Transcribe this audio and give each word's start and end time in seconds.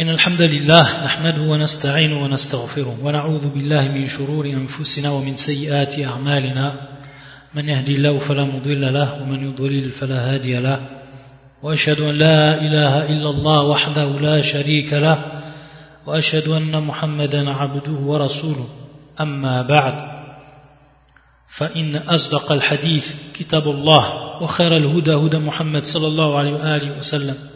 إن 0.00 0.08
الحمد 0.08 0.42
لله 0.42 1.04
نحمده 1.04 1.42
ونستعينه 1.42 2.24
ونستغفره 2.24 2.98
ونعوذ 3.02 3.48
بالله 3.48 3.88
من 3.88 4.08
شرور 4.08 4.46
أنفسنا 4.46 5.10
ومن 5.10 5.36
سيئات 5.36 5.98
أعمالنا. 5.98 6.72
من 7.54 7.68
يهدي 7.68 7.96
الله 7.96 8.18
فلا 8.18 8.44
مضل 8.44 8.94
له 8.94 9.22
ومن 9.22 9.48
يضلل 9.48 9.90
فلا 9.90 10.34
هادي 10.34 10.58
له. 10.58 10.80
وأشهد 11.62 12.00
أن 12.00 12.14
لا 12.14 12.60
إله 12.60 13.06
إلا 13.08 13.30
الله 13.30 13.62
وحده 13.62 14.08
لا 14.20 14.42
شريك 14.42 14.92
له. 14.92 15.42
وأشهد 16.06 16.48
أن 16.48 16.82
محمدا 16.82 17.50
عبده 17.50 17.92
ورسوله. 17.92 18.68
أما 19.20 19.62
بعد 19.62 19.94
فإن 21.48 21.96
أصدق 21.96 22.52
الحديث 22.52 23.14
كتاب 23.34 23.68
الله 23.68 24.32
وخير 24.42 24.76
الهدى 24.76 25.14
هدى 25.14 25.38
محمد 25.38 25.84
صلى 25.84 26.06
الله 26.06 26.38
عليه 26.38 26.52
وآله 26.52 26.98
وسلم. 26.98 27.55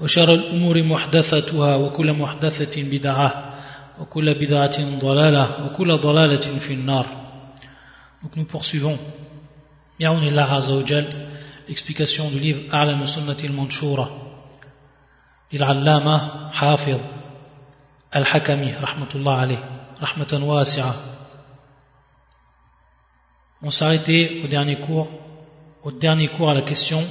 وشر 0.00 0.34
الأمور 0.34 0.82
محدثتها 0.82 1.76
وكل 1.76 2.12
محدثة 2.12 2.82
بدعة 2.82 3.54
وكل 4.00 4.34
بدعة 4.34 4.98
ضلالة 4.98 5.66
وكل 5.66 5.96
ضلالة 5.96 6.58
في 6.58 6.72
النار. 6.74 7.06
Donc 8.22 8.36
nous 8.36 8.44
poursuivons. 8.44 8.98
Ya'uni 10.00 10.28
Allah 10.28 10.52
Azza 10.52 10.72
wa 10.74 10.84
Jal 10.84 11.06
l'explication 11.68 12.28
du 12.30 12.38
livre 12.38 12.74
أعلم 12.74 13.06
سنة 13.06 13.36
المنشورة 13.44 14.32
للعلامة 15.52 16.50
حافظ 16.50 16.98
الحكمي 18.16 18.74
رحمة 18.82 19.08
الله 19.14 19.34
عليه 19.34 19.90
رحمة 20.02 20.40
واسعة 20.42 20.94
On 23.62 23.70
s'est 23.70 23.84
arrêté 23.84 24.42
au 24.44 24.46
dernier 24.48 24.76
cours, 24.76 25.08
au 25.84 25.90
dernier 25.90 26.28
cours 26.28 26.50
à 26.50 26.54
la 26.54 26.60
question 26.62 27.02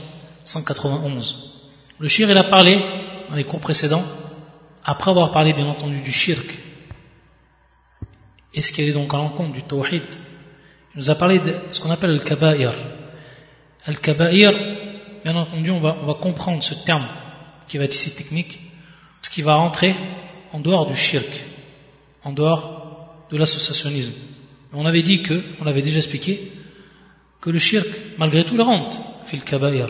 191. 0.43 1.52
Le 2.03 2.09
shirk, 2.09 2.29
il 2.29 2.37
a 2.37 2.43
parlé 2.43 2.83
dans 3.29 3.35
les 3.37 3.45
cours 3.45 3.61
précédents, 3.61 4.03
après 4.83 5.09
avoir 5.09 5.31
parlé 5.31 5.53
bien 5.53 5.67
entendu 5.67 6.01
du 6.01 6.11
shirk, 6.11 6.45
et 8.53 8.59
ce 8.59 8.73
qui 8.73 8.81
est 8.81 8.91
donc 8.91 9.13
à 9.13 9.17
l'encontre 9.17 9.53
du 9.53 9.63
tawhid, 9.63 10.03
il 10.93 10.97
nous 10.97 11.09
a 11.09 11.15
parlé 11.15 11.39
de 11.39 11.55
ce 11.71 11.79
qu'on 11.79 11.91
appelle 11.91 12.11
le 12.11 12.19
kaba'ir. 12.19 12.73
Al-kaba'ir, 13.85 14.51
bien 15.23 15.33
entendu, 15.37 15.71
on 15.71 15.79
va, 15.79 16.13
comprendre 16.15 16.61
ce 16.61 16.73
terme 16.73 17.05
qui 17.69 17.77
va 17.77 17.85
être 17.85 17.95
ici 17.95 18.13
technique, 18.13 18.59
ce 19.21 19.29
qui 19.29 19.41
va 19.41 19.55
rentrer 19.55 19.95
en 20.51 20.59
dehors 20.59 20.87
du 20.87 20.97
shirk, 20.97 21.45
en 22.25 22.33
dehors 22.33 23.15
de 23.31 23.37
l'associationnisme. 23.37 24.11
On 24.73 24.85
avait 24.85 25.03
dit 25.03 25.23
que, 25.23 25.41
on 25.61 25.67
avait 25.67 25.81
déjà 25.81 25.99
expliqué, 25.99 26.51
que 27.39 27.49
le 27.49 27.59
shirk, 27.59 27.87
malgré 28.17 28.43
tout, 28.43 28.57
le 28.57 28.63
rentre, 28.63 29.01
fil 29.23 29.41
kaba'ir. 29.45 29.87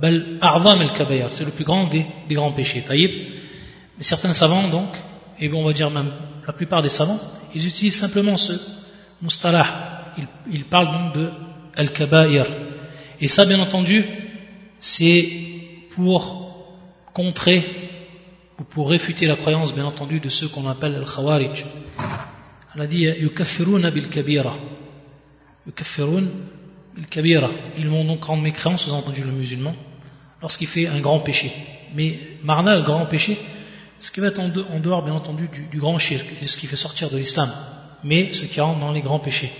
Bal 0.00 0.38
a'zam 0.40 0.80
al-kabair, 0.80 1.32
c'est 1.32 1.44
le 1.44 1.50
plus 1.50 1.64
grand 1.64 1.86
des, 1.88 2.04
grands 2.30 2.52
péchés. 2.52 2.82
Taïb. 2.82 3.10
Mais 3.96 4.04
certains 4.04 4.32
savants, 4.32 4.68
donc, 4.68 4.88
et 5.38 5.52
on 5.52 5.64
va 5.64 5.72
dire 5.72 5.90
même 5.90 6.10
la 6.46 6.52
plupart 6.52 6.82
des 6.82 6.88
savants, 6.88 7.20
ils 7.54 7.66
utilisent 7.66 7.98
simplement 7.98 8.36
ce 8.36 8.52
mustalah. 9.22 10.12
Ils, 10.50 10.64
parlent 10.64 10.92
donc 10.92 11.14
de 11.14 11.30
al-kabair. 11.76 12.46
Et 13.20 13.28
ça, 13.28 13.44
bien 13.44 13.60
entendu, 13.60 14.04
c'est 14.80 15.28
pour 15.94 16.66
contrer 17.12 17.64
ou 18.58 18.64
pour 18.64 18.90
réfuter 18.90 19.26
la 19.26 19.36
croyance, 19.36 19.74
bien 19.74 19.84
entendu, 19.84 20.20
de 20.20 20.28
ceux 20.28 20.48
qu'on 20.48 20.68
appelle 20.68 20.94
al-khawarij. 20.94 21.64
On 22.76 22.80
a 22.80 22.86
dit 22.86 23.04
yukaffiruna 23.04 23.90
bil 23.90 24.08
kabira. 24.08 24.54
Kabira. 27.10 27.50
Ils 27.76 27.88
vont 27.88 28.04
donc 28.04 28.24
rendre 28.24 28.42
mécréants, 28.42 28.76
sous 28.76 28.92
entendu 28.92 29.22
le 29.22 29.32
musulman, 29.32 29.74
lorsqu'il 30.40 30.68
fait 30.68 30.86
un 30.86 31.00
grand 31.00 31.20
péché. 31.20 31.52
Mais 31.94 32.18
marna, 32.42 32.76
le 32.76 32.82
grand 32.82 33.06
péché, 33.06 33.38
ce 33.98 34.10
qui 34.10 34.20
va 34.20 34.28
être 34.28 34.40
en 34.40 34.80
dehors, 34.80 35.02
bien 35.02 35.14
entendu, 35.14 35.48
du, 35.48 35.78
grand 35.78 35.98
shirk, 35.98 36.26
ce 36.46 36.58
qui 36.58 36.66
fait 36.66 36.76
sortir 36.76 37.10
de 37.10 37.16
l'islam, 37.16 37.50
mais 38.02 38.32
ce 38.32 38.44
qui 38.44 38.60
rentre 38.60 38.80
dans 38.80 38.92
les 38.92 39.00
grands 39.00 39.18
péchés. 39.20 39.50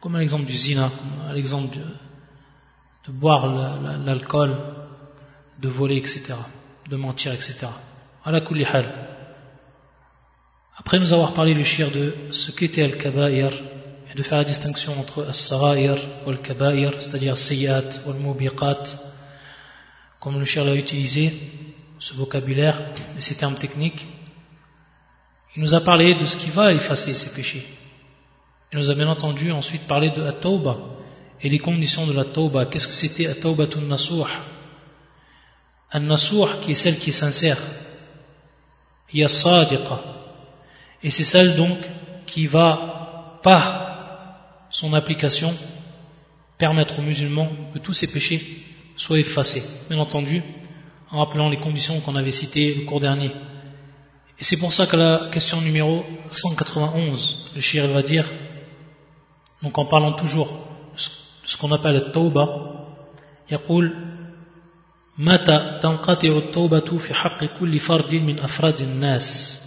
Comme 0.00 0.14
à 0.14 0.20
l'exemple 0.20 0.44
du 0.44 0.56
zina, 0.56 0.90
à 1.28 1.32
l'exemple 1.32 1.76
de, 1.76 3.12
boire 3.12 3.46
l'alcool, 4.04 4.56
de 5.60 5.68
voler, 5.68 5.96
etc., 5.96 6.34
de 6.88 6.96
mentir, 6.96 7.32
etc. 7.32 7.66
Kulli 8.46 8.64
hal. 8.64 8.86
Après 10.76 10.98
nous 10.98 11.12
avoir 11.12 11.32
parlé 11.32 11.54
le 11.54 11.64
shir 11.64 11.90
de 11.90 12.14
ce 12.30 12.52
qu'était 12.52 12.82
al-kaba'ir, 12.82 13.50
et 14.10 14.14
de 14.14 14.22
faire 14.22 14.38
la 14.38 14.44
distinction 14.44 14.98
entre 14.98 15.26
as-sara'ir 15.28 15.96
ou 16.24 16.30
al-kaba'ir, 16.30 16.92
c'est-à-dire 16.98 17.36
sayyat 17.36 17.84
ou 18.06 18.10
al-mubiqat, 18.10 18.82
comme 20.20 20.38
le 20.38 20.44
shir 20.44 20.64
l'a 20.64 20.74
utilisé, 20.74 21.34
ce 21.98 22.14
vocabulaire 22.14 22.80
et 23.16 23.20
ces 23.20 23.36
termes 23.36 23.56
techniques, 23.56 24.06
il 25.56 25.62
nous 25.62 25.74
a 25.74 25.80
parlé 25.80 26.14
de 26.14 26.26
ce 26.26 26.36
qui 26.36 26.50
va 26.50 26.72
effacer 26.72 27.14
ces 27.14 27.34
péchés. 27.34 27.66
Il 28.72 28.78
nous 28.78 28.90
a 28.90 28.94
bien 28.94 29.08
entendu 29.08 29.50
ensuite 29.50 29.86
parlé 29.86 30.10
de 30.10 30.22
at-tawba 30.22 30.76
et 31.40 31.48
les 31.48 31.58
conditions 31.58 32.06
de 32.06 32.12
la 32.12 32.24
tawba. 32.24 32.66
Qu'est-ce 32.66 32.86
que 32.86 32.92
c'était 32.92 33.26
at-tawbatun 33.26 33.80
nasuh? 33.80 34.26
An-nasuh 35.90 36.60
qui 36.62 36.72
est 36.72 36.74
celle 36.74 36.98
qui 36.98 37.10
est 37.10 37.12
sincère. 37.12 37.58
Il 39.12 39.20
y 39.20 39.24
a 39.24 39.28
sadiqa. 39.28 40.00
Et 41.02 41.10
c'est 41.10 41.24
celle 41.24 41.56
donc 41.56 41.78
qui 42.26 42.46
va, 42.46 43.40
par 43.42 43.87
son 44.69 44.93
application, 44.93 45.53
permettre 46.57 46.99
aux 46.99 47.03
musulmans 47.03 47.49
que 47.73 47.79
tous 47.79 47.93
ces 47.93 48.07
péchés 48.07 48.41
soient 48.95 49.19
effacés. 49.19 49.63
Bien 49.89 49.99
entendu, 49.99 50.41
en 51.11 51.19
rappelant 51.19 51.49
les 51.49 51.57
conditions 51.57 51.99
qu'on 52.01 52.15
avait 52.15 52.31
citées 52.31 52.73
le 52.73 52.85
cours 52.85 52.99
dernier. 52.99 53.31
Et 54.39 54.43
c'est 54.43 54.57
pour 54.57 54.73
ça 54.73 54.87
que 54.87 54.95
la 54.95 55.29
question 55.31 55.61
numéro 55.61 56.03
191, 56.29 57.51
le 57.55 57.61
shir 57.61 57.87
va 57.87 58.01
dire, 58.01 58.25
donc 59.61 59.77
en 59.77 59.85
parlant 59.85 60.13
toujours 60.13 60.47
de 60.47 61.49
ce 61.49 61.57
qu'on 61.57 61.71
appelle 61.71 61.95
le 61.95 62.11
tawba, 62.11 62.73
يقول 63.51 63.95
متى 65.17 65.79
تنقطع 65.81 66.27
التوبة 66.27 66.97
في 66.97 67.13
حق 67.13 67.43
كل 67.59 67.79
فرد 67.79 68.15
من 68.15 68.39
أفراد 68.39 68.81
الناس 68.81 69.59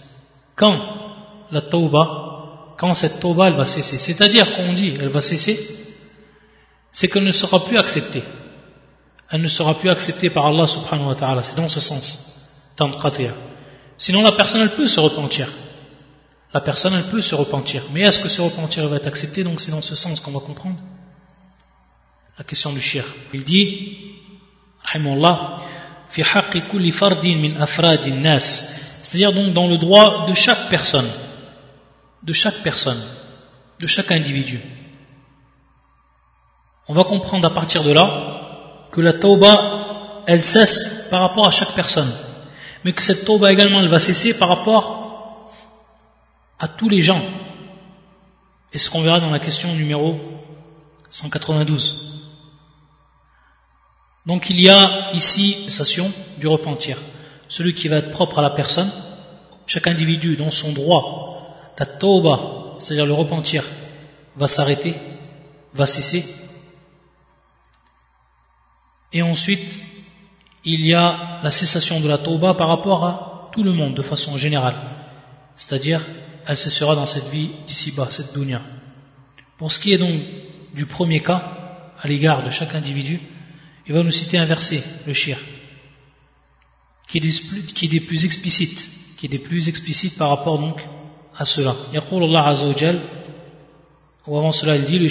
quand 0.55 0.79
la 1.51 1.61
tauba 1.61 2.30
quand 2.82 2.94
cette 2.94 3.20
tauba 3.20 3.46
elle 3.46 3.54
va 3.54 3.64
cesser. 3.64 3.96
C'est-à-dire 3.96 4.56
qu'on 4.56 4.72
dit 4.72 4.94
elle 5.00 5.08
va 5.08 5.22
cesser 5.22 5.56
c'est 6.90 7.06
qu'elle 7.06 7.22
ne 7.22 7.30
sera 7.30 7.64
plus 7.64 7.78
acceptée. 7.78 8.24
Elle 9.30 9.40
ne 9.40 9.46
sera 9.46 9.78
plus 9.78 9.88
acceptée 9.88 10.30
par 10.30 10.46
Allah 10.46 10.66
subhanahu 10.66 11.06
wa 11.10 11.14
ta'ala. 11.14 11.44
C'est 11.44 11.56
dans 11.56 11.68
ce 11.68 11.78
sens. 11.78 12.50
Sinon 13.96 14.22
la 14.22 14.32
personne 14.32 14.62
elle 14.62 14.74
peut 14.74 14.88
se 14.88 14.98
repentir. 14.98 15.46
La 16.52 16.60
personne 16.60 16.94
elle 16.94 17.08
peut 17.08 17.20
se 17.20 17.36
repentir. 17.36 17.82
Mais 17.92 18.00
est-ce 18.00 18.18
que 18.18 18.28
ce 18.28 18.42
repentir 18.42 18.88
va 18.88 18.96
être 18.96 19.06
accepté? 19.06 19.44
Donc 19.44 19.60
c'est 19.60 19.70
dans 19.70 19.80
ce 19.80 19.94
sens 19.94 20.18
qu'on 20.18 20.32
va 20.32 20.40
comprendre 20.40 20.80
la 22.36 22.42
question 22.42 22.72
du 22.72 22.80
shir. 22.80 23.04
Il 23.32 23.44
dit 23.44 24.08
c'est-à-dire 29.04 29.32
donc 29.32 29.52
dans 29.52 29.68
le 29.68 29.78
droit 29.78 30.26
de 30.28 30.34
chaque 30.34 30.68
personne, 30.68 31.08
de 32.22 32.32
chaque 32.32 32.62
personne, 32.62 33.02
de 33.80 33.86
chaque 33.86 34.12
individu. 34.12 34.60
On 36.88 36.94
va 36.94 37.04
comprendre 37.04 37.46
à 37.46 37.54
partir 37.54 37.82
de 37.84 37.92
là 37.92 38.88
que 38.90 39.00
la 39.00 39.12
tauba, 39.12 40.24
elle 40.26 40.42
cesse 40.42 41.08
par 41.10 41.20
rapport 41.20 41.46
à 41.46 41.50
chaque 41.50 41.72
personne, 41.72 42.12
mais 42.84 42.92
que 42.92 43.02
cette 43.02 43.24
tauba 43.24 43.52
également, 43.52 43.80
elle 43.80 43.90
va 43.90 44.00
cesser 44.00 44.34
par 44.34 44.48
rapport 44.48 45.50
à 46.58 46.68
tous 46.68 46.88
les 46.88 47.00
gens. 47.00 47.22
Et 48.72 48.78
ce 48.78 48.90
qu'on 48.90 49.02
verra 49.02 49.20
dans 49.20 49.30
la 49.30 49.38
question 49.38 49.72
numéro 49.74 50.18
192. 51.10 52.12
Donc 54.26 54.48
il 54.50 54.60
y 54.60 54.68
a 54.68 55.10
ici 55.12 55.64
cessation 55.64 56.10
du 56.38 56.46
repentir. 56.46 56.96
Celui 57.48 57.74
qui 57.74 57.88
va 57.88 57.96
être 57.96 58.12
propre 58.12 58.38
à 58.38 58.42
la 58.42 58.50
personne, 58.50 58.90
chaque 59.66 59.86
individu 59.88 60.36
dans 60.36 60.50
son 60.50 60.72
droit, 60.72 61.41
la 61.78 61.86
tauba, 61.86 62.76
c'est-à-dire 62.78 63.06
le 63.06 63.12
repentir, 63.12 63.64
va 64.36 64.48
s'arrêter, 64.48 64.94
va 65.74 65.86
cesser. 65.86 66.24
Et 69.12 69.22
ensuite, 69.22 69.82
il 70.64 70.86
y 70.86 70.94
a 70.94 71.40
la 71.42 71.50
cessation 71.50 72.00
de 72.00 72.08
la 72.08 72.18
tauba 72.18 72.54
par 72.54 72.68
rapport 72.68 73.04
à 73.04 73.50
tout 73.52 73.62
le 73.62 73.72
monde 73.72 73.94
de 73.94 74.02
façon 74.02 74.36
générale. 74.36 74.76
C'est-à-dire, 75.56 76.00
elle 76.46 76.56
cessera 76.56 76.94
dans 76.94 77.06
cette 77.06 77.28
vie 77.28 77.50
d'ici-bas, 77.66 78.08
cette 78.10 78.34
dunya. 78.34 78.62
Pour 79.58 79.70
ce 79.70 79.78
qui 79.78 79.92
est 79.92 79.98
donc 79.98 80.20
du 80.74 80.86
premier 80.86 81.20
cas, 81.20 81.92
à 82.00 82.08
l'égard 82.08 82.42
de 82.42 82.50
chaque 82.50 82.74
individu, 82.74 83.20
il 83.86 83.94
va 83.94 84.02
nous 84.02 84.10
citer 84.10 84.38
un 84.38 84.46
verset, 84.46 84.82
le 85.06 85.12
shir, 85.12 85.38
qui 87.08 87.18
est, 87.18 87.20
des, 87.20 87.30
qui 87.74 87.86
est 87.86 87.88
des 87.88 88.00
plus 88.00 88.24
explicites, 88.24 88.88
qui 89.16 89.26
est 89.26 89.28
des 89.28 89.38
plus 89.38 89.68
explicites 89.68 90.16
par 90.16 90.30
rapport 90.30 90.58
donc 90.58 90.80
à 91.38 91.44
cela. 91.44 91.74
يقول 91.92 92.24
الله 92.24 92.40
عز 92.40 92.64
وجل 92.64 92.98
ou 94.26 94.36
avant 94.38 94.52
cela 94.52 94.76
il 94.76 94.84
dit 94.84 94.98
le 94.98 95.08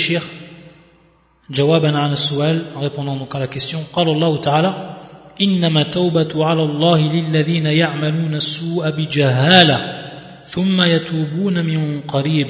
جوابا 1.52 1.98
عن 1.98 2.14
السؤال 2.14 2.62
en 2.76 2.80
répondant 2.80 3.16
donc 3.18 3.36
à 3.36 3.40
la 3.40 3.48
question 3.48 3.80
قال 3.94 4.10
الله 4.10 4.38
تعالى 4.38 4.96
إنما 5.42 5.84
توبة 5.84 6.46
على 6.46 6.64
الله 6.64 7.14
للذين 7.14 7.66
يعملون 7.66 8.36
السوء 8.36 8.90
بجهالة 8.90 10.02
ثم 10.46 10.82
يتوبون 10.82 11.66
من 11.66 12.02
قريب 12.02 12.48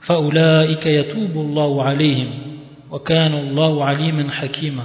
فأولئك 0.00 0.86
يتوب 0.86 1.30
الله 1.30 1.82
عليهم 1.82 2.30
وكان 2.90 3.34
الله 3.34 3.84
عليما 3.84 4.30
حكيما 4.30 4.82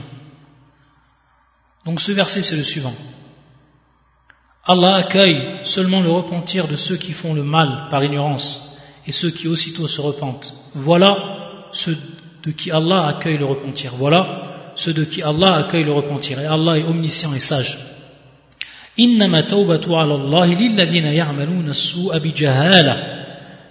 Donc 1.86 2.02
ce 2.02 2.12
verset 2.12 2.44
c'est 2.44 2.58
le 2.58 2.64
suivant. 2.64 2.94
Allah 4.70 4.96
accueille 4.96 5.42
seulement 5.64 6.02
le 6.02 6.12
repentir 6.12 6.68
de 6.68 6.76
ceux 6.76 6.98
qui 6.98 7.14
font 7.14 7.34
le 7.34 7.44
mal 7.44 7.88
par 7.90 8.04
ignorance 8.04 8.78
et 9.08 9.14
ceux 9.14 9.30
qui 9.30 9.48
aussitôt 9.48 9.88
se 9.88 10.02
repentent. 10.02 10.54
Voilà 10.76 11.16
ceux 11.72 11.98
de 12.44 12.52
qui 12.52 12.70
Allah 12.72 13.08
accueille 13.08 13.38
le 13.38 13.46
repentir. 13.46 13.94
Voilà 13.98 14.74
ceux 14.76 14.92
de 14.94 15.06
qui 15.06 15.22
Allah 15.22 15.56
accueille 15.56 15.86
le 15.86 15.94
repentir. 15.94 16.42
Et 16.42 16.46
Allah 16.46 16.78
est 16.78 16.84
omniscient 16.84 17.34
et 17.34 17.40
sage. 17.40 17.80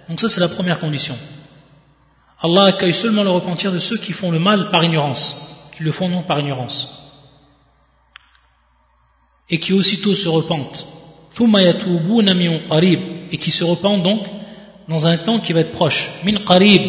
Donc 0.09 0.19
ça 0.19 0.29
c'est 0.29 0.39
la 0.39 0.47
première 0.47 0.79
condition. 0.79 1.15
Allah 2.41 2.65
accueille 2.65 2.93
seulement 2.93 3.23
le 3.23 3.29
repentir 3.29 3.71
de 3.71 3.79
ceux 3.79 3.97
qui 3.97 4.13
font 4.13 4.31
le 4.31 4.39
mal 4.39 4.71
par 4.71 4.83
ignorance. 4.83 5.69
Qui 5.77 5.83
le 5.83 5.91
font 5.91 6.09
non 6.09 6.23
par 6.23 6.39
ignorance 6.39 7.06
et 9.49 9.59
qui 9.59 9.73
aussitôt 9.73 10.15
se 10.15 10.27
repentent. 10.27 10.87
Et 13.31 13.37
qui 13.37 13.51
se 13.51 13.63
repentent 13.63 14.03
donc 14.03 14.21
dans 14.87 15.07
un 15.07 15.17
temps 15.17 15.39
qui 15.39 15.53
va 15.53 15.61
être 15.61 15.71
proche. 15.71 16.09
Min 16.23 16.37
qarib. 16.45 16.81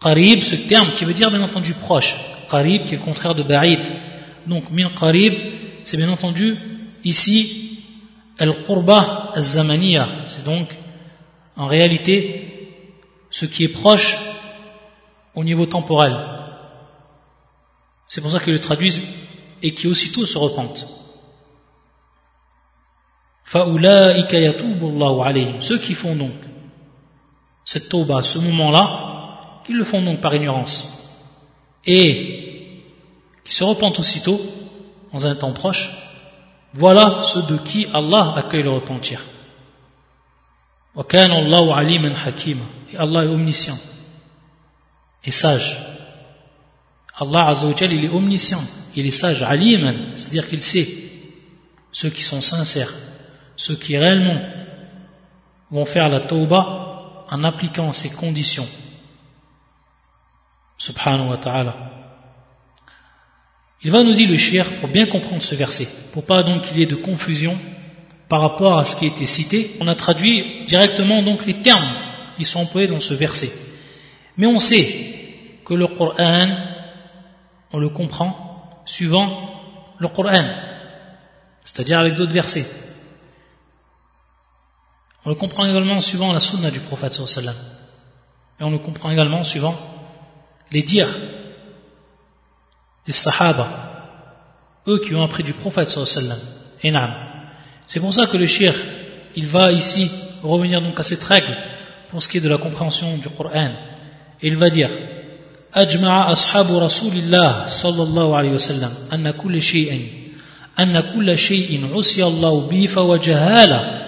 Qarib, 0.00 0.42
ce 0.42 0.54
terme 0.54 0.92
qui 0.92 1.04
veut 1.04 1.14
dire 1.14 1.30
bien 1.30 1.42
entendu 1.42 1.74
proche. 1.74 2.16
Qarib 2.50 2.84
qui 2.86 2.94
est 2.94 2.98
le 2.98 3.04
contraire 3.04 3.34
de 3.34 3.42
ba'id. 3.42 3.80
Donc 4.46 4.70
min 4.70 4.88
qarib, 4.90 5.34
c'est 5.84 5.96
bien 5.96 6.10
entendu 6.10 6.56
ici 7.04 7.80
al-qurba 8.38 9.32
al-zamaniya. 9.34 10.08
C'est 10.26 10.44
donc 10.44 10.68
en 11.56 11.66
réalité 11.66 12.80
ce 13.30 13.46
qui 13.46 13.64
est 13.64 13.68
proche 13.68 14.16
au 15.34 15.44
niveau 15.44 15.66
temporel. 15.66 16.16
C'est 18.06 18.20
pour 18.20 18.30
ça 18.30 18.38
qu'ils 18.40 18.52
le 18.52 18.60
traduisent 18.60 19.02
et 19.62 19.74
qui 19.74 19.88
aussitôt 19.88 20.24
se 20.26 20.38
repentent. 20.38 20.86
Ceux 23.46 23.68
qui 25.78 25.94
font 25.94 26.16
donc 26.16 26.32
cette 27.64 27.88
tauba, 27.88 28.22
ce 28.22 28.38
moment-là, 28.38 29.62
ils 29.68 29.76
le 29.76 29.84
font 29.84 30.02
donc 30.02 30.20
par 30.20 30.34
ignorance. 30.34 31.02
Et 31.86 32.82
qui 33.44 33.54
se 33.54 33.64
repentent 33.64 33.98
aussitôt 33.98 34.40
dans 35.12 35.26
un 35.26 35.34
temps 35.34 35.52
proche, 35.52 35.90
voilà 36.72 37.22
ceux 37.22 37.42
de 37.42 37.58
qui 37.58 37.86
Allah 37.92 38.34
accueille 38.36 38.62
le 38.62 38.70
repentir. 38.70 39.20
Et 40.96 41.00
Allah 42.96 43.24
est 43.24 43.28
omniscient 43.28 43.78
et 45.24 45.30
sage. 45.30 45.76
Allah 47.16 47.48
Azzawajal, 47.48 47.92
il 47.92 48.04
est 48.04 48.08
omniscient, 48.08 48.62
il 48.96 49.06
est 49.06 49.10
sage, 49.10 49.38
c'est-à-dire 49.38 50.48
qu'il 50.48 50.62
sait 50.62 50.88
ceux 51.92 52.10
qui 52.10 52.22
sont 52.22 52.40
sincères 52.40 52.92
ceux 53.56 53.76
qui 53.76 53.96
réellement 53.96 54.40
vont 55.70 55.84
faire 55.84 56.08
la 56.08 56.20
tauba 56.20 57.24
en 57.30 57.44
appliquant 57.44 57.92
ces 57.92 58.10
conditions. 58.10 58.66
Subhanahu 60.78 61.30
wa 61.30 61.36
ta'ala. 61.36 61.74
Il 63.82 63.90
va 63.90 64.02
nous 64.02 64.14
dire 64.14 64.28
le 64.28 64.36
shir 64.36 64.66
pour 64.80 64.88
bien 64.88 65.06
comprendre 65.06 65.42
ce 65.42 65.54
verset, 65.54 65.88
pour 66.12 66.24
pas 66.24 66.42
donc 66.42 66.62
qu'il 66.62 66.78
y 66.78 66.82
ait 66.82 66.86
de 66.86 66.96
confusion 66.96 67.58
par 68.28 68.40
rapport 68.40 68.78
à 68.78 68.84
ce 68.84 68.96
qui 68.96 69.04
a 69.04 69.08
été 69.08 69.26
cité. 69.26 69.76
On 69.80 69.88
a 69.88 69.94
traduit 69.94 70.64
directement 70.66 71.22
donc 71.22 71.44
les 71.46 71.60
termes 71.60 71.94
qui 72.36 72.44
sont 72.44 72.60
employés 72.60 72.88
dans 72.88 73.00
ce 73.00 73.14
verset. 73.14 73.52
Mais 74.36 74.46
on 74.46 74.58
sait 74.58 75.60
que 75.64 75.74
le 75.74 75.86
Coran, 75.86 76.48
on 77.72 77.78
le 77.78 77.88
comprend 77.90 78.82
suivant 78.84 79.50
le 79.98 80.08
Coran, 80.08 80.44
c'est-à-dire 81.62 81.98
avec 81.98 82.14
d'autres 82.14 82.32
versets. 82.32 82.66
On 85.25 85.29
le 85.29 85.35
comprend 85.35 85.65
également 85.65 85.99
suivant 85.99 86.31
la 86.33 86.39
sunna 86.39 86.71
du 86.71 86.79
prophète 86.79 87.13
sallam. 87.13 87.55
Et 88.59 88.63
on 88.63 88.71
le 88.71 88.79
comprend 88.79 89.11
également 89.11 89.43
suivant 89.43 89.75
les 90.71 90.83
dires 90.83 91.19
des 93.05 93.13
sahaba, 93.13 93.67
eux 94.87 94.99
qui 94.99 95.15
ont 95.15 95.23
appris 95.23 95.43
du 95.43 95.53
prophète 95.53 95.89
sallam. 95.89 96.37
Et 96.83 96.93
C'est 97.85 97.99
pour 97.99 98.13
ça 98.13 98.27
que 98.27 98.37
le 98.37 98.47
shir, 98.47 98.73
il 99.35 99.47
va 99.47 99.71
ici 99.71 100.09
revenir 100.43 100.81
donc 100.81 100.99
à 100.99 101.03
cette 101.03 101.23
règle 101.23 101.55
pour 102.09 102.23
ce 102.23 102.27
qui 102.27 102.37
est 102.37 102.41
de 102.41 102.49
la 102.49 102.57
compréhension 102.57 103.17
du 103.17 103.29
Coran. 103.29 103.71
Et 104.41 104.47
il 104.47 104.57
va 104.57 104.69
dire 104.69 104.89
أجمع 105.73 106.31
أصحاب 106.31 106.77
رسول 106.77 107.13
الله 107.13 107.65
صلى 107.67 108.03
الله 108.03 108.35
عليه 108.35 108.51
وسلم 108.51 108.93
أن 109.13 109.31
كل 109.31 109.61
شيء 109.61 110.11
أن 110.79 110.99
كل 110.99 111.37
شيء 111.37 111.89
عصي 111.93 112.23
الله 112.23 112.67
به 112.67 112.87
فهو 112.87 113.17
جهالة 113.17 114.02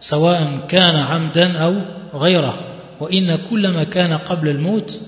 سواء 0.00 0.66
كان 0.68 0.96
عمدا 0.96 1.58
أو 1.58 1.74
غيره 2.14 2.58
وإن 3.00 3.36
كل 3.50 3.68
ما 3.68 3.84
كان 3.84 4.12
قبل 4.12 4.48
الموت 4.48 5.00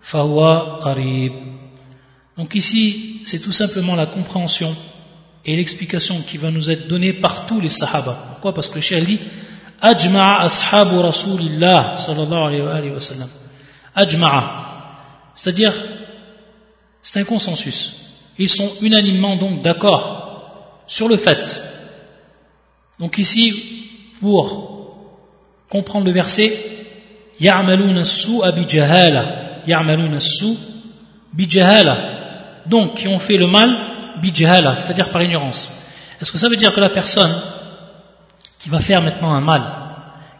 فهو 0.00 0.58
قريب 0.80 1.32
Donc 2.36 2.56
ici, 2.56 3.20
c'est 3.24 3.38
tout 3.38 3.52
simplement 3.52 3.94
la 3.94 4.06
compréhension 4.06 4.74
et 5.44 5.54
l'explication 5.54 6.20
qui 6.26 6.36
va 6.36 6.50
nous 6.50 6.68
être 6.68 6.88
donnée 6.88 7.12
par 7.12 7.46
tous 7.46 7.60
les 7.60 7.68
sahaba. 7.68 8.14
Pourquoi 8.30 8.54
Parce 8.54 8.68
que 8.68 8.76
le 8.76 8.80
cheikh 8.80 9.04
dit 9.04 9.20
Ajma'a 9.80 10.40
ashabu 10.40 10.98
rasulillah 10.98 11.96
sallallahu 11.96 12.60
alayhi 12.68 12.90
wa 12.92 13.00
sallam. 13.00 13.28
Ajma'a. 13.94 14.64
C'est-à-dire, 15.34 15.74
c'est 17.02 17.20
un 17.20 17.24
consensus. 17.24 18.00
Ils 18.38 18.48
sont 18.48 18.70
unanimement 18.80 19.36
donc 19.36 19.62
d'accord 19.62 20.82
sur 20.86 21.08
le 21.08 21.16
fait. 21.16 21.62
Donc 22.98 23.18
ici, 23.18 23.84
pour 24.19 24.95
comprendre 25.69 26.05
le 26.05 26.11
verset 26.11 26.51
Ya'maluna 27.39 28.05
su'a 28.05 28.51
bi 28.51 28.65
jahala 28.67 29.59
Ya'maluna 29.65 30.19
su 30.19 30.55
Donc, 32.65 32.95
qui 32.95 33.07
ont 33.07 33.19
fait 33.19 33.37
le 33.37 33.47
mal 33.47 33.69
bi 34.21 34.33
c'est-à-dire 34.35 35.09
par 35.09 35.21
ignorance. 35.23 35.71
Est-ce 36.21 36.31
que 36.31 36.37
ça 36.37 36.49
veut 36.49 36.57
dire 36.57 36.73
que 36.73 36.79
la 36.81 36.89
personne 36.89 37.33
qui 38.57 38.69
va 38.69 38.79
faire 38.79 39.01
maintenant 39.01 39.33
un 39.33 39.41
mal, 39.41 39.61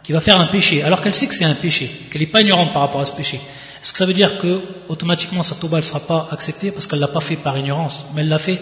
qui 0.03 0.12
va 0.12 0.20
faire 0.20 0.39
un 0.39 0.48
péché, 0.48 0.84
alors 0.84 1.01
qu'elle 1.01 1.13
sait 1.13 1.27
que 1.27 1.34
c'est 1.34 1.46
un 1.46 1.56
péché, 1.56 1.89
qu'elle 2.12 2.22
n'est 2.22 2.27
pas 2.27 2.42
ignorante 2.42 2.74
par 2.74 2.82
rapport 2.82 3.00
à 3.00 3.06
ce 3.06 3.13
péché, 3.13 3.39
est-ce 3.82 3.94
que 3.94 3.98
ça 3.98 4.06
veut 4.06 4.13
dire 4.13 4.39
que 4.39 4.62
automatiquement 4.89 5.42
sa 5.42 5.56
toba 5.56 5.77
ne 5.77 5.84
sera 5.84 6.01
pas 6.01 6.27
acceptée 6.32 6.72
parce 6.72 6.86
qu'elle 6.86 7.00
l'a 7.00 7.08
pas 7.08 7.22
fait 7.22 7.38
par 7.38 7.58
ignorance, 7.58 8.12
mais 8.13 8.22
elle 8.22 8.30
l'a 8.30 8.39
fait 8.39 8.60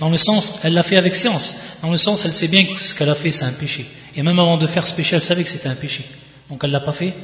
dans 0.00 0.10
le 0.10 0.18
sens, 0.18 0.60
elle 0.62 0.74
l'a 0.74 0.82
fait 0.82 0.96
avec 0.96 1.14
science, 1.14 1.56
dans 1.82 1.90
le 1.90 1.96
sens, 1.96 2.24
elle 2.24 2.34
sait 2.34 2.48
bien 2.48 2.64
que 2.66 2.78
ce 2.78 2.94
qu'elle 2.94 3.10
a 3.10 3.14
fait, 3.14 3.32
c'est 3.32 3.44
un 3.44 3.52
péché. 3.52 3.86
Et 4.14 4.22
même 4.22 4.38
avant 4.38 4.56
de 4.56 4.66
faire 4.66 4.86
ce 4.86 4.94
péché, 4.94 5.16
elle 5.16 5.22
savait 5.22 5.42
que 5.42 5.48
c'était 5.48 5.68
un 5.68 5.74
péché. 5.74 6.04
Donc 6.50 6.60
elle 6.62 6.70
ne 6.70 6.74
l'a 6.74 6.80
pas 6.80 6.92
fait 6.92 7.14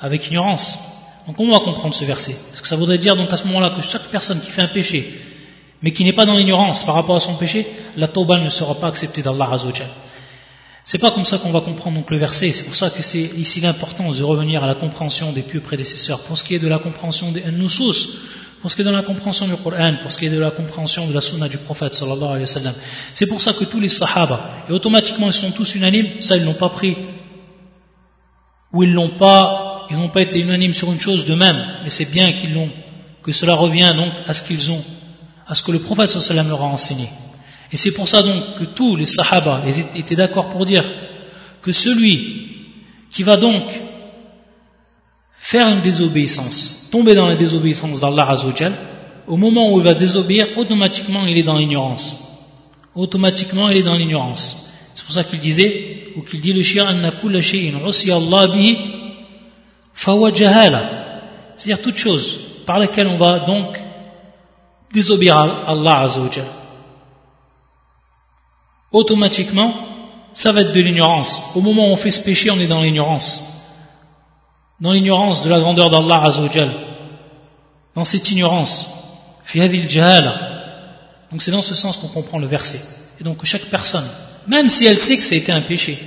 avec 0.00 0.26
ignorance. 0.28 0.78
Donc 1.26 1.40
on 1.40 1.50
va 1.50 1.58
comprendre 1.58 1.94
ce 1.94 2.04
verset 2.04 2.36
Est-ce 2.52 2.62
que 2.62 2.68
ça 2.68 2.76
voudrait 2.76 2.98
dire 2.98 3.16
donc 3.16 3.32
à 3.32 3.36
ce 3.36 3.44
moment-là 3.46 3.70
que 3.70 3.82
chaque 3.82 4.04
personne 4.04 4.40
qui 4.40 4.50
fait 4.50 4.62
un 4.62 4.68
péché, 4.68 5.12
mais 5.82 5.92
qui 5.92 6.04
n'est 6.04 6.12
pas 6.12 6.24
dans 6.24 6.36
l'ignorance 6.36 6.84
par 6.84 6.94
rapport 6.94 7.16
à 7.16 7.20
son 7.20 7.34
péché, 7.34 7.66
la 7.96 8.08
tauba 8.08 8.38
ne 8.38 8.48
sera 8.48 8.74
pas 8.74 8.88
acceptée 8.88 9.22
d'Allah 9.22 9.48
Azzawajal 9.52 9.88
c'est 10.86 10.98
pas 10.98 11.10
comme 11.10 11.24
ça 11.24 11.38
qu'on 11.38 11.50
va 11.50 11.60
comprendre 11.60 11.96
donc 11.96 12.12
le 12.12 12.16
verset. 12.16 12.52
C'est 12.52 12.62
pour 12.62 12.76
ça 12.76 12.90
que 12.90 13.02
c'est 13.02 13.32
ici 13.36 13.60
l'importance 13.60 14.18
de 14.18 14.22
revenir 14.22 14.62
à 14.62 14.68
la 14.68 14.76
compréhension 14.76 15.32
des 15.32 15.42
pieux 15.42 15.60
prédécesseurs. 15.60 16.20
Pour 16.20 16.38
ce 16.38 16.44
qui 16.44 16.54
est 16.54 16.60
de 16.60 16.68
la 16.68 16.78
compréhension 16.78 17.32
des 17.32 17.42
nusus, 17.50 18.06
pour 18.60 18.70
ce 18.70 18.76
qui 18.76 18.82
est 18.82 18.84
de 18.84 18.90
la 18.90 19.02
compréhension 19.02 19.46
du 19.46 19.56
Coran, 19.56 19.94
pour 20.02 20.10
ce 20.10 20.18
qui 20.18 20.26
est 20.26 20.30
de 20.30 20.38
la 20.38 20.50
compréhension 20.50 21.06
de 21.06 21.12
la 21.12 21.20
sunna 21.20 21.48
du 21.48 21.58
prophète. 21.58 21.94
C'est 23.12 23.26
pour 23.26 23.40
ça 23.40 23.52
que 23.52 23.64
tous 23.64 23.80
les 23.80 23.88
sahaba, 23.88 24.64
et 24.68 24.72
automatiquement 24.72 25.26
ils 25.28 25.32
sont 25.32 25.50
tous 25.52 25.74
unanimes, 25.74 26.20
ça 26.20 26.36
ils 26.36 26.44
l'ont 26.44 26.54
pas 26.54 26.70
pris, 26.70 26.96
ou 28.72 28.82
ils 28.82 29.10
pas, 29.18 29.86
ils 29.90 29.96
n'ont 29.96 30.08
pas 30.08 30.22
été 30.22 30.40
unanimes 30.40 30.74
sur 30.74 30.92
une 30.92 31.00
chose 31.00 31.26
de 31.26 31.34
même, 31.34 31.56
mais 31.84 31.90
c'est 31.90 32.10
bien 32.10 32.32
qu'ils 32.32 32.54
l'ont, 32.54 32.70
que 33.22 33.32
cela 33.32 33.54
revient 33.54 33.92
donc 33.96 34.12
à 34.26 34.34
ce 34.34 34.42
qu'ils 34.42 34.70
ont, 34.70 34.82
à 35.46 35.54
ce 35.54 35.62
que 35.62 35.72
le 35.72 35.78
prophète 35.78 36.08
sallallahu 36.10 36.48
leur 36.48 36.62
a 36.62 36.66
enseigné. 36.66 37.08
Et 37.72 37.76
c'est 37.76 37.92
pour 37.92 38.08
ça 38.08 38.22
donc 38.22 38.56
que 38.58 38.64
tous 38.64 38.96
les 38.96 39.06
sahaba 39.06 39.62
étaient 39.94 40.16
d'accord 40.16 40.50
pour 40.50 40.66
dire 40.66 40.84
que 41.62 41.72
celui 41.72 42.48
qui 43.10 43.22
va 43.22 43.36
donc 43.36 43.80
faire 45.38 45.68
une 45.68 45.80
désobéissance, 45.80 46.88
tomber 46.90 47.14
dans 47.14 47.26
la 47.26 47.36
désobéissance 47.36 48.00
d'Allah 48.00 48.28
Azzawajal, 48.30 48.74
au 49.26 49.36
moment 49.36 49.72
où 49.72 49.78
il 49.78 49.84
va 49.84 49.94
désobéir, 49.94 50.48
automatiquement 50.56 51.26
il 51.26 51.36
est 51.36 51.42
dans 51.42 51.56
l'ignorance. 51.56 52.22
Automatiquement 52.94 53.68
il 53.68 53.78
est 53.78 53.82
dans 53.82 53.94
l'ignorance. 53.94 54.70
C'est 54.94 55.04
pour 55.04 55.14
ça 55.14 55.24
qu'il 55.24 55.40
disait, 55.40 56.12
ou 56.16 56.22
qu'il 56.22 56.40
dit 56.40 56.52
le 56.52 56.62
kulla 57.20 57.42
shay'in 57.42 57.74
Allah 57.76 58.46
bihi 58.48 58.78
C'est-à-dire 61.54 61.82
toute 61.82 61.96
chose 61.96 62.40
par 62.64 62.78
laquelle 62.78 63.06
on 63.06 63.18
va 63.18 63.40
donc 63.40 63.78
désobéir 64.92 65.36
à 65.36 65.70
Allah 65.70 66.00
Azzawajal. 66.00 66.46
automatiquement, 68.92 69.74
ça 70.32 70.52
va 70.52 70.62
être 70.62 70.72
de 70.72 70.80
l'ignorance. 70.80 71.42
Au 71.54 71.60
moment 71.60 71.88
où 71.88 71.92
on 71.92 71.96
fait 71.96 72.10
ce 72.10 72.22
péché, 72.22 72.50
on 72.50 72.58
est 72.60 72.66
dans 72.66 72.82
l'ignorance. 72.82 73.55
Dans 74.80 74.92
l'ignorance 74.92 75.42
de 75.42 75.50
la 75.50 75.60
grandeur 75.60 75.90
d'Allah 75.90 76.24
Azzawajal. 76.24 76.70
Dans 77.94 78.04
cette 78.04 78.30
ignorance. 78.30 78.86
Donc 81.30 81.42
c'est 81.42 81.50
dans 81.50 81.62
ce 81.62 81.74
sens 81.74 81.96
qu'on 81.98 82.08
comprend 82.08 82.38
le 82.38 82.46
verset. 82.46 82.80
Et 83.20 83.24
donc 83.24 83.44
chaque 83.44 83.66
personne, 83.66 84.06
même 84.46 84.68
si 84.68 84.86
elle 84.86 84.98
sait 84.98 85.16
que 85.16 85.22
ça 85.22 85.34
a 85.34 85.38
été 85.38 85.52
un 85.52 85.62
péché, 85.62 85.98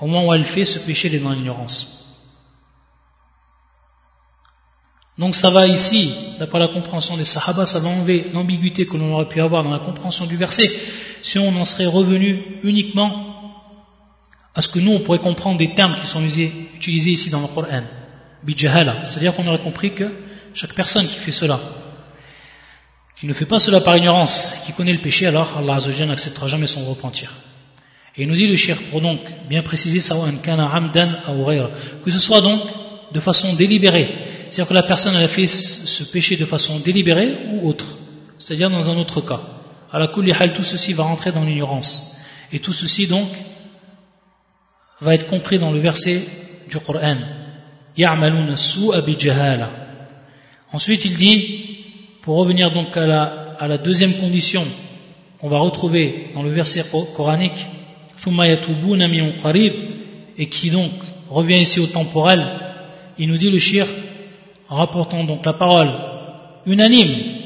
au 0.00 0.06
moment 0.06 0.26
où 0.26 0.34
elle 0.34 0.44
fait 0.44 0.64
ce 0.64 0.78
péché, 0.78 1.08
elle 1.08 1.16
est 1.16 1.18
dans 1.18 1.32
l'ignorance. 1.32 1.98
Donc 5.18 5.36
ça 5.36 5.50
va 5.50 5.66
ici, 5.66 6.14
d'après 6.38 6.58
la 6.58 6.68
compréhension 6.68 7.16
des 7.16 7.24
Sahaba, 7.24 7.66
ça 7.66 7.80
va 7.80 7.90
enlever 7.90 8.30
l'ambiguïté 8.32 8.86
que 8.86 8.96
l'on 8.96 9.12
aurait 9.12 9.28
pu 9.28 9.40
avoir 9.40 9.62
dans 9.62 9.70
la 9.70 9.78
compréhension 9.78 10.24
du 10.26 10.36
verset, 10.36 10.68
si 11.22 11.38
on 11.38 11.54
en 11.54 11.64
serait 11.64 11.86
revenu 11.86 12.42
uniquement 12.62 13.31
à 14.54 14.62
ce 14.62 14.68
que 14.68 14.78
nous 14.78 14.92
on 14.92 15.00
pourrait 15.00 15.18
comprendre 15.18 15.58
des 15.58 15.74
termes 15.74 15.96
qui 15.96 16.06
sont 16.06 16.22
utilisés 16.24 17.10
ici 17.10 17.30
dans 17.30 17.40
le 17.40 17.46
Coran, 17.48 17.82
bijahala, 18.42 19.04
c'est-à-dire 19.04 19.34
qu'on 19.34 19.46
aurait 19.46 19.58
compris 19.58 19.94
que 19.94 20.12
chaque 20.54 20.74
personne 20.74 21.06
qui 21.06 21.18
fait 21.18 21.32
cela, 21.32 21.60
qui 23.18 23.26
ne 23.26 23.32
fait 23.32 23.46
pas 23.46 23.58
cela 23.58 23.80
par 23.80 23.96
ignorance, 23.96 24.48
qui 24.66 24.72
connaît 24.72 24.92
le 24.92 24.98
péché, 24.98 25.26
alors 25.26 25.56
Allah 25.56 25.78
n'acceptera 26.06 26.48
jamais 26.48 26.66
son 26.66 26.84
repentir. 26.84 27.32
Et 28.16 28.22
il 28.22 28.28
nous 28.28 28.34
dit 28.34 28.46
le 28.46 28.56
shirk, 28.56 28.82
pour 28.90 29.00
donc 29.00 29.20
bien 29.48 29.62
préciser, 29.62 30.00
que 30.00 30.04
ce 32.10 32.18
soit 32.18 32.40
donc 32.42 32.60
de 33.12 33.20
façon 33.20 33.54
délibérée, 33.54 34.10
c'est-à-dire 34.50 34.68
que 34.68 34.74
la 34.74 34.82
personne 34.82 35.16
a 35.16 35.28
fait 35.28 35.46
ce 35.46 36.04
péché 36.04 36.36
de 36.36 36.44
façon 36.44 36.78
délibérée 36.80 37.38
ou 37.52 37.66
autre, 37.68 37.86
c'est-à-dire 38.38 38.68
dans 38.68 38.90
un 38.90 38.98
autre 38.98 39.22
cas. 39.22 39.40
À 39.90 39.98
la 39.98 40.08
tout 40.08 40.62
ceci 40.62 40.92
va 40.92 41.04
rentrer 41.04 41.32
dans 41.32 41.44
l'ignorance. 41.44 42.16
Et 42.50 42.58
tout 42.58 42.72
ceci 42.72 43.06
donc 43.06 43.28
va 45.02 45.14
être 45.14 45.26
compris 45.26 45.58
dans 45.58 45.72
le 45.72 45.80
verset 45.80 46.22
du 46.70 46.78
Coran. 46.78 47.16
Ensuite 50.72 51.04
il 51.04 51.16
dit, 51.16 51.76
pour 52.22 52.36
revenir 52.36 52.70
donc 52.70 52.96
à 52.96 53.06
la, 53.68 53.78
deuxième 53.78 54.14
condition 54.14 54.64
qu'on 55.38 55.48
va 55.48 55.58
retrouver 55.58 56.30
dans 56.34 56.42
le 56.44 56.50
verset 56.50 56.84
coranique, 57.16 57.66
et 60.38 60.48
qui 60.48 60.70
donc 60.70 60.92
revient 61.28 61.58
ici 61.58 61.80
au 61.80 61.86
temporel, 61.86 62.46
il 63.18 63.28
nous 63.28 63.36
dit 63.36 63.50
le 63.50 63.58
shir, 63.58 63.86
rapportant 64.68 65.24
donc 65.24 65.44
la 65.44 65.52
parole 65.52 65.90
unanime 66.64 67.42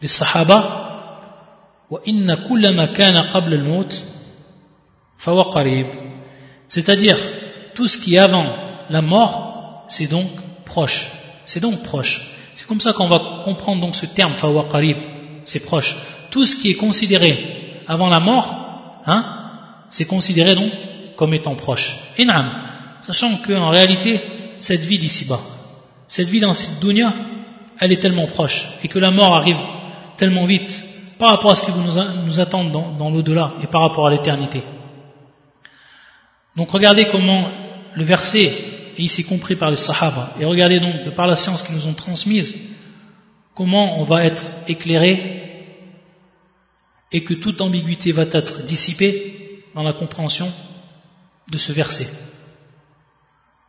des 0.00 0.08
sahaba, 0.08 0.86
c'est-à-dire 6.68 7.16
tout 7.74 7.88
ce 7.88 7.98
qui 7.98 8.14
est 8.14 8.18
avant 8.18 8.46
la 8.90 9.02
mort 9.02 9.84
c'est 9.88 10.06
donc 10.06 10.28
proche. 10.64 11.08
C'est 11.44 11.60
donc 11.60 11.82
proche. 11.82 12.30
C'est 12.54 12.66
comme 12.66 12.80
ça 12.80 12.92
qu'on 12.92 13.08
va 13.08 13.42
comprendre 13.44 13.80
donc 13.80 13.94
ce 13.94 14.06
terme 14.06 14.34
fawa 14.34 14.68
c'est 15.44 15.64
proche. 15.64 15.96
Tout 16.30 16.44
ce 16.44 16.56
qui 16.56 16.70
est 16.70 16.74
considéré 16.74 17.82
avant 17.88 18.08
la 18.08 18.20
mort 18.20 19.00
hein, 19.06 19.24
c'est 19.88 20.04
considéré 20.04 20.54
donc 20.54 20.70
comme 21.16 21.34
étant 21.34 21.54
proche. 21.54 21.96
Inam 22.18 22.50
sachant 23.00 23.36
qu'en 23.36 23.70
réalité 23.70 24.20
cette 24.60 24.82
vie 24.82 24.98
d'ici-bas 24.98 25.40
cette 26.06 26.28
vie 26.28 26.40
dans 26.40 26.54
cette 26.54 26.80
dunya 26.80 27.14
elle 27.80 27.92
est 27.92 28.02
tellement 28.02 28.26
proche 28.26 28.66
et 28.82 28.88
que 28.88 28.98
la 28.98 29.10
mort 29.10 29.36
arrive 29.36 29.58
tellement 30.16 30.44
vite 30.44 30.84
par 31.18 31.30
rapport 31.30 31.52
à 31.52 31.56
ce 31.56 31.64
qui 31.64 31.72
nous, 31.72 32.24
nous 32.26 32.40
attend 32.40 32.64
dans, 32.64 32.92
dans 32.98 33.10
l'au-delà 33.10 33.52
et 33.62 33.66
par 33.66 33.82
rapport 33.82 34.06
à 34.06 34.10
l'éternité. 34.10 34.62
Donc 36.58 36.72
regardez 36.72 37.06
comment 37.06 37.48
le 37.94 38.04
verset 38.04 38.52
est 38.96 39.02
ici 39.02 39.24
compris 39.24 39.54
par 39.54 39.70
les 39.70 39.76
Sahaba 39.76 40.34
et 40.40 40.44
regardez 40.44 40.80
donc 40.80 41.04
de 41.04 41.10
par 41.10 41.28
la 41.28 41.36
science 41.36 41.62
qu'ils 41.62 41.76
nous 41.76 41.86
ont 41.86 41.94
transmise 41.94 42.52
comment 43.54 44.00
on 44.00 44.04
va 44.04 44.24
être 44.24 44.42
éclairé 44.66 45.76
et 47.12 47.22
que 47.22 47.34
toute 47.34 47.60
ambiguïté 47.60 48.10
va 48.10 48.24
être 48.24 48.64
dissipée 48.64 49.62
dans 49.76 49.84
la 49.84 49.92
compréhension 49.92 50.52
de 51.48 51.56
ce 51.56 51.70
verset. 51.70 52.08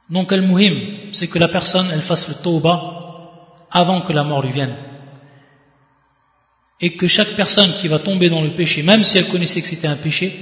Donc 0.09 0.31
al-muhim, 0.31 1.11
c'est 1.11 1.27
que 1.27 1.37
la 1.37 1.47
personne 1.47 1.91
elle 1.93 2.01
fasse 2.01 2.27
le 2.27 2.41
tawbah 2.41 3.53
avant 3.69 4.01
que 4.01 4.13
la 4.13 4.23
mort 4.23 4.41
lui 4.41 4.51
vienne 4.51 4.75
et 6.81 6.95
que 6.95 7.05
chaque 7.05 7.35
personne 7.35 7.71
qui 7.73 7.87
va 7.87 7.99
tomber 7.99 8.29
dans 8.29 8.41
le 8.41 8.55
péché, 8.55 8.81
même 8.81 9.03
si 9.03 9.19
elle 9.19 9.27
connaissait 9.27 9.61
que 9.61 9.67
c'était 9.67 9.87
un 9.87 9.95
péché, 9.95 10.33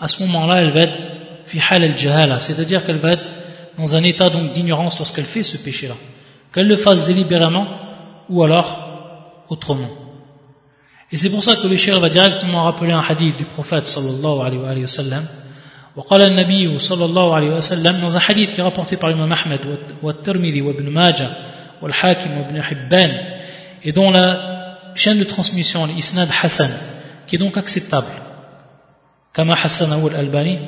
à 0.00 0.08
ce 0.08 0.22
moment-là, 0.22 0.62
elle 0.62 0.70
va 0.70 0.80
être 0.80 1.19
fi 1.49 1.59
al-jahala, 1.69 2.39
c'est-à-dire 2.39 2.85
qu'elle 2.85 2.97
va 2.97 3.11
être 3.13 3.29
dans 3.77 3.95
un 3.95 4.03
état 4.03 4.29
donc 4.29 4.53
d'ignorance 4.53 4.97
lorsqu'elle 4.99 5.25
fait 5.25 5.43
ce 5.43 5.57
péché-là, 5.57 5.95
qu'elle 6.53 6.67
le 6.67 6.77
fasse 6.77 7.07
délibérément 7.07 7.67
ou 8.29 8.43
alors 8.43 9.45
autrement. 9.49 9.89
Et 11.11 11.17
c'est 11.17 11.29
pour 11.29 11.43
ça 11.43 11.55
que 11.55 11.67
le 11.67 11.77
shir 11.77 11.99
va 11.99 12.09
directement 12.09 12.63
rappeler 12.63 12.91
un 12.91 13.03
hadith 13.07 13.37
du 13.37 13.45
prophète 13.45 13.87
sallallahu 13.87 14.39
alayhi 14.45 14.81
wa 14.81 14.87
sallam. 14.87 15.25
وقال 15.95 16.21
النبي 16.21 16.79
صلى 16.79 17.05
الله 17.05 17.35
عليه 17.35 17.51
وسلم 17.55 18.01
dans 18.01 18.17
un 18.17 18.19
hadith 18.19 18.53
qui 18.53 18.59
est 18.59 18.63
rapporté 18.63 18.97
par 18.97 19.09
l'imam 19.09 19.31
Ahmed 19.31 19.61
والترمذي 20.03 20.61
وابن 20.61 20.89
ماجه 20.89 21.29
والحاكم 21.81 22.37
وابن 22.37 22.61
حبان 22.61 23.11
et 23.83 23.93
dont 23.93 24.11
la 24.11 24.89
chaîne 24.95 25.19
de 25.19 25.23
transmission, 25.23 25.85
l'isnad 25.85 26.29
Hassan, 26.41 26.71
qui 27.27 27.35
est 27.35 27.39
donc 27.39 27.55
acceptable. 27.57 28.11
كما 29.33 29.55
حسنه 29.55 30.07
الألباني 30.07 30.59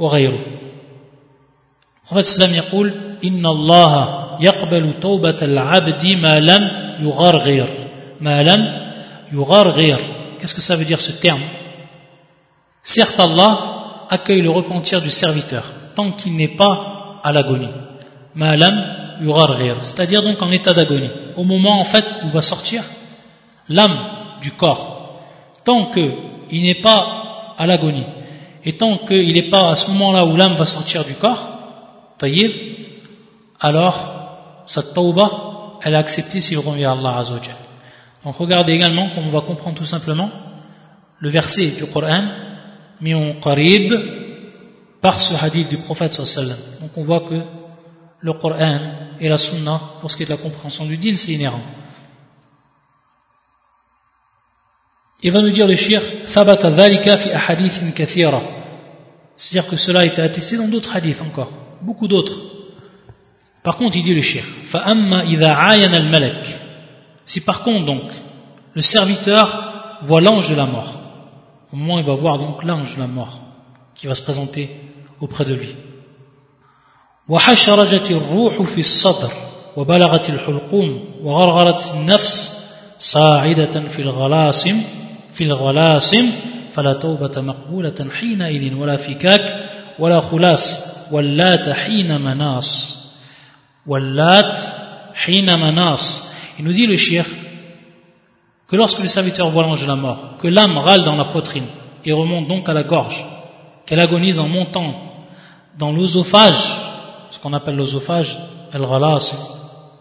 وغيره. 0.00 0.38
Prophète 2.06 2.26
sallam 2.26 2.54
يقول 2.54 2.92
إن 3.24 3.46
الله 3.46 4.36
يقبل 4.40 5.00
توبة 5.00 5.38
العبد 5.42 6.06
ما 6.06 6.34
لم 6.40 6.70
يغرغر 7.00 7.68
ما 8.20 8.42
لم 8.42 8.60
يغرغر 9.32 9.98
Qu'est-ce 10.38 10.54
que 10.54 10.60
ça 10.60 10.76
veut 10.76 10.84
dire 10.84 11.00
ce 11.00 11.12
terme 11.12 11.40
Certes 12.82 13.18
Allah 13.18 14.06
accueille 14.10 14.42
le 14.42 14.50
repentir 14.50 15.00
du 15.00 15.10
serviteur 15.10 15.64
tant 15.96 16.12
qu'il 16.12 16.36
n'est 16.36 16.56
pas 16.56 17.18
à 17.24 17.32
l'agonie. 17.32 17.70
Ma 18.34 18.56
lam 18.56 19.16
yugharghir, 19.20 19.76
c'est-à-dire 19.80 20.22
donc 20.22 20.40
en 20.42 20.50
état 20.52 20.74
d'agonie. 20.74 21.10
Au 21.36 21.44
moment 21.44 21.80
en 21.80 21.84
fait 21.84 22.04
où 22.24 22.28
va 22.28 22.42
sortir 22.42 22.84
l'âme 23.68 23.96
du 24.40 24.52
corps, 24.52 25.22
tant 25.64 25.86
qu'il 25.86 26.62
n'est 26.62 26.80
pas 26.80 27.54
à 27.58 27.66
l'agonie, 27.66 28.04
et 28.63 28.77
tant 28.77 28.97
qu'il 28.97 29.33
n'est 29.33 29.49
pas 29.49 29.71
à 29.71 29.75
ce 29.75 29.89
moment-là 29.91 30.25
où 30.25 30.35
l'âme 30.35 30.53
va 30.53 30.65
sortir 30.65 31.03
du 31.05 31.13
corps, 31.13 31.59
alors 33.59 34.63
sa 34.65 34.83
tauba, 34.83 35.79
elle 35.81 35.93
est 35.93 35.97
acceptée 35.97 36.41
s'il 36.41 36.59
revient 36.59 36.85
à 36.85 36.91
Allah 36.91 37.17
Azzawajal. 37.17 37.55
Donc 38.23 38.37
regardez 38.37 38.73
également, 38.73 39.09
comme 39.09 39.27
on 39.27 39.31
va 39.31 39.41
comprendre 39.41 39.77
tout 39.77 39.85
simplement, 39.85 40.29
le 41.19 41.29
verset 41.29 41.71
du 41.71 41.85
Coran, 41.87 42.23
mis 42.99 43.15
en 43.15 43.33
qarib, 43.33 43.93
par 45.01 45.19
ce 45.19 45.33
hadith 45.33 45.69
du 45.69 45.77
prophète 45.77 46.13
sallallahu 46.13 46.57
Donc 46.81 46.91
on 46.95 47.03
voit 47.03 47.21
que 47.21 47.41
le 48.19 48.33
Coran 48.33 48.79
et 49.19 49.27
la 49.27 49.39
sunna, 49.39 49.81
pour 49.99 50.11
ce 50.11 50.17
qui 50.17 50.23
est 50.23 50.25
de 50.27 50.31
la 50.31 50.37
compréhension 50.37 50.85
du 50.85 50.97
din, 50.97 51.17
c'est 51.17 51.31
inhérent. 51.31 51.61
Il 55.22 55.32
va 55.32 55.40
nous 55.40 55.50
dire 55.50 55.66
le 55.66 55.74
shir 55.74 56.02
thabata 56.32 56.70
dhalika 56.70 57.16
fi 57.16 57.30
ahadithin 57.30 57.90
kathira. 57.90 58.42
C'est-à-dire 59.36 59.70
que 59.70 59.76
cela 59.76 60.00
a 60.00 60.04
été 60.04 60.20
attesté 60.22 60.56
dans 60.56 60.68
d'autres 60.68 60.94
hadiths 60.94 61.22
encore, 61.22 61.50
beaucoup 61.82 62.08
d'autres. 62.08 62.38
Par 63.62 63.76
contre, 63.76 63.96
il 63.96 64.04
dit 64.04 64.14
le 64.14 64.22
shir 64.22 64.44
fa 64.64 64.78
amma 64.80 65.24
idha 65.24 65.56
ayana 65.68 65.96
al 65.96 66.08
malak. 66.08 66.46
Si 67.24 67.40
par 67.40 67.62
contre 67.62 67.84
donc 67.84 68.04
le 68.74 68.82
serviteur 68.82 69.98
voit 70.02 70.20
l'ange 70.20 70.50
de 70.50 70.54
la 70.54 70.66
mort, 70.66 70.92
au 71.72 71.76
moment 71.76 71.96
où 71.96 71.98
il 71.98 72.06
va 72.06 72.14
voir 72.14 72.38
donc 72.38 72.62
l'ange 72.62 72.94
de 72.94 73.00
la 73.00 73.06
mort 73.06 73.40
qui 73.94 74.06
va 74.06 74.14
se 74.14 74.22
présenter 74.22 74.70
auprès 75.20 75.44
de 75.44 75.54
lui. 75.54 75.74
وحشرجت 77.28 78.10
الروح 78.10 78.62
في 78.62 78.80
الصدر 78.80 79.32
وبلغت 79.76 80.30
الحلقوم 80.30 81.04
وغرغرت 81.22 81.92
النفس 81.94 82.66
صاعدة 82.98 83.80
في 83.80 84.02
الغلاسم 84.02 84.82
في 85.32 85.44
الغلاسم 85.44 86.30
فلا 86.72 86.92
توبة 86.92 87.40
مقبولة 87.40 88.06
حينئذ 88.20 88.74
ولا 88.74 88.96
فكاك 88.96 89.64
ولا 89.98 90.20
خلاص 90.20 90.78
واللات 91.12 91.68
حين 91.68 92.20
مناص 92.20 92.96
واللات 93.86 94.58
حين 95.14 95.58
مناص 95.58 96.22
il 96.58 96.64
nous 96.64 96.72
dit 96.72 96.86
le 96.86 96.96
shir 96.96 97.24
que 98.66 98.76
lorsque 98.76 99.00
le 99.00 99.08
serviteur 99.08 99.50
voit 99.50 99.62
l'ange 99.62 99.82
de 99.82 99.86
la 99.86 99.96
mort 99.96 100.36
que 100.40 100.48
l'âme 100.48 100.78
râle 100.78 101.04
dans 101.04 101.16
la 101.16 101.24
poitrine 101.26 101.66
et 102.04 102.12
remonte 102.12 102.48
donc 102.48 102.68
à 102.68 102.74
la 102.74 102.82
gorge 102.82 103.24
qu'elle 103.84 104.00
agonise 104.00 104.38
en 104.38 104.48
montant 104.48 104.94
dans 105.78 105.92
l'osophage 105.92 106.64
ce 107.30 107.38
qu'on 107.38 107.52
appelle 107.52 107.76
l'osophage 107.76 108.36
al-ghalasim 108.72 109.38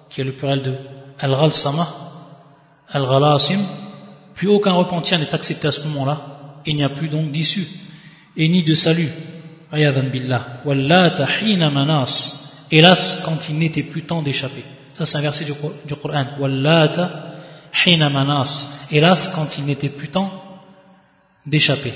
qui 0.10 0.22
est 0.22 0.24
le 0.24 0.32
pluriel 0.32 0.62
de 0.62 0.74
al-ghalsama 1.20 1.88
al-ghalasim 2.92 3.60
plus 4.41 4.49
aucun 4.49 4.73
repentir 4.73 5.19
n'est 5.19 5.35
accepté 5.35 5.69
à 5.69 5.71
ce 5.71 5.83
moment-là. 5.83 6.19
il 6.65 6.75
n'y 6.75 6.83
a 6.83 6.89
plus 6.89 7.11
donc 7.11 7.31
d'issue. 7.31 7.69
Et 8.39 8.49
ni 8.49 8.63
de 8.63 8.73
salut. 8.73 9.11
Hélas 12.71 13.23
quand 13.23 13.49
il 13.51 13.59
n'était 13.59 13.83
plus 13.83 14.05
temps 14.05 14.23
d'échapper. 14.23 14.65
Ça 14.95 15.05
c'est 15.05 15.19
un 15.19 15.21
verset 15.21 15.45
du, 15.45 15.53
du 15.85 15.95
manas. 17.99 18.87
Hélas 18.91 19.31
quand 19.35 19.59
il 19.59 19.67
n'était 19.67 19.91
plus 19.91 20.09
temps 20.09 20.33
d'échapper. 21.45 21.93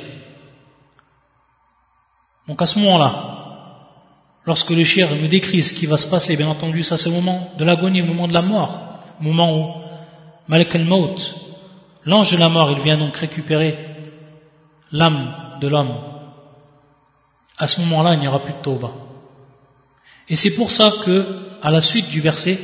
Donc 2.47 2.61
à 2.61 2.67
ce 2.67 2.79
moment-là 2.81 3.31
lorsque 4.45 4.69
le 4.69 4.85
shir 4.85 5.09
nous 5.19 5.29
décrit 5.29 5.63
ce 5.63 5.73
qui 5.73 5.87
va 5.87 5.97
se 5.97 6.09
passer 6.09 6.37
bien 6.37 6.49
entendu 6.49 6.83
ça 6.83 6.99
c'est 6.99 7.09
au 7.09 7.13
moment 7.13 7.55
de 7.59 7.65
l'agonie 7.65 8.03
au 8.03 8.05
moment 8.05 8.29
de 8.29 8.35
la 8.35 8.43
mort. 8.43 9.01
Au 9.19 9.23
moment 9.23 9.59
où 9.59 9.81
Malik 10.47 10.75
al-Maut 10.75 11.17
l'ange 12.06 12.32
de 12.32 12.38
la 12.38 12.50
mort 12.50 12.72
il 12.72 12.80
vient 12.80 12.98
donc 12.98 13.16
récupérer 13.18 13.78
l'âme 14.92 15.34
de 15.62 15.68
l'homme 15.68 15.96
à 17.60 17.68
ce 17.68 17.82
moment-là, 17.82 18.14
il 18.14 18.22
n'y 18.22 18.28
aura 18.28 18.40
plus 18.40 18.54
de 18.54 18.62
tauba. 18.64 18.92
Et 20.30 20.36
c'est 20.36 20.56
pour 20.56 20.72
ça 20.72 20.92
que, 21.04 21.26
à 21.62 21.72
la 21.72 21.82
suite 21.82 22.10
du 22.10 22.22
verset, 22.22 22.58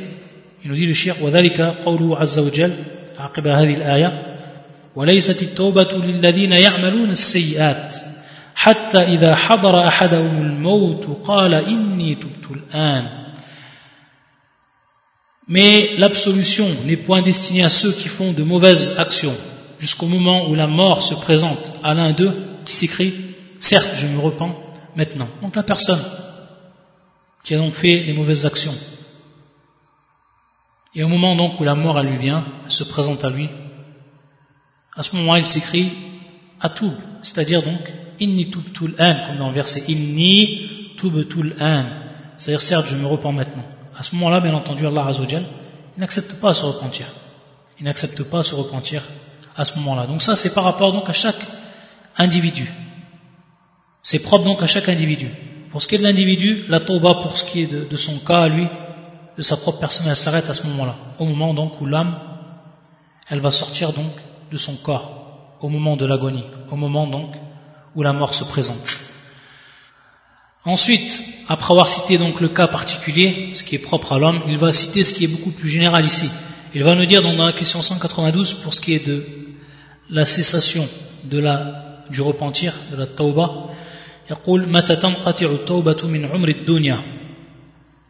il 0.63 0.69
nous 0.69 0.75
dit 0.75 0.87
le 0.87 0.93
shir, 0.93 1.15
وَذَلِكَ 1.21 1.61
قَوْلُهُ 1.83 2.17
عَزَّ 2.17 2.39
وَجَلْ 2.39 2.73
عقب 3.17 3.47
هذه 3.47 3.75
الآية 3.75 4.23
وليست 4.95 5.41
التوبة 5.41 5.87
للذين 5.93 6.51
يعملون 6.51 7.09
السيئات 7.09 7.93
حتى 8.55 8.97
إذا 8.97 9.35
حضر 9.35 9.87
أحدهم 9.87 10.41
الموت 10.41 11.05
قال 11.23 11.53
إني 11.53 12.15
تبت 12.15 12.51
الآن 12.51 13.18
mais 15.50 15.96
l'absolution 15.96 16.68
n'est 16.84 16.96
point 16.96 17.22
destinée 17.22 17.64
à 17.64 17.70
ceux 17.70 17.90
qui 17.90 18.06
font 18.06 18.32
de 18.32 18.44
mauvaises 18.44 19.00
actions, 19.00 19.34
jusqu'au 19.80 20.06
moment 20.06 20.48
où 20.48 20.54
la 20.54 20.68
mort 20.68 21.02
se 21.02 21.14
présente 21.14 21.72
à 21.82 21.92
l'un 21.92 22.12
d'eux 22.12 22.46
qui 22.64 22.72
s'écrit 22.72 23.12
Certes, 23.58 23.90
je 23.96 24.06
me 24.06 24.20
repens, 24.20 24.56
maintenant. 24.94 25.26
Donc 25.42 25.56
la 25.56 25.64
personne 25.64 26.00
qui 27.42 27.52
a 27.54 27.58
donc 27.58 27.74
fait 27.74 28.04
les 28.04 28.12
mauvaises 28.12 28.46
actions, 28.46 28.76
et 30.94 31.02
au 31.02 31.08
moment 31.08 31.34
donc 31.34 31.58
où 31.58 31.64
la 31.64 31.74
mort 31.74 31.98
elle 31.98 32.06
lui 32.06 32.16
vient, 32.16 32.44
elle 32.64 32.70
se 32.70 32.84
présente 32.84 33.24
à 33.24 33.30
lui, 33.30 33.48
à 34.94 35.02
ce 35.02 35.16
moment-là 35.16 35.40
il 35.40 35.46
s'écrit 35.46 35.90
Atoub, 36.60 36.94
c'est-à-dire 37.22 37.62
donc 37.62 37.92
Inni 38.20 38.50
tubtul 38.50 38.94
an, 39.00 39.16
comme 39.26 39.38
dans 39.38 39.48
le 39.48 39.54
verset 39.54 39.82
Inni 39.88 40.94
tubtul 40.96 41.56
an, 41.60 41.86
c'est-à-dire 42.36 42.60
certes 42.60 42.86
je 42.86 42.94
me 42.94 43.06
repens 43.06 43.32
maintenant. 43.32 43.64
À 44.00 44.02
ce 44.02 44.14
moment-là, 44.14 44.40
bien 44.40 44.54
entendu, 44.54 44.86
Allah 44.86 45.04
Azzawajal, 45.08 45.44
il 45.94 46.00
n'accepte 46.00 46.40
pas 46.40 46.50
à 46.50 46.54
se 46.54 46.64
repentir. 46.64 47.04
Il 47.78 47.84
n'accepte 47.84 48.22
pas 48.22 48.38
à 48.38 48.42
se 48.42 48.54
repentir 48.54 49.02
à 49.54 49.66
ce 49.66 49.78
moment-là. 49.78 50.06
Donc 50.06 50.22
ça, 50.22 50.36
c'est 50.36 50.54
par 50.54 50.64
rapport 50.64 50.90
donc 50.90 51.10
à 51.10 51.12
chaque 51.12 51.36
individu. 52.16 52.72
C'est 54.02 54.20
propre 54.20 54.44
donc 54.46 54.62
à 54.62 54.66
chaque 54.66 54.88
individu. 54.88 55.28
Pour 55.68 55.82
ce 55.82 55.86
qui 55.86 55.96
est 55.96 55.98
de 55.98 56.02
l'individu, 56.02 56.64
la 56.68 56.80
tauba 56.80 57.16
pour 57.16 57.36
ce 57.36 57.44
qui 57.44 57.60
est 57.60 57.66
de, 57.66 57.96
son 57.98 58.18
cas 58.20 58.48
lui, 58.48 58.66
de 59.36 59.42
sa 59.42 59.58
propre 59.58 59.80
personne, 59.80 60.06
elle 60.08 60.16
s'arrête 60.16 60.48
à 60.48 60.54
ce 60.54 60.66
moment-là. 60.68 60.94
Au 61.18 61.26
moment 61.26 61.52
donc 61.52 61.78
où 61.82 61.84
l'âme, 61.84 62.18
elle 63.28 63.40
va 63.40 63.50
sortir 63.50 63.92
donc 63.92 64.12
de 64.50 64.56
son 64.56 64.76
corps, 64.76 65.56
au 65.60 65.68
moment 65.68 65.98
de 65.98 66.06
l'agonie, 66.06 66.46
au 66.70 66.76
moment 66.76 67.06
donc 67.06 67.34
où 67.94 68.02
la 68.02 68.14
mort 68.14 68.32
se 68.32 68.44
présente. 68.44 68.99
Ensuite, 70.64 71.22
après 71.48 71.72
avoir 71.72 71.88
cité 71.88 72.18
donc 72.18 72.40
le 72.40 72.48
cas 72.48 72.66
particulier, 72.66 73.52
ce 73.54 73.64
qui 73.64 73.76
est 73.76 73.78
propre 73.78 74.12
à 74.12 74.18
l'homme, 74.18 74.40
il 74.46 74.58
va 74.58 74.72
citer 74.72 75.04
ce 75.04 75.14
qui 75.14 75.24
est 75.24 75.28
beaucoup 75.28 75.50
plus 75.50 75.68
général 75.68 76.04
ici. 76.04 76.28
Il 76.74 76.84
va 76.84 76.94
nous 76.94 77.06
dire 77.06 77.22
donc 77.22 77.36
dans 77.36 77.46
la 77.46 77.52
question 77.52 77.80
192 77.82 78.54
pour 78.54 78.74
ce 78.74 78.80
qui 78.80 78.94
est 78.94 79.06
de 79.06 79.26
la 80.10 80.24
cessation 80.24 80.86
de 81.24 81.38
la, 81.38 82.04
du 82.10 82.20
repentir, 82.20 82.74
de 82.90 82.96
la 82.96 83.06
tauba, 83.06 83.68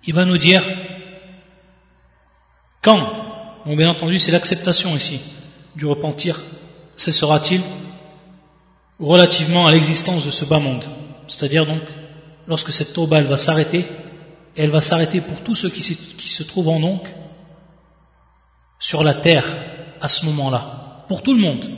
il 0.06 0.14
va 0.14 0.24
nous 0.24 0.38
dire 0.38 0.62
quand. 2.82 3.08
Bon 3.66 3.76
bien 3.76 3.88
entendu 3.88 4.18
c'est 4.18 4.32
l'acceptation 4.32 4.94
ici 4.96 5.20
du 5.76 5.86
repentir. 5.86 6.42
Cessera-t-il 6.96 7.62
relativement 8.98 9.66
à 9.66 9.72
l'existence 9.72 10.26
de 10.26 10.30
ce 10.30 10.44
bas 10.44 10.58
monde? 10.58 10.84
C'est-à-dire 11.26 11.64
donc 11.64 11.80
lorsque 12.49 12.71
cette 12.71 12.93
tauba 12.93 13.17
elle 13.17 13.27
va 13.27 13.37
s'arrêter 13.37 13.85
et 14.55 14.63
elle 14.63 14.69
va 14.69 14.81
s'arrêter 14.81 15.21
pour 15.21 15.41
tous 15.41 15.55
ceux 15.55 15.69
qui 15.69 15.81
se, 15.81 15.93
qui 15.93 16.29
se 16.29 16.43
trouveront 16.43 16.79
donc 16.79 17.13
sur 18.79 19.03
la 19.03 19.13
terre 19.13 19.45
à 20.01 20.07
ce 20.07 20.25
moment-là 20.25 21.05
pour 21.07 21.23
tout 21.23 21.33
le 21.33 21.41
monde 21.41 21.69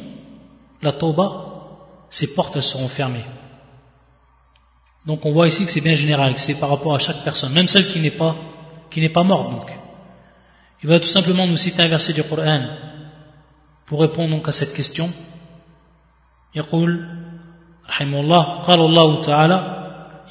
la 0.82 0.91
tauba 0.91 1.28
ses 2.10 2.34
portes 2.34 2.56
elles 2.56 2.63
seront 2.63 2.88
fermées 2.88 3.26
donc 5.08 5.26
on 5.26 5.32
voit 5.32 5.48
ici 5.48 5.63
que 5.65 5.72
c'est 5.72 5.80
bien 5.80 5.93
général, 5.93 6.34
que 6.34 6.41
c'est 6.41 6.60
par 6.60 6.67
rapport 6.67 6.93
à 6.93 7.00
chaque 7.00 7.24
personne, 7.24 7.54
même 7.54 7.70
celle 7.70 7.88
qui 7.88 8.02
n'est 8.02 8.12
pas, 8.12 8.36
qui 8.91 9.00
n'est 9.00 9.15
pas 9.17 9.24
morte 9.24 9.50
donc. 9.50 9.72
Il 10.84 10.89
va 10.89 11.00
tout 11.00 11.08
simplement 11.08 11.48
nous 11.48 11.56
citer 11.56 11.82
un 11.82 11.88
verset 11.88 12.12
du 12.12 12.24
Coran 12.24 12.63
pour 13.86 14.02
répondre 14.02 14.32
donc 14.32 14.48
à 14.48 14.52
cette 14.52 14.74
question. 14.74 15.10
يقول 16.56 17.06
رحمه 17.89 18.20
الله 18.20 18.43
قال 18.62 18.80
الله 18.80 19.22
تعالى 19.22 19.81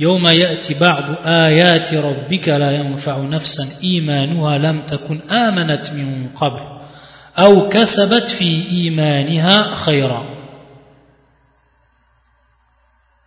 يوم 0.01 0.29
يأتي 0.29 0.75
بعض 0.75 1.27
آيات 1.27 1.95
ربك 1.95 2.49
لا 2.49 2.71
ينفع 2.71 3.19
نفسا 3.19 3.69
إيمانها 3.83 4.59
لم 4.59 4.81
تكن 4.81 5.21
آمنت 5.31 5.93
من 5.93 6.29
قبل 6.37 6.61
أو 7.39 7.69
كسبت 7.69 8.31
في 8.31 8.65
إيمانها 8.71 9.75
خيرا 9.75 10.37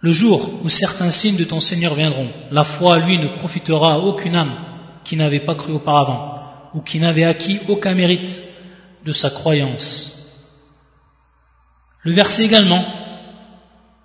Le 0.01 0.13
jour 0.13 0.49
où 0.63 0.69
certains 0.69 1.11
signes 1.11 1.35
de 1.35 1.43
ton 1.43 1.59
Seigneur 1.59 1.93
viendront, 1.93 2.29
la 2.51 2.63
foi, 2.63 2.99
lui, 2.99 3.17
ne 3.17 3.27
profitera 3.35 3.95
à 3.95 3.97
aucune 3.97 4.33
âme 4.33 4.55
qui 5.03 5.17
n'avait 5.17 5.41
pas 5.41 5.55
cru 5.55 5.73
auparavant, 5.73 6.41
ou 6.73 6.79
qui 6.79 6.99
n'avait 6.99 7.25
acquis 7.25 7.59
aucun 7.67 7.95
mérite 7.95 8.41
de 9.05 9.11
sa 9.11 9.29
croyance. 9.29 10.19
Le 12.03 12.13
verset 12.13 12.45
également, 12.45 12.85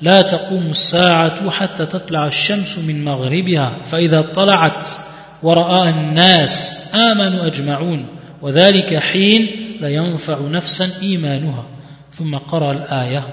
لا 0.00 0.22
تقوم 0.22 0.70
الساعة 0.70 1.50
حتى 1.50 1.86
تطلع 1.86 2.26
الشمس 2.26 2.78
من 2.78 3.04
مغربها 3.04 3.72
فإذا 3.90 4.22
طلعت 4.22 4.88
ورأى 5.42 5.88
الناس 5.90 6.86
آمنوا 6.94 7.46
أجمعون 7.46 8.06
وذلك 8.42 8.98
حين 8.98 9.76
لا 9.80 9.88
ينفع 9.88 10.38
نفسا 10.40 10.90
إيمانها 11.02 11.64
ثم 12.12 12.36
قرأ 12.36 12.72
الآية 12.72 13.24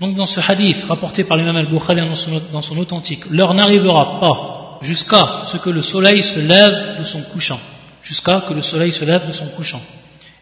Donc 0.00 0.14
dans 0.14 0.24
ce 0.24 0.40
hadith 0.40 0.86
rapporté 0.88 1.24
par 1.24 1.36
l'imam 1.36 1.56
al-Bukhari 1.56 2.00
dans 2.00 2.62
son, 2.62 2.78
authentique, 2.78 3.26
l'heure 3.30 3.52
n'arrivera 3.52 4.18
pas 4.18 4.78
jusqu'à 4.80 5.42
ce 5.44 5.58
que 5.58 5.68
le 5.68 5.82
soleil 5.82 6.22
se 6.22 6.40
lève 6.40 6.98
de 6.98 7.04
son 7.04 7.20
couchant. 7.20 7.60
Jusqu'à 8.02 8.40
que 8.48 8.54
le 8.54 8.62
soleil 8.62 8.92
se 8.92 9.04
lève 9.04 9.26
de 9.26 9.32
son 9.32 9.44
couchant. 9.48 9.82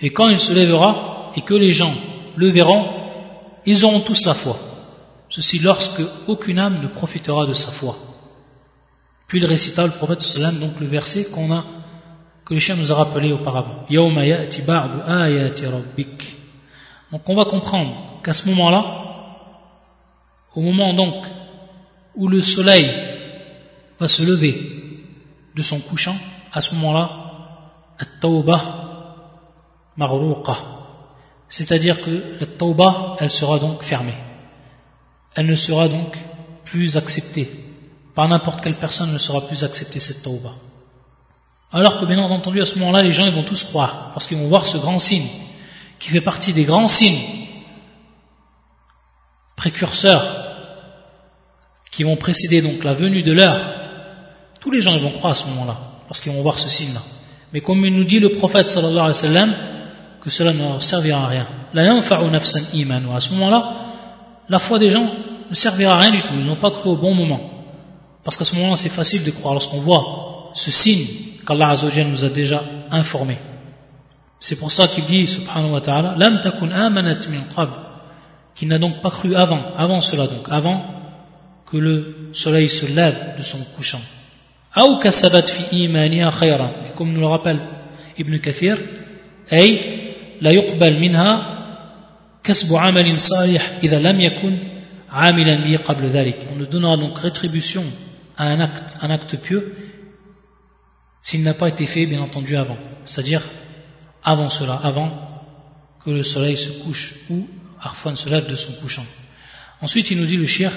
Et 0.00 0.10
quand 0.10 0.28
il 0.28 0.38
se 0.38 0.52
lèvera 0.52 1.32
et 1.36 1.40
que 1.40 1.54
les 1.54 1.72
gens 1.72 1.92
le 2.36 2.50
verront, 2.50 2.88
ils 3.65 3.85
auront 3.85 4.01
tous 4.01 4.25
la 4.25 4.33
foi. 4.33 4.57
Ceci 5.29 5.59
lorsque 5.59 6.01
aucune 6.27 6.59
âme 6.59 6.81
ne 6.81 6.87
profitera 6.87 7.45
de 7.45 7.53
sa 7.53 7.71
foi. 7.71 7.97
Puis 9.27 9.39
il 9.39 9.45
récita 9.45 9.85
le 9.85 9.93
prophète 9.93 10.21
sallam 10.21 10.59
donc 10.59 10.79
le 10.79 10.87
verset 10.87 11.25
qu'on 11.25 11.51
a 11.51 11.63
que 12.45 12.53
le 12.53 12.59
chien 12.59 12.75
nous 12.75 12.91
a 12.91 12.95
rappelé 12.95 13.31
auparavant. 13.31 13.85
Donc 17.11 17.29
on 17.29 17.35
va 17.35 17.45
comprendre 17.45 18.19
qu'à 18.23 18.33
ce 18.33 18.49
moment-là, 18.49 18.83
au 20.55 20.61
moment 20.61 20.93
donc 20.93 21.25
où 22.15 22.27
le 22.27 22.41
soleil 22.41 22.91
va 23.99 24.07
se 24.07 24.23
lever 24.23 25.03
de 25.55 25.61
son 25.61 25.79
couchant, 25.79 26.15
à 26.51 26.61
ce 26.61 26.75
moment-là, 26.75 27.09
at-tawbah. 27.99 28.79
C'est-à-dire 31.55 32.01
que 32.01 32.09
la 32.39 32.47
tawbah, 32.47 33.15
elle 33.19 33.29
sera 33.29 33.59
donc 33.59 33.83
fermée. 33.83 34.15
Elle 35.35 35.45
ne 35.45 35.55
sera 35.55 35.87
donc 35.87 36.17
plus 36.65 36.97
acceptée. 36.97 37.47
Par 38.15 38.27
n'importe 38.27 38.61
quelle 38.61 38.73
personne 38.73 39.13
ne 39.13 39.19
sera 39.19 39.45
plus 39.45 39.63
acceptée 39.63 39.99
cette 39.99 40.23
tawbah. 40.23 40.55
Alors 41.71 41.99
que 41.99 42.05
bien 42.05 42.17
entendu, 42.17 42.59
à 42.59 42.65
ce 42.65 42.79
moment-là, 42.79 43.03
les 43.03 43.11
gens 43.11 43.27
ils 43.27 43.35
vont 43.35 43.43
tous 43.43 43.65
croire, 43.65 44.13
parce 44.15 44.25
qu'ils 44.25 44.39
vont 44.39 44.47
voir 44.47 44.65
ce 44.65 44.77
grand 44.79 44.97
signe, 44.97 45.27
qui 45.99 46.09
fait 46.09 46.21
partie 46.21 46.53
des 46.53 46.63
grands 46.63 46.87
signes 46.87 47.21
précurseurs 49.55 50.25
qui 51.91 52.01
vont 52.01 52.15
précéder 52.15 52.63
donc 52.63 52.83
la 52.83 52.93
venue 52.93 53.21
de 53.21 53.31
l'heure, 53.31 53.63
tous 54.59 54.71
les 54.71 54.81
gens 54.81 54.97
vont 54.97 55.11
croire 55.11 55.33
à 55.33 55.35
ce 55.35 55.45
moment-là, 55.49 55.77
lorsqu'ils 56.07 56.31
vont 56.31 56.41
voir 56.41 56.57
ce 56.57 56.67
signe-là. 56.67 57.01
Mais 57.53 57.61
comme 57.61 57.87
nous 57.87 58.05
dit 58.05 58.19
le 58.19 58.29
prophète 58.29 58.69
sallallahu 58.69 58.97
alayhi 58.97 59.09
wa 59.09 59.13
sallam, 59.13 59.55
que 60.23 60.29
cela 60.29 60.53
ne 60.53 60.79
servira 60.79 61.25
à 61.25 61.27
rien. 61.27 61.45
La 61.73 61.81
À 61.83 63.19
ce 63.19 63.33
moment-là, 63.33 63.73
la 64.47 64.57
foi 64.57 64.79
des 64.79 64.89
gens 64.89 65.05
ne 65.49 65.55
servira 65.55 65.95
à 65.95 65.99
rien 65.99 66.11
du 66.11 66.21
tout. 66.21 66.33
Ils 66.39 66.45
n'ont 66.45 66.55
pas 66.55 66.71
cru 66.71 66.91
au 66.91 66.95
bon 66.95 67.13
moment. 67.13 67.41
Parce 68.23 68.37
qu'à 68.37 68.45
ce 68.45 68.55
moment-là, 68.55 68.77
c'est 68.77 68.87
facile 68.87 69.25
de 69.25 69.31
croire 69.31 69.53
lorsqu'on 69.53 69.81
voit 69.81 70.51
ce 70.53 70.71
signe 70.71 71.05
qu'Allah 71.45 71.75
nous 72.09 72.23
a 72.23 72.29
déjà 72.29 72.63
informé. 72.89 73.37
C'est 74.39 74.55
pour 74.55 74.71
ça 74.71 74.87
qu'il 74.87 75.03
dit, 75.03 75.27
subhanahu 75.27 75.71
wa 75.71 75.81
ta'ala, 75.81 76.15
lam 76.17 76.39
takun 76.39 76.71
amanat 76.71 77.19
min 77.29 77.67
qu'il 78.55 78.69
n'a 78.69 78.77
donc 78.77 79.01
pas 79.01 79.09
cru 79.09 79.35
avant, 79.35 79.73
avant 79.75 79.99
cela 79.99 80.27
donc, 80.27 80.47
avant 80.49 80.85
que 81.69 81.75
le 81.75 82.29
soleil 82.31 82.69
se 82.69 82.85
lève 82.85 83.35
de 83.37 83.43
son 83.43 83.57
couchant. 83.75 84.01
Ou 84.77 84.99
kasabat 84.99 85.47
fi 85.47 85.83
imaniya 85.83 86.31
khayran. 86.31 86.69
Et 86.87 86.97
comme 86.97 87.11
nous 87.11 87.19
le 87.19 87.27
rappelle 87.27 87.59
Ibn 88.17 88.37
Kathir, 88.37 88.77
On 96.51 96.55
nous 96.57 96.65
donnera 96.65 96.97
donc 96.97 97.17
rétribution 97.19 97.83
à 98.37 98.47
un 98.47 98.59
acte, 98.59 98.97
un 99.01 99.17
pieux 99.17 99.75
s'il 101.21 101.43
n'a 101.43 101.53
pas 101.53 101.69
été 101.69 101.85
fait 101.85 102.05
bien 102.05 102.21
entendu 102.21 102.57
avant. 102.57 102.77
C'est-à-dire 103.05 103.41
avant 104.23 104.49
cela, 104.49 104.79
avant 104.83 105.11
que 106.03 106.11
le 106.11 106.23
soleil 106.23 106.57
se 106.57 106.71
couche 106.83 107.15
ou 107.29 107.47
Arfan 107.79 108.15
se 108.15 108.29
lève 108.29 108.47
de 108.47 108.55
son 108.55 108.73
couchant. 108.73 109.05
Ensuite, 109.81 110.11
il 110.11 110.19
nous 110.19 110.25
dit 110.25 110.37
le 110.37 110.45
shir 110.45 110.71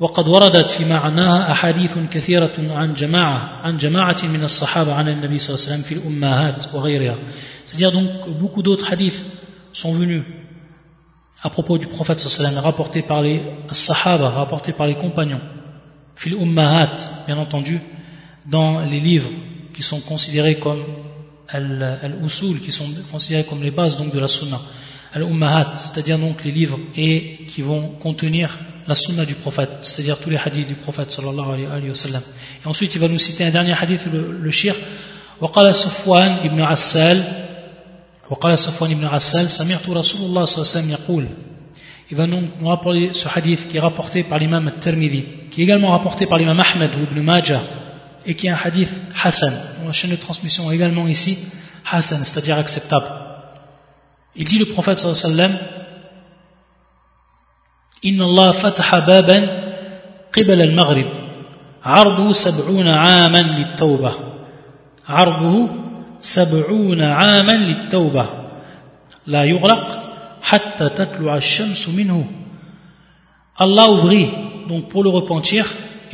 وقد 0.00 0.28
وردت 0.28 0.68
في 0.68 0.84
معناها 0.84 1.52
أحاديث 1.52 1.94
كثيرة 2.12 2.52
عن 2.58 2.94
جماعة 2.94 3.60
عن 3.62 3.78
جماعة 3.78 4.16
من 4.24 4.44
الصحابة 4.44 4.94
عن 4.94 5.08
النبي 5.08 5.38
صلى 5.38 5.54
الله 5.54 5.66
عليه 5.66 5.72
وسلم 5.72 5.82
في 5.82 5.94
الأمهات 5.94 6.74
وغيرها 6.74 7.16
c'est-à-dire 7.66 7.92
donc 7.92 8.10
beaucoup 8.38 8.62
d'autres 8.62 8.92
hadiths 8.92 9.24
sont 9.72 9.92
venus 9.94 10.22
à 11.42 11.50
propos 11.50 11.78
du 11.78 11.86
prophète 11.86 12.18
صلى 12.20 12.26
الله 12.28 12.48
عليه 12.48 12.58
وسلم 12.58 12.62
rapportés 12.62 13.02
par 13.02 13.22
les 13.22 13.40
sahaba 13.72 14.28
rapportés 14.28 14.72
par 14.72 14.86
les 14.86 14.96
compagnons 14.96 15.40
fil 16.14 16.34
ummahat 16.34 16.96
bien 17.26 17.38
entendu 17.38 17.80
dans 18.46 18.80
les 18.80 19.00
livres 19.00 19.30
qui 19.72 19.82
sont 19.82 20.00
considérés 20.00 20.56
comme 20.56 20.82
al-usul 21.48 22.60
qui 22.60 22.72
sont 22.72 22.88
considérés 23.10 23.44
comme 23.44 23.62
les 23.62 23.70
bases 23.70 23.96
donc 23.96 24.12
de 24.12 24.20
la 24.20 24.28
sunna 24.28 24.60
al-ummahat 25.14 25.76
c'est-à-dire 25.76 26.18
donc 26.18 26.44
les 26.44 26.50
livres 26.50 26.78
et 26.96 27.44
qui 27.48 27.62
vont 27.62 27.88
contenir 28.00 28.58
la 28.86 28.94
sunna 28.94 29.24
du 29.24 29.34
prophète, 29.34 29.70
c'est-à-dire 29.82 30.18
tous 30.18 30.30
les 30.30 30.36
hadiths 30.36 30.68
du 30.68 30.74
prophète 30.74 31.10
sallallahu 31.10 31.66
alayhi 31.66 31.88
wa 31.88 31.94
sallam. 31.94 32.22
Et 32.64 32.68
ensuite, 32.68 32.94
il 32.94 33.00
va 33.00 33.08
nous 33.08 33.18
citer 33.18 33.44
un 33.44 33.50
dernier 33.50 33.72
hadith, 33.72 34.06
le, 34.12 34.38
le 34.40 34.50
shir. 34.50 34.74
وقال 35.40 35.74
صفوان 35.74 36.30
ابن 36.48 36.60
عسال 36.60 37.22
وقال 38.30 38.58
صفوان 38.58 38.90
ابن 38.90 39.04
عسال 39.04 39.50
سمعت 39.50 39.88
رسول 39.88 40.20
الله 40.22 40.44
صلى 40.44 40.62
الله 40.62 40.72
عليه 40.72 40.78
وسلم 40.78 40.90
يقول 40.90 41.28
Il 42.08 42.16
va 42.16 42.26
nous 42.26 42.48
rapporter 42.62 43.10
ce 43.12 43.28
hadith 43.28 43.68
qui 43.68 43.76
est 43.76 43.80
rapporté 43.80 44.22
par 44.22 44.38
l'imam 44.38 44.68
al-Tirmidhi, 44.68 45.24
qui 45.50 45.60
est 45.60 45.64
également 45.64 45.90
rapporté 45.90 46.26
par 46.26 46.38
l'imam 46.38 46.58
Ahmed 46.60 46.92
ou 46.94 47.02
Ibn 47.02 47.20
Majah, 47.20 47.60
et 48.24 48.34
qui 48.36 48.46
est 48.46 48.50
un 48.50 48.58
hadith 48.62 48.90
Hassan. 49.24 49.52
La 49.84 49.92
chaîne 49.92 50.12
de 50.12 50.16
transmission 50.16 50.70
est 50.70 50.76
également 50.76 51.08
ici 51.08 51.36
Hassan, 51.90 52.24
c'est-à-dire 52.24 52.58
acceptable. 52.58 53.19
Il 54.34 54.48
dit 54.48 54.58
le 54.58 54.66
prophète 54.66 54.98
sallallahu 54.98 55.24
alayhi 55.24 55.38
wa 55.38 55.48
sallam 55.48 55.76
إن 58.04 58.20
الله 58.22 58.50
فتح 58.50 58.98
بابا 58.98 59.38
قبل 60.36 60.62
المغرب 60.62 61.06
عرضه 61.84 62.32
سبعون 62.32 62.88
عاما 62.88 63.42
للتوبة 63.42 64.12
عرضه 65.08 65.68
سبعون 66.20 67.02
عاما 67.02 67.52
للتوبة 67.52 68.28
لا 69.26 69.44
يغلق 69.44 69.86
حتى 70.42 70.88
تطلع 70.88 71.36
الشمس 71.36 71.88
منه 71.88 72.26
Allah 73.58 73.88
ouvrit 73.90 74.28
donc 74.68 74.88
pour 74.90 75.02
le 75.02 75.10
repentir 75.10 75.64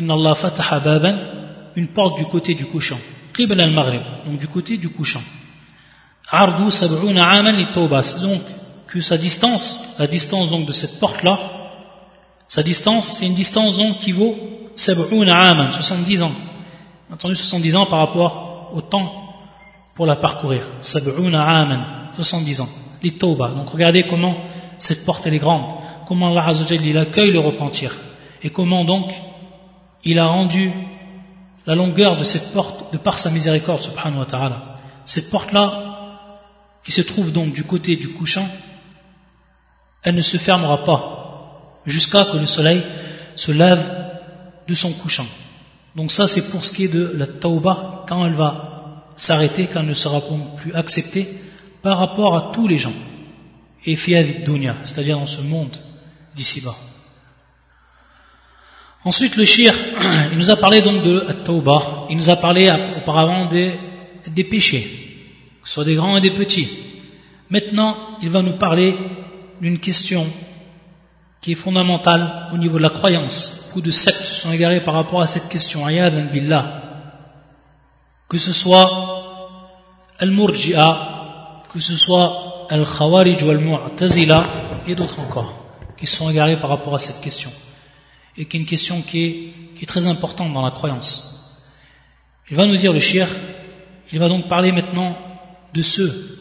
إن 0.00 0.10
الله 0.10 0.32
فتح 0.32 0.76
بابا 0.78 1.12
une 1.76 1.88
porte 1.88 2.18
du 2.18 2.24
côté 2.26 2.54
du 2.54 2.64
couchant 2.66 2.98
قبل 3.38 3.60
المغرب 3.60 4.02
donc 4.26 4.38
du 4.38 4.46
côté 4.48 4.76
du 4.76 4.88
couchant 4.88 5.22
Ardu 6.29 6.71
sab'una 6.71 7.23
aman 7.23 7.55
Donc, 8.21 8.41
que 8.87 9.01
sa 9.01 9.17
distance, 9.17 9.95
la 9.97 10.07
distance 10.07 10.49
donc 10.49 10.65
de 10.65 10.73
cette 10.73 10.99
porte-là, 10.99 11.39
sa 12.47 12.63
distance, 12.63 13.17
c'est 13.17 13.25
une 13.25 13.35
distance 13.35 13.77
donc 13.77 13.99
qui 13.99 14.11
vaut 14.11 14.35
sab'una 14.75 15.49
aman, 15.49 15.71
70 15.71 16.23
ans. 16.23 16.31
Entendu 17.11 17.35
70 17.35 17.75
ans 17.75 17.85
par 17.85 17.99
rapport 17.99 18.71
au 18.73 18.81
temps 18.81 19.11
pour 19.95 20.05
la 20.05 20.15
parcourir. 20.15 20.63
Sab'una 20.81 21.43
aman, 21.43 21.79
70 22.13 22.61
ans. 22.61 22.69
Les. 23.03 23.11
Donc 23.11 23.69
regardez 23.69 24.03
comment 24.03 24.37
cette 24.77 25.05
porte 25.05 25.25
elle 25.27 25.35
est 25.35 25.39
grande. 25.39 25.63
Comment 26.07 26.27
Allah 26.29 26.47
Azzawajal 26.47 26.85
il 26.85 26.97
accueille 26.97 27.31
le 27.31 27.39
repentir. 27.39 27.95
Et 28.41 28.49
comment 28.49 28.83
donc 28.83 29.11
il 30.03 30.19
a 30.19 30.25
rendu 30.25 30.71
la 31.65 31.75
longueur 31.75 32.17
de 32.17 32.23
cette 32.23 32.53
porte 32.53 32.93
de 32.93 32.97
par 32.97 33.19
sa 33.19 33.29
miséricorde 33.29 33.81
subhanahu 33.81 34.19
wa 34.19 34.25
ta'ala. 34.25 34.77
Cette 35.05 35.29
porte-là, 35.29 35.96
qui 36.87 36.93
se 36.93 37.01
trouve 37.01 37.33
donc 37.33 37.51
du 37.51 37.65
côté 37.65 37.97
du 37.97 38.07
couchant, 38.07 38.47
elle 40.03 40.15
ne 40.15 40.21
se 40.21 40.37
fermera 40.37 40.85
pas 40.85 41.81
jusqu'à 41.85 42.23
que 42.23 42.37
le 42.37 42.45
soleil 42.45 42.81
se 43.35 43.51
lève 43.51 43.83
de 44.65 44.73
son 44.73 44.93
couchant. 44.93 45.27
Donc 45.97 46.13
ça 46.13 46.29
c'est 46.29 46.49
pour 46.49 46.63
ce 46.63 46.71
qui 46.71 46.85
est 46.85 46.87
de 46.87 47.11
la 47.17 47.27
tauba, 47.27 48.05
quand 48.07 48.25
elle 48.25 48.35
va 48.35 49.03
s'arrêter, 49.17 49.67
quand 49.67 49.81
elle 49.81 49.87
ne 49.87 49.93
sera 49.93 50.21
plus 50.55 50.73
acceptée 50.75 51.27
par 51.81 51.97
rapport 51.97 52.37
à 52.37 52.51
tous 52.53 52.69
les 52.69 52.77
gens. 52.77 52.93
Et 53.85 53.97
fiyavid 53.97 54.45
dunya, 54.45 54.77
c'est-à-dire 54.85 55.19
dans 55.19 55.27
ce 55.27 55.41
monde 55.41 55.75
d'ici-bas. 56.37 56.77
Ensuite 59.03 59.35
le 59.35 59.43
shir, 59.43 59.73
il 60.31 60.37
nous 60.37 60.51
a 60.51 60.55
parlé 60.55 60.79
donc 60.81 61.03
de 61.03 61.19
la 61.27 61.33
tauba, 61.33 62.05
il 62.09 62.15
nous 62.15 62.29
a 62.29 62.37
parlé 62.37 62.73
auparavant 62.97 63.47
des, 63.47 63.77
péchés, 64.49 65.06
soit 65.67 65.83
des 65.83 65.95
grands 65.95 66.15
et 66.15 66.21
des 66.21 66.31
petits. 66.31 66.69
Maintenant, 67.49 67.97
il 68.21 68.29
va 68.29 68.41
nous 68.41 68.57
parler 68.57 68.95
d'une 69.59 69.79
question 69.79 70.25
qui 71.41 71.51
est 71.51 71.55
fondamentale 71.55 72.47
au 72.53 72.57
niveau 72.57 72.77
de 72.77 72.83
la 72.83 72.89
croyance. 72.89 73.65
Beaucoup 73.67 73.81
de 73.81 73.91
sectes 73.91 74.23
sont 74.23 74.51
égarés 74.53 74.81
par 74.81 74.93
rapport 74.93 75.21
à 75.21 75.27
cette 75.27 75.49
question. 75.49 75.85
billah. 75.85 76.83
Que 78.29 78.37
ce 78.37 78.53
soit 78.53 78.87
Al-Murji'a, 80.19 81.63
que 81.73 81.79
ce 81.79 81.95
soit 81.95 82.67
Al-Khawarij 82.69 83.43
ou 83.43 83.49
Al-Mu'tazila 83.49 84.45
et 84.87 84.95
d'autres 84.95 85.19
encore 85.19 85.53
qui 85.97 86.05
sont 86.05 86.29
égarés 86.29 86.57
par 86.57 86.69
rapport 86.69 86.95
à 86.95 86.99
cette 86.99 87.19
question. 87.19 87.51
Et 88.37 88.45
qui 88.45 88.55
est 88.55 88.59
une 88.61 88.65
question 88.65 89.01
qui 89.01 89.53
est, 89.81 89.85
très 89.85 90.07
importante 90.07 90.53
dans 90.53 90.61
la 90.61 90.71
croyance. 90.71 91.65
Il 92.49 92.55
va 92.55 92.65
nous 92.65 92.77
dire 92.77 92.93
le 92.93 92.99
shir, 92.99 93.27
il 94.13 94.19
va 94.19 94.29
donc 94.29 94.47
parler 94.47 94.71
maintenant 94.71 95.17
de 95.73 95.81
ceux 95.81 96.37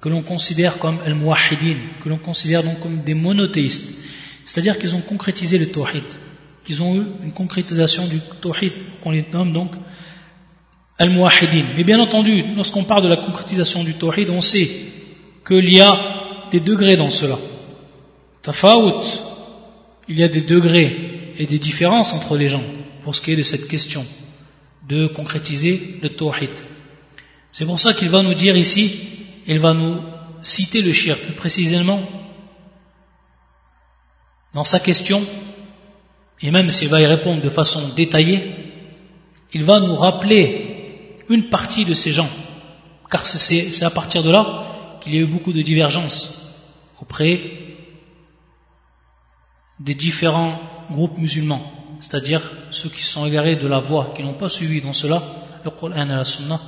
que 0.00 0.08
l'on 0.08 0.22
considère 0.22 0.78
comme 0.78 0.98
al-muwahidin, 1.04 1.76
que 2.02 2.08
l'on 2.08 2.18
considère 2.18 2.62
donc 2.64 2.80
comme 2.80 3.02
des 3.02 3.14
monothéistes, 3.14 3.98
c'est-à-dire 4.44 4.78
qu'ils 4.78 4.94
ont 4.96 5.00
concrétisé 5.00 5.58
le 5.58 5.66
tawhid, 5.70 6.02
qu'ils 6.64 6.82
ont 6.82 6.96
eu 6.96 7.04
une 7.22 7.32
concrétisation 7.32 8.06
du 8.08 8.18
tawhid, 8.40 8.72
qu'on 9.00 9.12
les 9.12 9.24
nomme 9.32 9.52
donc 9.52 9.72
al-muwahidin. 10.98 11.64
Mais 11.76 11.84
bien 11.84 12.00
entendu, 12.00 12.44
lorsqu'on 12.56 12.84
parle 12.84 13.04
de 13.04 13.08
la 13.08 13.18
concrétisation 13.18 13.84
du 13.84 13.94
tawhid, 13.94 14.28
on 14.30 14.40
sait 14.40 14.68
qu'il 15.46 15.72
y 15.72 15.80
a 15.80 16.48
des 16.50 16.60
degrés 16.60 16.96
dans 16.96 17.10
cela. 17.10 17.38
Tafawut, 18.42 19.04
il 20.08 20.18
y 20.18 20.24
a 20.24 20.28
des 20.28 20.42
degrés 20.42 21.32
et 21.38 21.46
des 21.46 21.58
différences 21.58 22.12
entre 22.12 22.36
les 22.36 22.48
gens 22.48 22.62
pour 23.02 23.14
ce 23.14 23.20
qui 23.20 23.32
est 23.32 23.36
de 23.36 23.42
cette 23.42 23.68
question 23.68 24.04
de 24.88 25.06
concrétiser 25.06 25.98
le 26.02 26.08
tawhid. 26.08 26.50
C'est 27.52 27.66
pour 27.66 27.78
ça 27.78 27.92
qu'il 27.92 28.08
va 28.08 28.22
nous 28.22 28.32
dire 28.34 28.56
ici, 28.56 28.98
il 29.46 29.58
va 29.60 29.74
nous 29.74 30.00
citer 30.40 30.80
le 30.80 30.92
shirk, 30.92 31.20
plus 31.20 31.34
précisément 31.34 32.00
dans 34.54 34.64
sa 34.64 34.80
question, 34.80 35.24
et 36.40 36.50
même 36.50 36.70
s'il 36.70 36.88
va 36.88 37.00
y 37.00 37.06
répondre 37.06 37.42
de 37.42 37.50
façon 37.50 37.90
détaillée, 37.90 38.42
il 39.52 39.64
va 39.64 39.80
nous 39.80 39.94
rappeler 39.94 41.16
une 41.28 41.50
partie 41.50 41.84
de 41.84 41.94
ces 41.94 42.10
gens, 42.10 42.28
car 43.10 43.24
c'est 43.26 43.82
à 43.82 43.90
partir 43.90 44.22
de 44.22 44.30
là 44.30 44.98
qu'il 45.00 45.14
y 45.14 45.18
a 45.18 45.20
eu 45.20 45.26
beaucoup 45.26 45.52
de 45.52 45.62
divergences 45.62 46.56
auprès 47.00 47.40
des 49.78 49.94
différents 49.94 50.58
groupes 50.90 51.18
musulmans, 51.18 51.62
c'est-à-dire 52.00 52.40
ceux 52.70 52.88
qui 52.88 53.02
sont 53.02 53.26
égarés 53.26 53.56
de 53.56 53.66
la 53.66 53.78
voie, 53.78 54.12
qui 54.16 54.22
n'ont 54.22 54.32
pas 54.34 54.48
suivi 54.48 54.80
dans 54.80 54.92
cela 54.94 55.22
le 55.64 55.70
Coran 55.70 55.92
et 55.92 56.04
la 56.04 56.24
Sunna, 56.24 56.60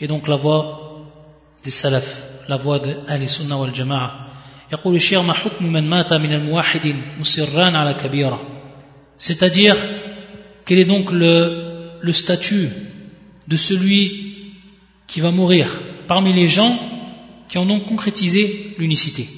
et 0.00 0.06
donc 0.06 0.28
la 0.28 0.36
voie 0.36 1.06
des 1.64 1.70
salaf, 1.70 2.06
la 2.48 2.56
voie 2.56 2.78
de 2.78 2.96
Al-Sunnah 3.08 3.56
wal 3.58 3.74
Jama'a. 3.74 4.20
يقول 4.72 4.94
الشيخ 4.96 5.20
ما 5.20 5.32
حكم 5.32 5.66
من 5.72 5.88
مات 5.90 6.12
من 6.12 6.32
الموحدين 6.32 7.02
مصران 7.20 7.76
على 7.76 7.94
كبيرة 7.94 8.40
C'est-à-dire, 9.18 9.76
quel 10.66 10.78
est 10.78 10.84
donc 10.86 11.10
le, 11.12 11.98
le 12.00 12.12
statut 12.12 12.68
de 13.46 13.56
celui 13.56 14.54
qui 15.06 15.20
va 15.20 15.30
mourir 15.30 15.70
parmi 16.08 16.32
les 16.32 16.48
gens 16.48 16.76
qui 17.48 17.58
ont 17.58 17.66
donc 17.66 17.84
concrétisé 17.86 18.74
l'unicité 18.78 19.28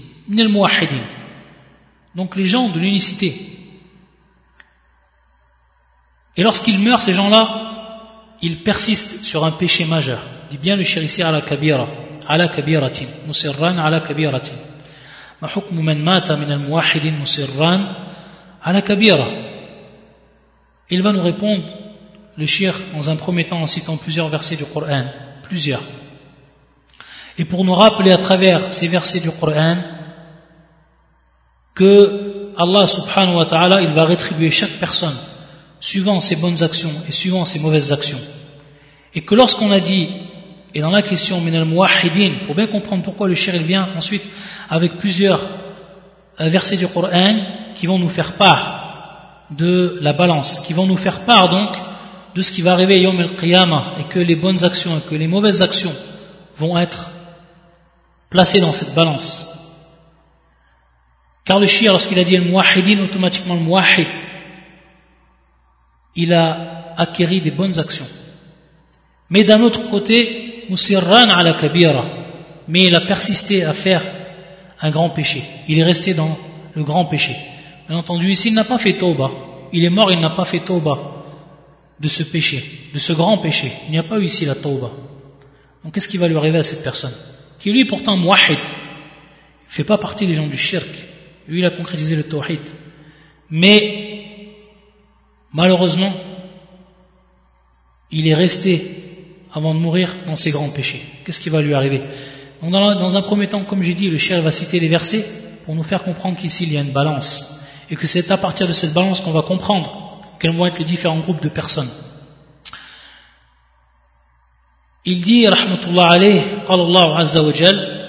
Donc 2.14 2.34
les 2.36 2.46
gens 2.46 2.68
de 2.68 2.78
l'unicité. 2.80 3.36
Et 6.36 6.42
lorsqu'ils 6.42 6.78
meurent, 6.78 7.02
ces 7.02 7.12
gens-là, 7.12 8.34
ils 8.42 8.58
persistent 8.62 9.22
sur 9.24 9.44
un 9.44 9.52
péché 9.52 9.84
majeur. 9.84 10.20
dit 10.51 10.57
bien 10.57 10.75
le 10.75 10.83
shir 10.83 11.01
ici 11.01 11.23
ala 11.23 11.41
kabira, 11.41 11.87
ala 12.27 12.49
kabiratin, 12.49 13.07
musirran 13.25 13.77
ala 13.77 14.01
kabiratin. 14.01 14.57
Ma 15.41 15.47
hukmu 15.47 15.81
mata 15.81 16.35
min 16.35 16.51
al-muwahidin 16.51 17.13
musirran 17.17 17.81
la 18.65 18.81
kabira. 18.81 19.27
Il 20.89 21.01
va 21.01 21.13
nous 21.13 21.23
répondre, 21.23 21.63
le 22.37 22.45
shir, 22.45 22.75
dans 22.93 23.09
un 23.09 23.15
premier 23.15 23.45
temps 23.45 23.61
en 23.61 23.65
citant 23.65 23.95
plusieurs 23.95 24.27
versets 24.27 24.57
du 24.57 24.65
Coran, 24.65 25.05
plusieurs. 25.43 25.81
Et 27.37 27.45
pour 27.45 27.63
nous 27.63 27.73
rappeler 27.73 28.11
à 28.11 28.17
travers 28.17 28.73
ces 28.73 28.89
versets 28.89 29.21
du 29.21 29.31
Coran 29.31 29.77
que 31.73 32.51
Allah 32.57 32.85
subhanahu 32.87 33.37
wa 33.37 33.45
ta'ala, 33.45 33.81
il 33.81 33.91
va 33.91 34.03
rétribuer 34.03 34.51
chaque 34.51 34.77
personne 34.81 35.15
suivant 35.79 36.19
ses 36.19 36.35
bonnes 36.35 36.61
actions 36.61 36.93
et 37.07 37.13
suivant 37.13 37.45
ses 37.45 37.59
mauvaises 37.59 37.93
actions. 37.93 38.19
Et 39.13 39.21
que 39.21 39.33
lorsqu'on 39.33 39.71
a 39.71 39.79
dit 39.79 40.09
et 40.73 40.81
dans 40.81 40.91
la 40.91 41.01
question 41.01 41.41
pour 42.45 42.55
bien 42.55 42.67
comprendre 42.67 43.03
pourquoi 43.03 43.27
le 43.27 43.35
shir 43.35 43.55
il 43.55 43.63
vient 43.63 43.89
ensuite 43.97 44.23
avec 44.69 44.97
plusieurs 44.97 45.41
euh, 46.39 46.49
versets 46.49 46.77
du 46.77 46.87
Coran 46.87 47.39
qui 47.75 47.87
vont 47.87 47.99
nous 47.99 48.09
faire 48.09 48.33
part 48.33 49.47
de 49.51 49.99
la 50.01 50.13
balance, 50.13 50.61
qui 50.61 50.73
vont 50.73 50.87
nous 50.87 50.97
faire 50.97 51.21
part 51.21 51.49
donc 51.49 51.75
de 52.33 52.41
ce 52.41 52.51
qui 52.51 52.61
va 52.61 52.73
arriver 52.73 53.01
Yom 53.01 53.19
el-Qiyamah 53.19 53.95
et 53.99 54.03
que 54.05 54.19
les 54.19 54.35
bonnes 54.35 54.63
actions 54.63 54.97
et 54.97 55.09
que 55.09 55.15
les 55.15 55.27
mauvaises 55.27 55.61
actions 55.61 55.93
vont 56.55 56.77
être 56.77 57.11
placées 58.29 58.61
dans 58.61 58.71
cette 58.71 58.93
balance. 58.93 59.47
Car 61.43 61.59
le 61.59 61.67
shir, 61.67 61.91
lorsqu'il 61.91 62.19
a 62.19 62.23
dit 62.23 62.37
le 62.37 62.43
muwahidin, 62.43 63.03
automatiquement 63.03 63.55
le 63.55 63.61
muwahid, 63.61 64.07
il 66.15 66.33
a 66.33 66.93
acquéri 66.97 67.41
des 67.41 67.51
bonnes 67.51 67.77
actions. 67.79 68.07
Mais 69.29 69.43
d'un 69.43 69.61
autre 69.61 69.89
côté, 69.89 70.50
musirran 70.69 71.29
ala 71.29 71.53
kabira, 71.53 72.05
mais 72.67 72.83
il 72.83 72.95
a 72.95 73.01
persisté 73.01 73.63
à 73.63 73.73
faire 73.73 74.01
un 74.81 74.89
grand 74.89 75.09
péché. 75.09 75.43
Il 75.67 75.79
est 75.79 75.83
resté 75.83 76.13
dans 76.13 76.37
le 76.75 76.83
grand 76.83 77.05
péché. 77.05 77.35
Bien 77.87 77.97
entendu, 77.97 78.31
ici, 78.31 78.49
il 78.49 78.53
n'a 78.53 78.63
pas 78.63 78.77
fait 78.77 78.93
tauba. 78.93 79.31
Il 79.73 79.83
est 79.83 79.89
mort, 79.89 80.11
il 80.11 80.19
n'a 80.19 80.31
pas 80.31 80.45
fait 80.45 80.59
tauba 80.59 80.97
de 81.99 82.07
ce 82.07 82.23
péché, 82.23 82.63
de 82.93 82.99
ce 82.99 83.13
grand 83.13 83.37
péché. 83.37 83.71
Il 83.87 83.91
n'y 83.91 83.97
a 83.97 84.03
pas 84.03 84.19
eu 84.19 84.25
ici 84.25 84.45
la 84.45 84.55
tauba. 84.55 84.91
Donc 85.83 85.93
qu'est-ce 85.93 86.07
qui 86.07 86.17
va 86.17 86.27
lui 86.27 86.37
arriver 86.37 86.59
à 86.59 86.63
cette 86.63 86.83
personne? 86.83 87.13
Qui 87.59 87.71
lui, 87.71 87.85
pourtant, 87.85 88.17
muahid, 88.17 88.59
fait 89.67 89.83
pas 89.83 89.97
partie 89.97 90.27
des 90.27 90.33
gens 90.33 90.47
du 90.47 90.57
shirk. 90.57 90.89
Lui, 91.47 91.59
il 91.59 91.65
a 91.65 91.69
concrétisé 91.69 92.15
le 92.15 92.23
tawhid. 92.23 92.59
Mais, 93.49 94.25
malheureusement, 95.53 96.13
il 98.09 98.27
est 98.27 98.35
resté 98.35 99.00
avant 99.52 99.74
de 99.74 99.78
mourir 99.78 100.14
dans 100.26 100.36
ses 100.36 100.50
grands 100.50 100.68
péchés. 100.68 101.02
Qu'est-ce 101.24 101.40
qui 101.40 101.48
va 101.48 101.62
lui 101.62 101.74
arriver 101.74 102.02
Donc 102.62 102.72
dans, 102.72 103.16
un 103.16 103.22
premier 103.22 103.46
temps, 103.46 103.62
comme 103.62 103.82
j'ai 103.82 103.94
dit, 103.94 104.10
le 104.10 104.18
shirk 104.18 104.42
va 104.42 104.52
citer 104.52 104.80
les 104.80 104.88
versets 104.88 105.24
pour 105.64 105.74
nous 105.74 105.82
faire 105.82 106.02
comprendre 106.02 106.36
qu'ici 106.36 106.64
il 106.64 106.72
y 106.72 106.78
a 106.78 106.80
une 106.80 106.92
balance 106.92 107.60
et 107.90 107.96
que 107.96 108.06
c'est 108.06 108.30
à 108.30 108.36
partir 108.36 108.66
de 108.68 108.72
cette 108.72 108.92
balance 108.92 109.20
qu'on 109.20 109.32
va 109.32 109.42
comprendre 109.42 110.20
quels 110.38 110.50
vont 110.50 110.66
être 110.66 110.78
les 110.78 110.84
différents 110.84 111.18
groupes 111.18 111.42
de 111.42 111.48
personnes. 111.48 111.88
Il 115.04 115.20
dit, 115.20 115.46
rahmatullah 115.46 116.08
alayh, 116.10 116.42
قال 116.66 116.80
الله 116.80 117.16
عز 117.16 117.38
وجل 117.38 118.06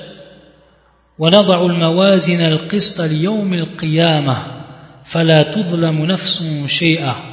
ونضع 1.20 1.66
الموازين 1.66 2.42
القسط 2.42 3.02
ليوم 3.02 3.54
القيامة 3.54 4.38
فلا 5.06 5.44
تظلم 5.44 6.06
نفس 6.06 6.44
شيئا 6.68 7.31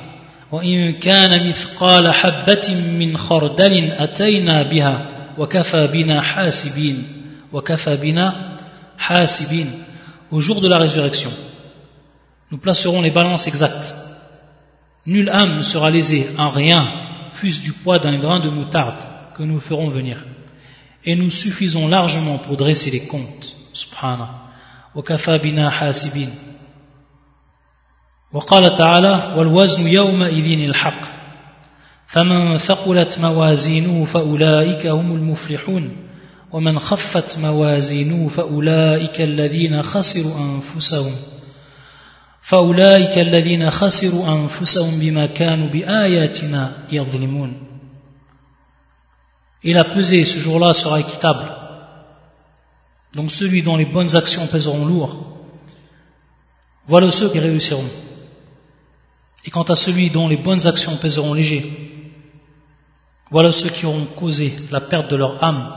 وإن 0.53 0.93
كان 0.93 1.49
مثقال 1.49 2.15
حبة 2.15 2.75
من 2.99 3.17
خردل 3.17 3.91
أتينا 3.91 4.63
بها 4.63 5.07
وكفى 5.39 5.87
بنا 5.87 6.21
حاسبين 6.21 7.05
وكفى 7.53 7.97
بنا 7.97 8.57
حاسبين 8.99 9.85
au 10.31 10.41
jour 10.41 10.61
de 10.61 10.69
la 10.69 10.79
résurrection. 10.79 11.31
Nous 12.51 12.59
placerons 12.59 13.03
les 13.03 13.11
balances 13.11 13.47
exactes. 13.47 13.95
Nulle 15.07 15.31
âme 15.31 15.59
ne 15.59 15.63
sera 15.63 15.91
lésée 15.91 16.27
en 16.39 16.49
rien, 16.49 16.83
fût-ce 17.31 17.61
du 17.61 17.73
poids 17.73 17.99
d'un 17.99 18.19
grain 18.19 18.41
de 18.41 18.49
moutarde 18.49 19.03
que 19.37 19.43
nous 19.43 19.61
ferons 19.61 19.89
venir. 19.89 20.19
Et 21.05 21.15
nous 21.15 21.31
suffisons 21.31 21.87
largement 21.89 22.39
pour 22.39 22.57
dresser 22.57 22.91
les 22.91 23.07
comptes. 23.07 23.57
Subhanallah. 23.73 24.31
وكفى 24.95 25.39
بنا 25.39 25.71
حاسبين 25.71 26.31
وقال 28.34 28.74
تعالى 28.74 29.34
والوزن 29.38 29.88
يومئذ 29.88 30.64
الحق 30.70 31.02
فمن 32.08 32.58
ثقلت 32.58 33.20
موازينه 33.20 34.06
فأولئك 34.06 34.88
هم 34.88 35.16
المفلحون 35.16 35.96
ومن 36.52 36.80
خفت 36.80 37.38
موازينه 37.38 38.30
فأولئك 38.30 39.22
الذين 39.22 39.82
خسروا 39.82 40.34
أنفسهم 40.40 41.12
فأولئك 42.42 43.18
الذين 43.18 43.72
خسروا 43.72 44.28
أنفسهم 44.28 45.00
بما 45.00 45.26
كانوا 45.26 45.68
بآياتنا 45.68 46.72
يظلمون 46.92 47.54
Et 49.62 49.74
la 49.74 49.84
pesée 49.84 50.24
ce 50.24 50.40
jour-là 50.40 50.74
sera 50.74 51.02
équitable. 51.02 51.44
Donc 53.14 53.30
celui 53.30 53.62
dont 53.62 53.76
les 53.76 53.86
bonnes 53.86 54.16
actions 54.16 54.48
pèseront 54.48 54.86
lourd, 54.86 55.22
voilà 56.88 57.12
ceux 57.12 57.30
qui 57.30 57.40
réussiront. 57.40 57.90
Et 59.45 59.51
quant 59.51 59.63
à 59.63 59.77
celui 59.77 60.11
dont 60.11 60.29
les 60.29 60.37
bonnes 60.37 60.67
actions 60.67 60.97
pèseront 60.97 61.35
léger, 61.35 61.63
voilà 63.31 63.53
ceux 63.53 63.69
qui 63.69 63.87
auront 63.87 64.07
causé 64.07 64.55
la 64.71 64.81
perte 64.81 65.11
de 65.11 65.17
leur 65.17 65.43
âme 65.43 65.77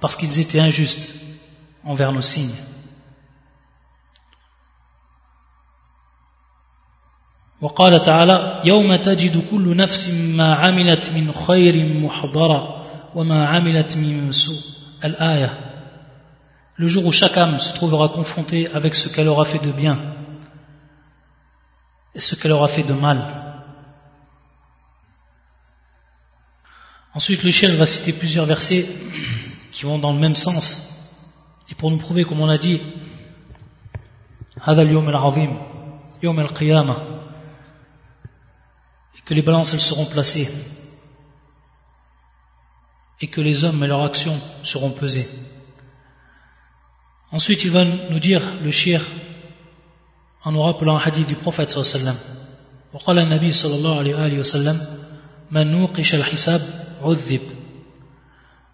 parce 0.00 0.16
qu'ils 0.16 0.38
étaient 0.40 0.60
injustes 0.60 1.12
envers 1.84 2.12
nos 2.12 2.22
signes. 2.22 2.54
وقال 7.60 8.02
تعالى 8.02 8.60
يوم 8.64 8.96
تجد 8.96 9.44
كل 9.50 9.76
نفس 9.76 10.10
ما 10.10 10.54
عملت 10.54 11.10
من 11.10 11.32
خير 11.32 12.00
محضرا 12.04 12.84
وما 13.14 13.46
عملت 13.46 13.96
من 13.96 14.32
سوء 14.32 14.60
الآية 15.04 15.58
Le 16.78 16.86
jour 16.86 17.06
où 17.06 17.12
chaque 17.12 17.38
âme 17.38 17.58
se 17.58 17.72
trouvera 17.72 18.10
confrontée 18.10 18.68
avec 18.74 18.94
ce 18.94 19.08
qu'elle 19.08 19.28
aura 19.28 19.46
fait 19.46 19.64
de 19.64 19.72
bien 19.72 19.98
et 22.13 22.19
ce 22.19 22.35
qu'elle 22.35 22.51
aura 22.51 22.67
fait 22.67 22.83
de 22.83 22.93
mal. 22.93 23.21
Ensuite, 27.13 27.43
le 27.43 27.51
chien 27.51 27.75
va 27.75 27.85
citer 27.85 28.13
plusieurs 28.13 28.45
versets 28.45 28.87
qui 29.71 29.83
vont 29.83 29.99
dans 29.99 30.13
le 30.13 30.19
même 30.19 30.35
sens. 30.35 31.19
Et 31.69 31.75
pour 31.75 31.91
nous 31.91 31.97
prouver, 31.97 32.23
comme 32.23 32.41
on 32.41 32.49
a 32.49 32.57
dit, 32.57 32.81
et 39.15 39.21
que 39.25 39.33
les 39.33 39.41
balances 39.41 39.77
seront 39.77 40.05
placées 40.05 40.49
et 43.21 43.27
que 43.27 43.41
les 43.41 43.63
hommes 43.63 43.83
et 43.83 43.87
leurs 43.87 44.03
actions 44.03 44.39
seront 44.63 44.89
pesées. 44.89 45.27
Ensuite, 47.31 47.63
il 47.63 47.71
va 47.71 47.85
nous 47.85 48.19
dire, 48.19 48.41
le 48.63 48.71
shir, 48.71 49.01
en 50.43 50.51
nous 50.51 50.61
rappelant 50.61 50.97
un 50.97 51.01
hadith 51.01 51.27
du 51.27 51.35
prophète 51.35 51.69
sallallahu. 51.69 52.15
وقال 52.93 53.19
النبي 53.19 53.51
صلى 53.53 53.75
الله 53.75 53.97
عليه 53.97 54.39
وسلم 54.39 54.81
من 55.51 55.71
نوقش 55.71 56.15
الحساب 56.15 56.61
عذب 57.03 57.41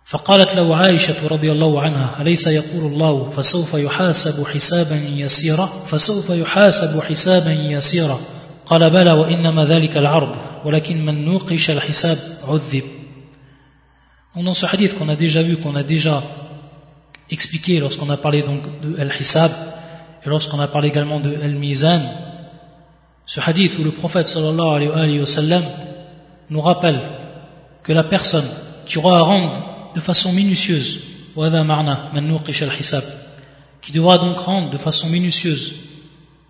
فقالت 0.06 0.56
له 0.56 0.76
عائشة 0.76 1.28
رضي 1.28 1.52
الله 1.52 1.82
عنها 1.82 2.22
أليس 2.22 2.48
يقول 2.48 2.94
الله 2.94 3.30
فسوف 3.30 3.74
يحاسب 3.74 4.48
حسابا 4.48 4.96
يسيرا 4.96 5.66
فسوف 5.88 6.30
يحاسب 6.30 7.02
حسابا 7.02 7.52
يسيرا 7.52 8.20
قال 8.66 8.90
بلى 8.90 9.12
وإنما 9.12 9.66
ذلك 9.66 9.98
العرض 9.98 10.36
ولكن 10.66 11.06
من 11.06 11.26
نوقش 11.26 11.70
الحساب 11.70 12.18
عذب 12.48 12.84
Dans 14.36 14.54
ce 14.54 14.68
hadith 14.68 14.96
qu'on 14.98 15.10
a 15.10 15.16
déjà 15.16 15.42
vu, 15.42 15.58
qu'on 15.58 15.76
a 15.76 15.82
déjà 15.82 16.22
expliqué 17.32 17.80
lorsqu'on 17.80 18.10
a 18.12 18.18
parlé 18.18 18.44
donc 18.44 18.62
de 18.82 19.00
Al-Hisab 19.00 19.52
et 20.26 20.30
lorsqu'on 20.30 20.60
a 20.60 20.68
parlé 20.68 20.90
également 20.90 21.20
de 21.20 21.36
Al-Mizan, 21.36 22.02
ce 23.26 23.40
hadith 23.40 23.78
où 23.80 23.84
le 23.84 23.92
prophète 23.92 24.28
sallallahu 24.28 24.90
alayhi 24.94 25.20
wa 25.20 25.62
nous 26.50 26.62
rappelle 26.62 27.00
que 27.84 27.94
la 27.94 28.04
personne 28.04 28.48
qui 28.86 28.98
aura 28.98 29.20
à 29.20 29.22
rendre 29.22 29.92
de 29.94 30.00
façon 30.00 30.32
minutieuse 30.32 31.02
qui 33.82 33.92
devra 33.92 34.18
donc 34.18 34.38
rendre 34.38 34.70
de 34.70 34.78
façon 34.78 35.08
minutieuse 35.10 35.76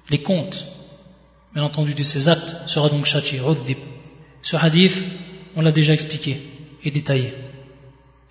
les 0.09 0.19
comptes 0.19 0.65
bien 1.57 1.65
entendu, 1.65 1.95
de 1.95 2.03
ses 2.03 2.29
actes, 2.29 2.55
sera 2.67 2.87
donc 2.87 3.05
châtié. 3.05 3.41
Ce 4.43 4.55
hadith, 4.55 4.95
on 5.55 5.61
l'a 5.61 5.71
déjà 5.71 5.91
expliqué 5.91 6.39
et 6.83 6.91
détaillé. 6.91 7.33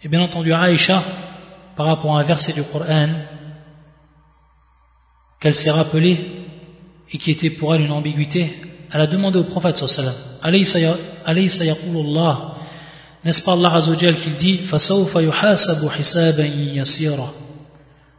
Et 0.04 0.08
bien 0.08 0.20
entendu, 0.20 0.52
Aïcha, 0.52 1.02
par 1.74 1.86
rapport 1.86 2.16
à 2.16 2.20
un 2.20 2.22
verset 2.22 2.52
du 2.52 2.62
Coran, 2.62 3.08
qu'elle 5.40 5.54
s'est 5.54 5.70
rappelée 5.70 6.16
et 7.12 7.18
qui 7.18 7.30
était 7.30 7.50
pour 7.50 7.74
elle 7.74 7.82
une 7.82 7.92
ambiguïté, 7.92 8.52
elle 8.92 9.00
a 9.00 9.06
demandé 9.06 9.38
au 9.38 9.44
prophète 9.44 9.76
sallallahu 9.76 10.14
alayhi 10.42 11.56
wa 11.56 12.56
n'est-ce 13.26 13.42
pas 13.42 13.54
Allah 13.54 13.74
Azzawajal 13.74 14.16
qui 14.16 14.30
dit 14.30 14.60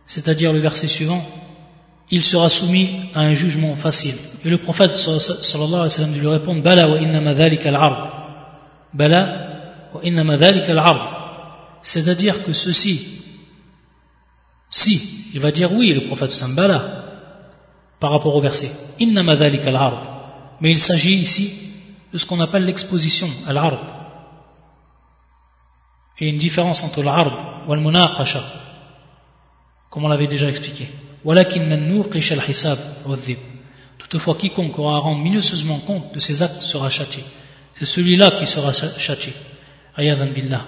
C'est-à-dire 0.05 0.51
le 0.53 0.59
verset 0.59 0.87
suivant, 0.89 1.25
il 2.11 2.23
sera 2.23 2.49
soumis 2.49 2.89
à 3.13 3.21
un 3.21 3.33
jugement 3.33 3.75
facile. 3.77 4.15
Et 4.43 4.49
le 4.49 4.57
prophète 4.57 4.97
sallallahu 4.97 5.47
alayhi 5.55 5.83
wa 5.83 5.89
sallam 5.89 6.13
lui 6.13 6.27
répond 6.27 6.55
Bala 6.57 6.89
wa 6.89 6.99
innama 6.99 7.31
al-ard. 7.31 8.11
Bala 8.93 9.89
wa 9.93 10.01
al-ard. 10.03 11.79
C'est-à-dire 11.83 12.43
que 12.43 12.51
ceci, 12.51 13.21
si, 14.69 15.29
il 15.33 15.39
va 15.39 15.51
dire 15.51 15.71
oui, 15.71 15.93
le 15.93 16.05
prophète 16.05 16.31
sallam 16.31 16.55
Bala, 16.55 16.96
par 18.00 18.10
rapport 18.10 18.34
au 18.34 18.40
verset. 18.40 18.70
Innama 18.98 19.36
dhalika 19.36 19.68
al-ard. 19.68 20.02
Mais 20.60 20.72
il 20.72 20.78
s'agit 20.78 21.14
ici 21.14 21.52
de 22.12 22.18
ce 22.18 22.26
qu'on 22.26 22.40
appelle 22.40 22.64
l'exposition, 22.64 23.28
al-ard 23.46 24.02
et 26.22 26.28
une 26.28 26.38
différence 26.38 26.84
entre 26.84 27.02
l'ard 27.02 27.64
ou 27.66 27.74
le 27.74 27.80
munaqasha, 27.80 28.42
comme 29.90 30.04
on 30.04 30.08
l'avait 30.08 30.28
déjà 30.28 30.48
expliqué. 30.48 30.88
Toutefois, 33.98 34.36
quiconque 34.36 34.78
aura 34.78 34.96
à 34.96 34.98
rendre 34.98 35.22
minutieusement 35.22 35.78
compte 35.78 36.14
de 36.14 36.20
ses 36.20 36.42
actes 36.42 36.62
sera 36.62 36.90
châtié. 36.90 37.24
C'est 37.74 37.86
celui-là 37.86 38.32
qui 38.32 38.46
sera 38.46 38.72
châtié. 38.72 39.32
billah. 39.96 40.64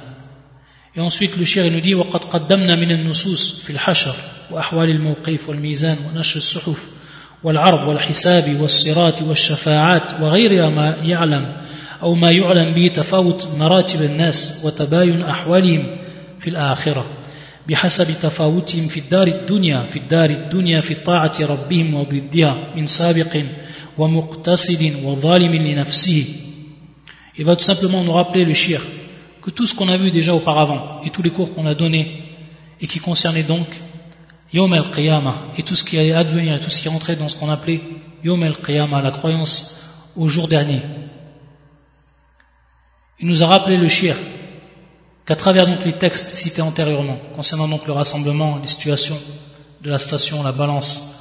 Et 0.97 1.01
ensuite, 1.01 1.37
le 1.37 1.45
shir 1.45 1.71
nous 1.71 1.81
dit 1.81 1.95
وقد 1.95 2.25
قدمنا 2.25 2.77
من 2.77 2.91
النصوص 2.91 3.65
في 3.65 3.71
الحشر 3.71 4.15
وأحوال 4.51 4.91
الموقف 4.91 5.49
والميزان 5.49 5.99
ونشر 6.07 6.37
الصحف 6.37 6.87
والعرض 7.44 7.88
والحساب 7.88 8.62
والصراط 8.62 9.22
والشفاعات 9.22 10.22
وغيرها 10.22 10.70
ما 10.70 10.96
يعلم 11.04 11.56
أو 12.02 12.16
ما 12.16 12.32
يعلم 12.32 12.74
به 12.74 12.88
تفاوت 12.88 13.48
مراتب 13.58 14.02
الناس 14.02 14.62
وتباين 14.64 15.22
أحوالهم 15.22 15.98
في 16.40 16.50
الآخرة 16.50 17.06
بحسب 17.68 18.20
تفاوتهم 18.22 18.88
في 18.88 19.00
الدار 19.00 19.28
الدنيا 19.28 19.84
في 19.84 20.00
الدار 20.00 20.30
الدنيا 20.30 20.82
في 20.82 20.96
طاعة 20.96 21.34
ربهم 21.42 21.94
وضدها 21.94 22.58
من 22.76 22.88
سابق 22.88 23.38
ومقتصد 23.98 24.94
وظالم 25.04 25.56
لنفسه. 25.56 26.26
Il 27.38 27.46
va 27.46 27.56
tout 27.56 27.64
simplement 27.64 28.04
nous 28.04 28.12
rappeler 28.12 28.44
le 28.44 28.54
shir 28.54 28.82
que 29.42 29.50
tout 29.50 29.66
ce 29.66 29.74
qu'on 29.74 29.88
a 29.88 29.98
vu 29.98 30.12
déjà 30.12 30.34
auparavant 30.34 31.00
et 31.06 31.10
tous 31.10 31.22
les 31.22 31.30
cours 31.30 31.54
qu'on 31.54 31.66
a 31.66 31.74
donnés 31.74 32.22
et 32.82 32.88
qui 32.88 33.00
concernaient 33.00 33.44
donc 33.44 33.68
Yom 34.52 34.74
el-Qiyamah 34.74 35.52
et 35.58 35.64
tout 35.64 35.76
ce 35.76 35.84
qui 35.84 35.98
allait 35.98 36.14
advenir 36.14 36.56
et 36.56 36.60
tout 36.60 36.70
ce 36.70 36.82
qui 36.82 36.90
rentrait 36.90 37.16
dans 37.16 37.28
ce 37.28 37.38
qu'on 37.38 37.50
appelait 37.50 37.82
Yom 38.24 38.44
el-Qiyamah, 38.44 39.02
la 39.02 39.12
croyance 39.12 39.82
au 40.16 40.28
jour 40.28 40.48
dernier. 40.48 40.82
Il 43.20 43.28
nous 43.28 43.44
a 43.44 43.48
rappelé 43.48 43.78
le 43.78 43.88
shir 43.90 44.16
qu'à 45.26 45.36
travers 45.36 45.68
donc 45.68 45.86
les 45.86 45.94
textes 45.94 46.36
cités 46.36 46.62
antérieurement, 46.62 47.18
concernant 47.36 47.68
donc 47.68 47.86
le 47.86 47.94
rassemblement, 47.94 48.58
les 48.62 48.68
situations 48.68 49.18
de 49.82 49.90
la 49.92 49.98
station, 49.98 50.42
la 50.42 50.52
balance, 50.52 51.20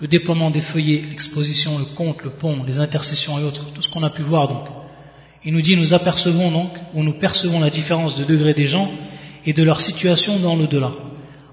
le 0.00 0.06
déploiement 0.06 0.50
des 0.50 0.60
feuillets, 0.60 1.02
l'exposition, 1.08 1.78
le 1.78 1.84
compte, 1.84 2.22
le 2.22 2.30
pont, 2.30 2.62
les 2.64 2.78
intercessions 2.78 3.38
et 3.38 3.42
autres, 3.42 3.64
tout 3.72 3.82
ce 3.82 3.88
qu'on 3.88 4.04
a 4.04 4.10
pu 4.10 4.22
voir 4.22 4.48
donc. 4.48 4.66
Il 5.44 5.54
nous 5.54 5.62
dit 5.62 5.76
nous 5.76 5.94
apercevons 5.94 6.50
donc, 6.50 6.72
ou 6.94 7.02
nous 7.02 7.14
percevons 7.14 7.60
la 7.60 7.70
différence 7.70 8.16
de 8.16 8.24
degré 8.24 8.54
des 8.54 8.66
gens 8.66 8.90
et 9.44 9.52
de 9.52 9.62
leur 9.62 9.80
situation 9.80 10.38
dans 10.38 10.54
l'au-delà, 10.56 10.92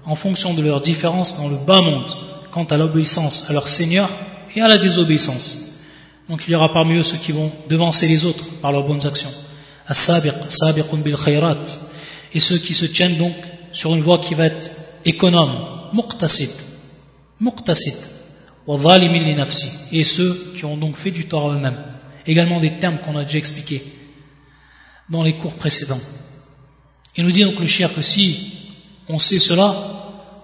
en 0.06 0.14
fonction 0.14 0.54
de 0.54 0.62
leur 0.62 0.80
différence 0.80 1.36
dans 1.36 1.48
le 1.48 1.56
bas 1.56 1.80
monde, 1.80 2.10
quant 2.50 2.64
à 2.64 2.76
l'obéissance 2.76 3.50
à 3.50 3.52
leur 3.52 3.68
Seigneur 3.68 4.08
et 4.54 4.60
à 4.60 4.68
la 4.68 4.78
désobéissance. 4.78 5.80
Donc 6.28 6.42
il 6.46 6.52
y 6.52 6.54
aura 6.54 6.72
parmi 6.72 6.96
eux 6.96 7.02
ceux 7.02 7.18
qui 7.18 7.32
vont 7.32 7.52
devancer 7.68 8.08
les 8.08 8.24
autres 8.24 8.44
par 8.62 8.72
leurs 8.72 8.84
bonnes 8.84 9.06
actions 9.06 9.30
et 12.34 12.40
ceux 12.40 12.58
qui 12.58 12.74
se 12.74 12.86
tiennent 12.86 13.18
donc 13.18 13.34
sur 13.72 13.94
une 13.94 14.02
voie 14.02 14.18
qui 14.18 14.34
va 14.34 14.46
être 14.46 14.70
économe, 15.04 15.90
muqtasid, 15.92 16.50
muqtasid, 17.40 17.94
et 19.92 20.04
ceux 20.04 20.52
qui 20.56 20.64
ont 20.64 20.76
donc 20.76 20.96
fait 20.96 21.12
du 21.12 21.26
tort 21.26 21.50
à 21.50 21.54
eux-mêmes. 21.54 21.84
Également 22.26 22.58
des 22.58 22.78
termes 22.78 22.98
qu'on 22.98 23.16
a 23.16 23.22
déjà 23.22 23.38
expliqués 23.38 23.84
dans 25.08 25.22
les 25.22 25.34
cours 25.34 25.54
précédents. 25.54 26.00
Il 27.16 27.24
nous 27.24 27.30
dit 27.30 27.44
donc 27.44 27.60
le 27.60 27.66
cher 27.66 27.94
que 27.94 28.02
si 28.02 28.52
on 29.08 29.20
sait 29.20 29.38
cela, 29.38 29.95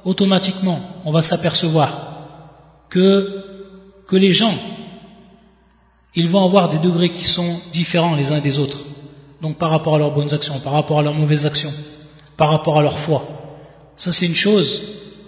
automatiquement 0.05 0.81
on 1.05 1.13
va 1.13 1.23
s'apercevoir 1.23 2.13
que, 2.89 3.39
les 4.13 4.33
gens, 4.33 4.55
ils 6.15 6.29
vont 6.29 6.45
avoir 6.45 6.69
des 6.69 6.77
degrés 6.77 7.09
qui 7.09 7.25
sont 7.25 7.59
différents 7.73 8.15
les 8.15 8.31
uns 8.31 8.41
des 8.41 8.59
autres 8.59 8.77
donc 9.41 9.57
par 9.57 9.71
rapport 9.71 9.97
à 9.97 9.99
leurs 9.99 10.13
bonnes 10.13 10.33
actions, 10.33 10.61
par 10.61 10.75
rapport 10.75 10.99
à 11.01 11.03
leurs 11.03 11.15
mauvaises 11.15 11.47
actions, 11.47 11.73
par 12.37 12.51
rapport 12.51 12.79
à 12.79 12.83
leur 12.83 12.99
foi. 12.99 13.27
Ça 13.97 14.13
c'est 14.13 14.27
une 14.27 14.37
chose 14.37 14.83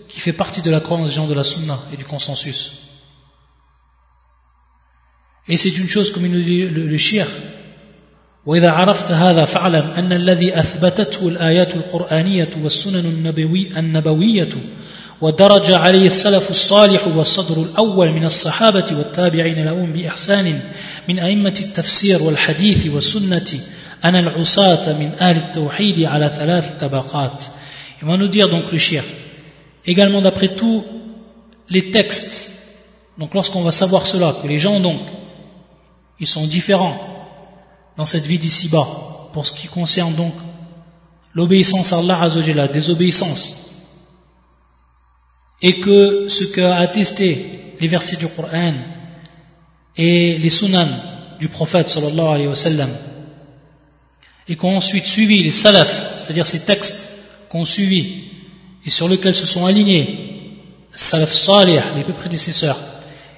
qui 0.09 0.21
fait 0.21 0.33
partie 0.35 0.63
de 0.63 0.71
la 0.71 0.81
croyance 0.81 1.09
des 1.09 1.15
gens 1.15 1.27
de 1.27 1.35
la 1.35 1.45
sunna 1.45 1.81
et 1.93 1.97
du 1.97 2.05
consensus. 2.05 2.73
Et 5.49 5.57
c'est 5.57 5.77
une 5.77 5.89
chose 5.89 6.13
comme 6.13 6.25
il 6.25 6.33
nous 6.33 6.43
dit 6.43 6.63
le, 6.63 6.87
le 6.87 6.99
وإذا 8.47 8.71
عرفت 8.71 9.11
هذا 9.11 9.45
فاعلم 9.45 9.91
أن 9.91 10.13
الذي 10.13 10.59
أثبتته 10.59 11.29
الآيات 11.29 11.75
القرآنية 11.75 12.51
والسنن 12.63 13.05
النبوي 13.05 13.69
النبوية 13.77 14.49
ودرج 15.21 15.73
عليه 15.73 16.07
السلف 16.07 16.51
الصالح 16.51 17.09
والصدر 17.09 17.63
الأول 17.63 18.13
من 18.13 18.25
الصحابة 18.25 18.87
والتابعين 18.99 19.65
لهم 19.65 19.93
بإحسان 19.93 20.61
من 21.09 21.19
أئمة 21.19 21.55
التفسير 21.61 22.23
والحديث 22.23 22.87
والسنة 22.87 23.61
il 24.07 24.13
va 28.03 28.17
nous 28.19 28.29
dire 28.29 28.51
donc 28.51 28.71
le 28.71 28.77
shir. 28.77 29.03
Également 29.87 30.21
d'après 30.21 30.49
tous 30.49 30.85
les 31.71 31.91
textes, 31.91 32.53
donc 33.17 33.33
lorsqu'on 33.33 33.63
va 33.63 33.73
savoir 33.73 34.07
cela, 34.07 34.37
que 34.43 34.47
les 34.47 34.59
gens 34.59 34.79
donc, 34.79 35.01
ils 36.21 36.27
sont 36.27 36.47
différents. 36.47 37.14
Dans 37.97 38.05
cette 38.05 38.27
vie 38.27 38.39
d'ici-bas, 38.39 38.87
pour 39.33 39.47
ce 39.47 39.53
qui 39.53 39.69
concerne 39.69 40.15
donc 40.15 40.35
l'obéissance 41.35 41.93
à 41.93 41.99
Allah 41.99 42.29
la 42.55 42.69
désobéissance, 42.69 43.73
et 45.63 45.81
que 45.81 46.29
ce 46.29 46.45
qu'a 46.45 46.77
attesté 46.77 47.75
les 47.81 47.89
versets 47.89 48.17
du 48.17 48.29
Coran 48.29 48.75
et 49.97 50.39
les 50.39 50.51
sunan 50.51 50.89
du 51.39 51.49
prophète 51.49 51.89
sallallahu 51.89 52.27
alayhi 52.27 52.49
wa 52.49 52.55
sallam, 52.55 52.91
et 54.49 54.57
qu'ont 54.57 54.77
ensuite 54.77 55.07
suivi 55.07 55.43
les 55.43 55.51
salafs, 55.51 56.19
c'est-à-dire 56.19 56.47
ces 56.47 56.61
textes 56.61 57.09
qu'ont 57.49 57.65
suivi 57.65 58.25
et 58.85 58.91
sur 58.91 59.09
lesquels 59.09 59.35
se 59.35 59.47
sont 59.47 59.65
alignés 59.65 60.35
salaf 60.93 61.33
salih, 61.33 61.81
les 61.97 62.05
prédécesseurs, 62.13 62.79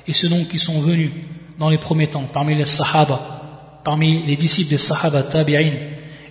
et 0.06 0.12
ceux 0.12 0.28
donc 0.28 0.48
qui 0.48 0.58
sont 0.58 0.80
venus 0.80 1.10
dans 1.58 1.70
les 1.70 1.78
premiers 1.78 2.08
temps, 2.08 2.24
parmi 2.30 2.54
les 2.54 2.64
sahaba, 2.64 3.35
parmi 3.86 4.24
les 4.26 4.34
disciples 4.34 4.70
des 4.70 4.78
sahaba 4.78 5.22
tabi'in, 5.22 5.74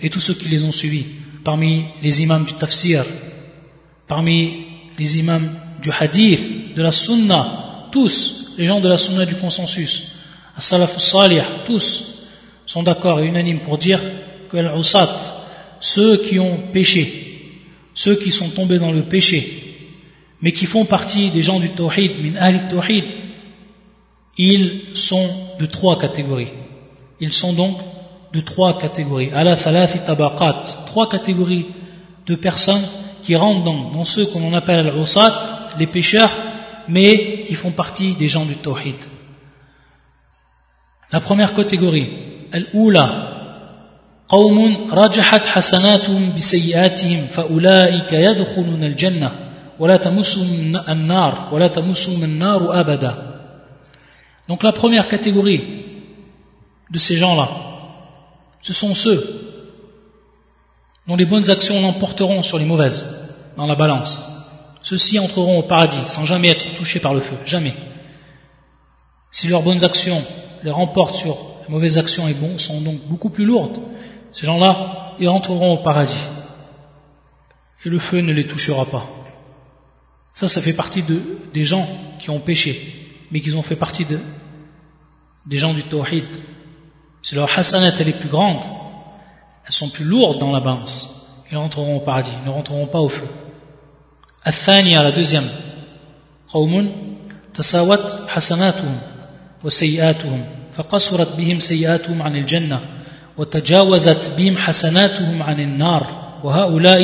et 0.01 0.09
tous 0.09 0.19
ceux 0.19 0.33
qui 0.33 0.49
les 0.49 0.65
ont 0.65 0.73
suivis, 0.73 1.05
parmi 1.41 1.85
les 2.03 2.21
imams 2.21 2.43
du 2.43 2.51
tafsir, 2.55 3.05
parmi 4.07 4.65
les 4.99 5.19
imams 5.19 5.49
du 5.81 5.89
hadith, 5.89 6.73
de 6.75 6.81
la 6.81 6.91
sunna, 6.91 7.87
tous, 7.93 8.55
les 8.57 8.65
gens 8.65 8.81
de 8.81 8.89
la 8.89 8.97
sunna 8.97 9.25
du 9.25 9.35
consensus, 9.35 10.17
salaf 10.59 10.99
salih, 10.99 11.43
tous 11.65 12.25
sont 12.65 12.83
d'accord 12.83 13.21
et 13.21 13.25
unanimes 13.25 13.61
pour 13.61 13.77
dire 13.77 14.01
que 14.49 14.57
l'usat, 14.57 15.15
ceux 15.79 16.17
qui 16.17 16.39
ont 16.39 16.57
péché, 16.73 17.07
ceux 17.93 18.17
qui 18.17 18.33
sont 18.33 18.49
tombés 18.49 18.79
dans 18.79 18.91
le 18.91 19.03
péché, 19.03 19.39
mais 20.41 20.51
qui 20.51 20.65
font 20.65 20.83
partie 20.83 21.29
des 21.29 21.41
gens 21.41 21.61
du 21.61 21.69
tawhid, 21.69 22.11
min 22.21 22.35
al 22.35 22.67
tawhid, 22.67 23.05
ils 24.37 24.81
sont 24.93 25.29
de 25.57 25.65
trois 25.65 25.97
catégories. 25.97 26.49
Ils 27.20 27.32
sont 27.32 27.52
donc 27.52 27.76
de 28.32 28.40
trois 28.40 28.78
catégories. 28.78 29.30
Ala 29.34 29.56
thalathi 29.56 30.00
tabaqat, 30.00 30.62
trois 30.86 31.08
catégories 31.08 31.66
de 32.26 32.34
personnes 32.34 32.86
qui 33.22 33.36
rentrent 33.36 33.64
dans, 33.64 33.90
dans 33.90 34.04
ceux 34.04 34.26
qu'on 34.26 34.52
appelle 34.54 34.86
al-usat, 34.86 35.68
les 35.78 35.86
pécheurs, 35.86 36.32
mais 36.88 37.44
qui 37.46 37.54
font 37.54 37.70
partie 37.70 38.14
des 38.14 38.28
gens 38.28 38.44
du 38.44 38.54
tawhid. 38.56 38.96
La 41.12 41.20
première 41.20 41.54
catégorie, 41.54 42.08
al-ula, 42.52 43.30
قوم 44.30 44.76
رجحت 44.92 45.46
حسناتهم 45.46 46.32
بسيئاتهم 46.36 47.26
فأولئك 47.26 48.12
يدخلون 48.12 48.84
الجنة 48.84 49.30
ولا 49.78 49.96
تمسهم 49.96 50.76
النار 50.88 51.48
ولا 51.52 51.66
تمسهم 51.66 52.24
النار 52.24 52.80
أبدا 52.80 53.14
Donc 54.48 54.62
la 54.62 54.72
première 54.72 55.08
catégorie 55.08 55.62
de 56.91 56.99
ces 56.99 57.17
gens-là, 57.17 57.49
ce 58.61 58.73
sont 58.73 58.93
ceux 58.93 59.23
dont 61.07 61.15
les 61.15 61.25
bonnes 61.25 61.49
actions 61.49 61.81
l'emporteront 61.81 62.41
sur 62.41 62.57
les 62.57 62.65
mauvaises 62.65 63.29
dans 63.57 63.67
la 63.67 63.75
balance. 63.75 64.21
Ceux-ci 64.81 65.19
entreront 65.19 65.59
au 65.59 65.63
paradis 65.63 66.07
sans 66.07 66.25
jamais 66.25 66.49
être 66.49 66.75
touchés 66.75 66.99
par 66.99 67.13
le 67.13 67.21
feu, 67.21 67.35
jamais. 67.45 67.73
Si 69.31 69.47
leurs 69.47 69.63
bonnes 69.63 69.83
actions 69.83 70.23
les 70.63 70.71
remportent 70.71 71.15
sur 71.15 71.37
les 71.67 71.73
mauvaises 71.73 71.97
actions 71.97 72.27
et 72.27 72.35
sont 72.57 72.81
donc 72.81 72.99
beaucoup 73.07 73.29
plus 73.29 73.45
lourdes, 73.45 73.79
ces 74.31 74.45
gens-là, 74.45 75.13
ils 75.19 75.27
rentreront 75.27 75.73
au 75.73 75.83
paradis. 75.83 76.23
Et 77.85 77.89
le 77.89 77.99
feu 77.99 78.21
ne 78.21 78.33
les 78.33 78.47
touchera 78.47 78.85
pas. 78.85 79.05
Ça, 80.33 80.47
ça 80.47 80.61
fait 80.61 80.73
partie 80.73 81.03
de, 81.03 81.21
des 81.53 81.63
gens 81.63 81.87
qui 82.19 82.31
ont 82.31 82.39
péché, 82.39 82.81
mais 83.31 83.41
qui 83.41 83.53
ont 83.53 83.61
fait 83.61 83.75
partie 83.75 84.05
de, 84.05 84.19
des 85.45 85.57
gens 85.57 85.73
du 85.73 85.83
tawhid. 85.83 86.25
Si 87.25 87.33
leur 87.33 87.49
hasanat 87.57 87.99
est 87.99 88.19
plus 88.19 88.29
grande, 88.29 88.61
elles 89.65 89.73
sont 89.73 89.89
plus 89.89 90.05
lourdes 90.05 90.37
dans 90.37 90.51
la 90.51 90.59
balance. 90.59 90.95
Ils 91.51 91.57
rentreront 91.57 91.95
au 91.95 91.99
paradis, 91.99 92.29
ils 92.39 92.47
ne 92.47 92.53
rentreront 92.53 92.85
pas 92.85 92.99
au 92.99 93.09
feu. 93.09 93.27
الثانية 94.47 95.01
la 95.01 95.11
deuxième 95.11 95.49
قوم 96.49 96.91
تساوت 97.53 98.27
حسناتهم 98.27 98.97
وسيئاتهم 99.63 100.43
فقصرت 100.73 101.35
بهم 101.37 101.59
سيئاتهم 101.59 102.21
عن 102.21 102.35
الجنة 102.35 102.79
وتجاوزت 103.37 104.31
بهم 104.37 104.57
حسناتهم 104.57 105.43
عن 105.43 105.59
النار 105.59 106.07
وهؤلاء 106.43 107.01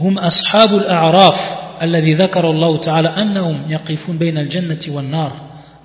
هم 0.00 0.18
أصحاب 0.18 0.74
الأعراف 0.74 1.58
الذي 1.82 2.14
ذكر 2.14 2.50
الله 2.50 2.76
تعالى 2.76 3.08
أنهم 3.08 3.70
يقفون 3.70 4.18
بين 4.18 4.38
الجنة 4.38 4.80
والنار 4.88 5.32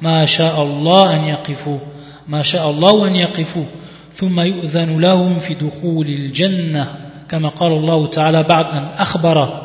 ما 0.02 0.26
شاء 0.26 0.64
الله 0.64 1.16
أن 1.16 1.24
يقفوا 1.24 1.80
ما 2.32 2.42
شاء 2.42 2.70
الله 2.70 3.08
أن 3.08 3.16
يقفوا 3.16 3.66
ثم 4.14 4.40
يؤذن 4.40 5.00
لهم 5.00 5.40
في 5.40 5.54
دخول 5.54 6.08
الجنة. 6.08 6.88
كما 7.30 7.50
قال 7.50 7.72
الله 7.72 8.08
تعالى 8.08 8.44
بعد 8.44 8.66
أن 8.66 8.86
أخبر 8.98 9.62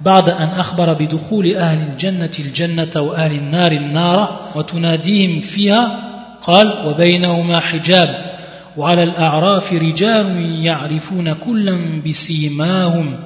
بعد 0.00 0.30
أن 0.30 0.48
أخبر 0.48 0.92
بدخول 0.92 1.56
أهل 1.56 1.78
الجنة 1.92 2.30
الجنة 2.38 2.90
وأهل 2.96 3.32
النار 3.32 3.72
النار 3.72 4.40
وتناديهم 4.54 5.40
فيها 5.40 6.00
قال 6.42 6.86
وبينهما 6.86 7.60
حجاب 7.60 8.32
وعلى 8.76 9.02
الأعراف 9.02 9.72
رجال 9.72 10.56
يعرفون 10.64 11.32
كلا 11.32 12.02
بسيماهم 12.06 13.16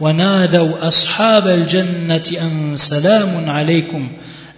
ونادوا 0.00 0.88
أصحاب 0.88 1.48
الجنة 1.48 2.24
أن 2.42 2.76
سلام 2.76 3.50
عليكم 3.50 4.08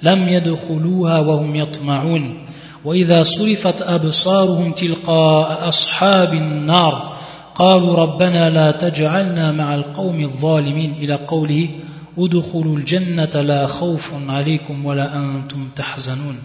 لم 0.02 0.28
يدخلوها 0.28 1.18
وهم 1.18 1.56
يطمعون. 1.56 2.51
وإذا 2.85 3.23
صرفت 3.23 3.81
أبصارهم 3.81 4.71
تلقاء 4.71 5.67
أصحاب 5.67 6.33
النار 6.33 7.17
قالوا 7.55 7.95
ربنا 7.95 8.49
لا 8.49 8.71
تجعلنا 8.71 9.51
مع 9.51 9.75
القوم 9.75 10.19
الظالمين 10.19 10.93
إلى 11.01 11.15
قوله 11.15 11.69
ادخلوا 12.17 12.77
الجنة 12.77 13.41
لا 13.41 13.67
خوف 13.67 14.11
عليكم 14.29 14.85
ولا 14.85 15.15
أنتم 15.15 15.69
تحزنون 15.75 16.37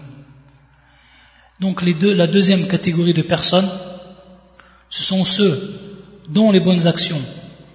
Donc 1.59 1.81
les 1.81 1.93
deux, 1.93 2.13
la 2.13 2.27
deuxième 2.27 2.67
catégorie 2.67 3.13
de 3.13 3.21
personnes, 3.21 3.69
ce 4.89 5.01
sont 5.03 5.23
ceux 5.23 5.55
dont 6.27 6.51
les 6.51 6.59
bonnes 6.59 6.87
actions 6.87 7.21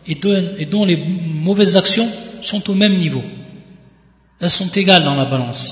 et 0.06 0.14
dont 0.14 0.84
les 0.84 0.96
mauvaises 0.96 1.76
actions 1.76 2.08
sont 2.42 2.68
au 2.70 2.74
même 2.74 2.96
niveau. 2.96 3.22
Elles 4.40 4.50
sont 4.50 4.70
égales 4.72 5.04
dans 5.04 5.14
la 5.14 5.24
balance. 5.24 5.62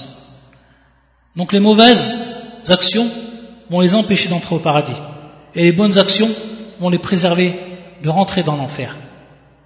Donc 1.37 1.53
les 1.53 1.61
mauvaises 1.61 2.30
actions 2.70 3.10
vont 3.70 3.80
les 3.80 3.96
empêcher 3.96 4.30
d'entrer 4.30 4.56
au 4.56 4.60
paradis. 4.60 4.96
Et 5.56 5.64
les 5.64 5.72
bonnes 5.72 5.98
actions 5.98 6.30
vont 6.80 6.90
les 6.90 6.98
préserver 6.98 7.58
de 8.04 8.10
rentrer 8.10 8.44
dans 8.44 8.56
l'enfer. 8.56 8.96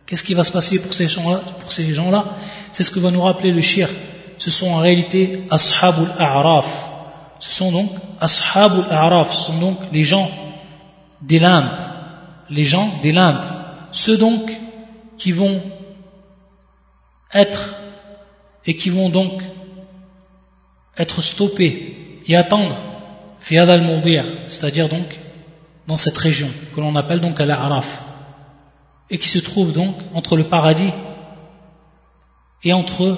Qu'est-ce 0.06 0.24
qui 0.24 0.36
va 0.36 0.43
se 0.43 0.52
passer 0.52 0.80
pour 0.80 0.93
ces 0.93 1.08
gens-là 1.08 1.41
gens 1.93 2.26
C'est 2.72 2.84
ce 2.84 2.91
que 2.91 3.00
va 3.00 3.10
nous 3.10 3.22
rappeler 3.22 3.52
le 3.52 3.62
shir. 3.62 3.89
Ce 4.38 4.52
sont 4.52 4.68
en 4.68 4.78
réalité 4.78 5.41
ashabul 5.50 6.08
a'raf. 6.20 6.89
Ce 7.39 7.52
sont 7.52 7.72
donc 7.72 7.91
ashabul 8.20 8.86
a'raf. 8.89 9.34
Ce 9.34 9.46
sont 9.46 9.60
donc 9.60 9.78
les 9.91 10.04
gens 10.04 10.30
des 11.22 11.39
limbes. 11.39 11.80
Les 12.50 12.66
gens 12.66 12.89
des 13.02 13.12
limbes. 13.12 13.43
Ceux 13.91 14.18
donc 14.18 14.52
qui 15.18 15.32
vont 15.32 15.62
être 17.34 17.76
et 18.66 18.76
qui 18.76 18.89
vont 18.89 19.10
donc 19.10 19.41
être 20.98 21.22
stoppés 21.22 22.05
et 22.28 22.36
attendre 22.36 22.76
c'est-à-dire 23.40 24.90
donc 24.90 25.20
dans 25.88 25.98
cette 25.98 26.18
région 26.18 26.50
que 26.76 26.82
l'on 26.82 26.96
appelle 26.96 27.20
donc 27.20 27.40
Al-Araf 27.40 28.04
et 29.10 29.20
qui 29.20 29.30
se 29.30 29.40
trouve 29.40 29.72
donc 29.72 29.96
entre 30.14 30.36
le 30.36 30.46
paradis 30.46 30.92
et 32.64 32.74
entre 32.74 33.18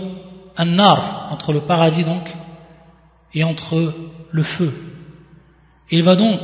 un 0.58 0.66
nar, 0.66 1.30
entre 1.32 1.54
le 1.54 1.62
paradis 1.62 2.04
donc 2.04 2.30
et 3.34 3.44
entre 3.44 3.94
le 4.32 4.44
feu. 4.44 4.74
il 5.92 6.04
va 6.04 6.16
donc 6.16 6.42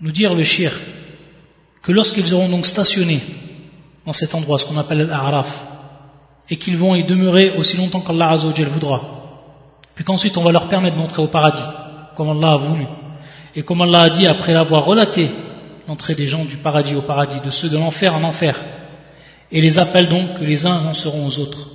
nous 0.00 0.12
dire 0.12 0.34
le 0.34 0.44
shir 0.44 0.72
que 1.82 1.90
lorsqu'ils 1.90 2.32
auront 2.34 2.48
donc 2.48 2.66
stationné 2.66 3.20
dans 4.04 4.12
cet 4.12 4.34
endroit, 4.34 4.58
ce 4.58 4.66
qu'on 4.66 4.78
appelle 4.78 5.06
l'Araf, 5.06 5.66
et 6.48 6.56
qu'ils 6.56 6.76
vont 6.76 6.94
y 6.94 7.04
demeurer 7.04 7.56
aussi 7.56 7.76
longtemps 7.76 8.00
qu'Allah 8.00 8.30
Azzawajal 8.30 8.68
voudra, 8.68 9.17
puis 9.98 10.04
qu'ensuite 10.04 10.36
on 10.36 10.44
va 10.44 10.52
leur 10.52 10.68
permettre 10.68 10.94
d'entrer 10.94 11.20
au 11.20 11.26
paradis, 11.26 11.64
comme 12.14 12.28
Allah 12.28 12.52
a 12.52 12.56
voulu, 12.56 12.86
et 13.56 13.64
comme 13.64 13.82
Allah 13.82 14.02
a 14.02 14.10
dit 14.10 14.28
après 14.28 14.54
avoir 14.54 14.84
relaté 14.84 15.28
l'entrée 15.88 16.14
des 16.14 16.28
gens 16.28 16.44
du 16.44 16.56
paradis 16.56 16.94
au 16.94 17.02
paradis, 17.02 17.40
de 17.40 17.50
ceux 17.50 17.68
de 17.68 17.76
l'enfer 17.76 18.14
en 18.14 18.22
enfer, 18.22 18.54
et 19.50 19.60
les 19.60 19.80
appelle 19.80 20.08
donc 20.08 20.38
que 20.38 20.44
les 20.44 20.66
uns 20.66 20.76
avanceront 20.76 21.26
aux 21.26 21.40
autres. 21.40 21.70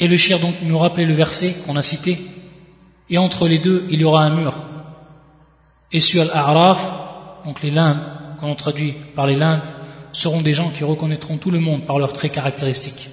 Et 0.00 0.06
le 0.06 0.18
shir 0.18 0.38
donc 0.38 0.56
nous 0.60 0.76
rappelait 0.76 1.06
le 1.06 1.14
verset 1.14 1.54
qu'on 1.64 1.76
a 1.76 1.82
cité, 1.82 2.20
et 3.08 3.16
entre 3.16 3.48
les 3.48 3.58
deux 3.58 3.86
il 3.88 4.02
y 4.02 4.04
aura 4.04 4.24
un 4.24 4.34
mur. 4.34 4.52
Et 5.92 6.00
sur 6.00 6.26
l'Araf, 6.26 6.92
donc 7.46 7.62
les 7.62 7.70
limbes, 7.70 8.02
qu'on 8.38 8.54
traduit 8.54 8.92
par 9.14 9.26
les 9.26 9.36
limbes, 9.36 9.62
seront 10.12 10.40
des 10.40 10.52
gens 10.52 10.70
qui 10.70 10.84
reconnaîtront 10.84 11.38
tout 11.38 11.50
le 11.50 11.60
monde 11.60 11.84
par 11.84 11.98
leurs 11.98 12.12
traits 12.12 12.32
caractéristiques. 12.32 13.10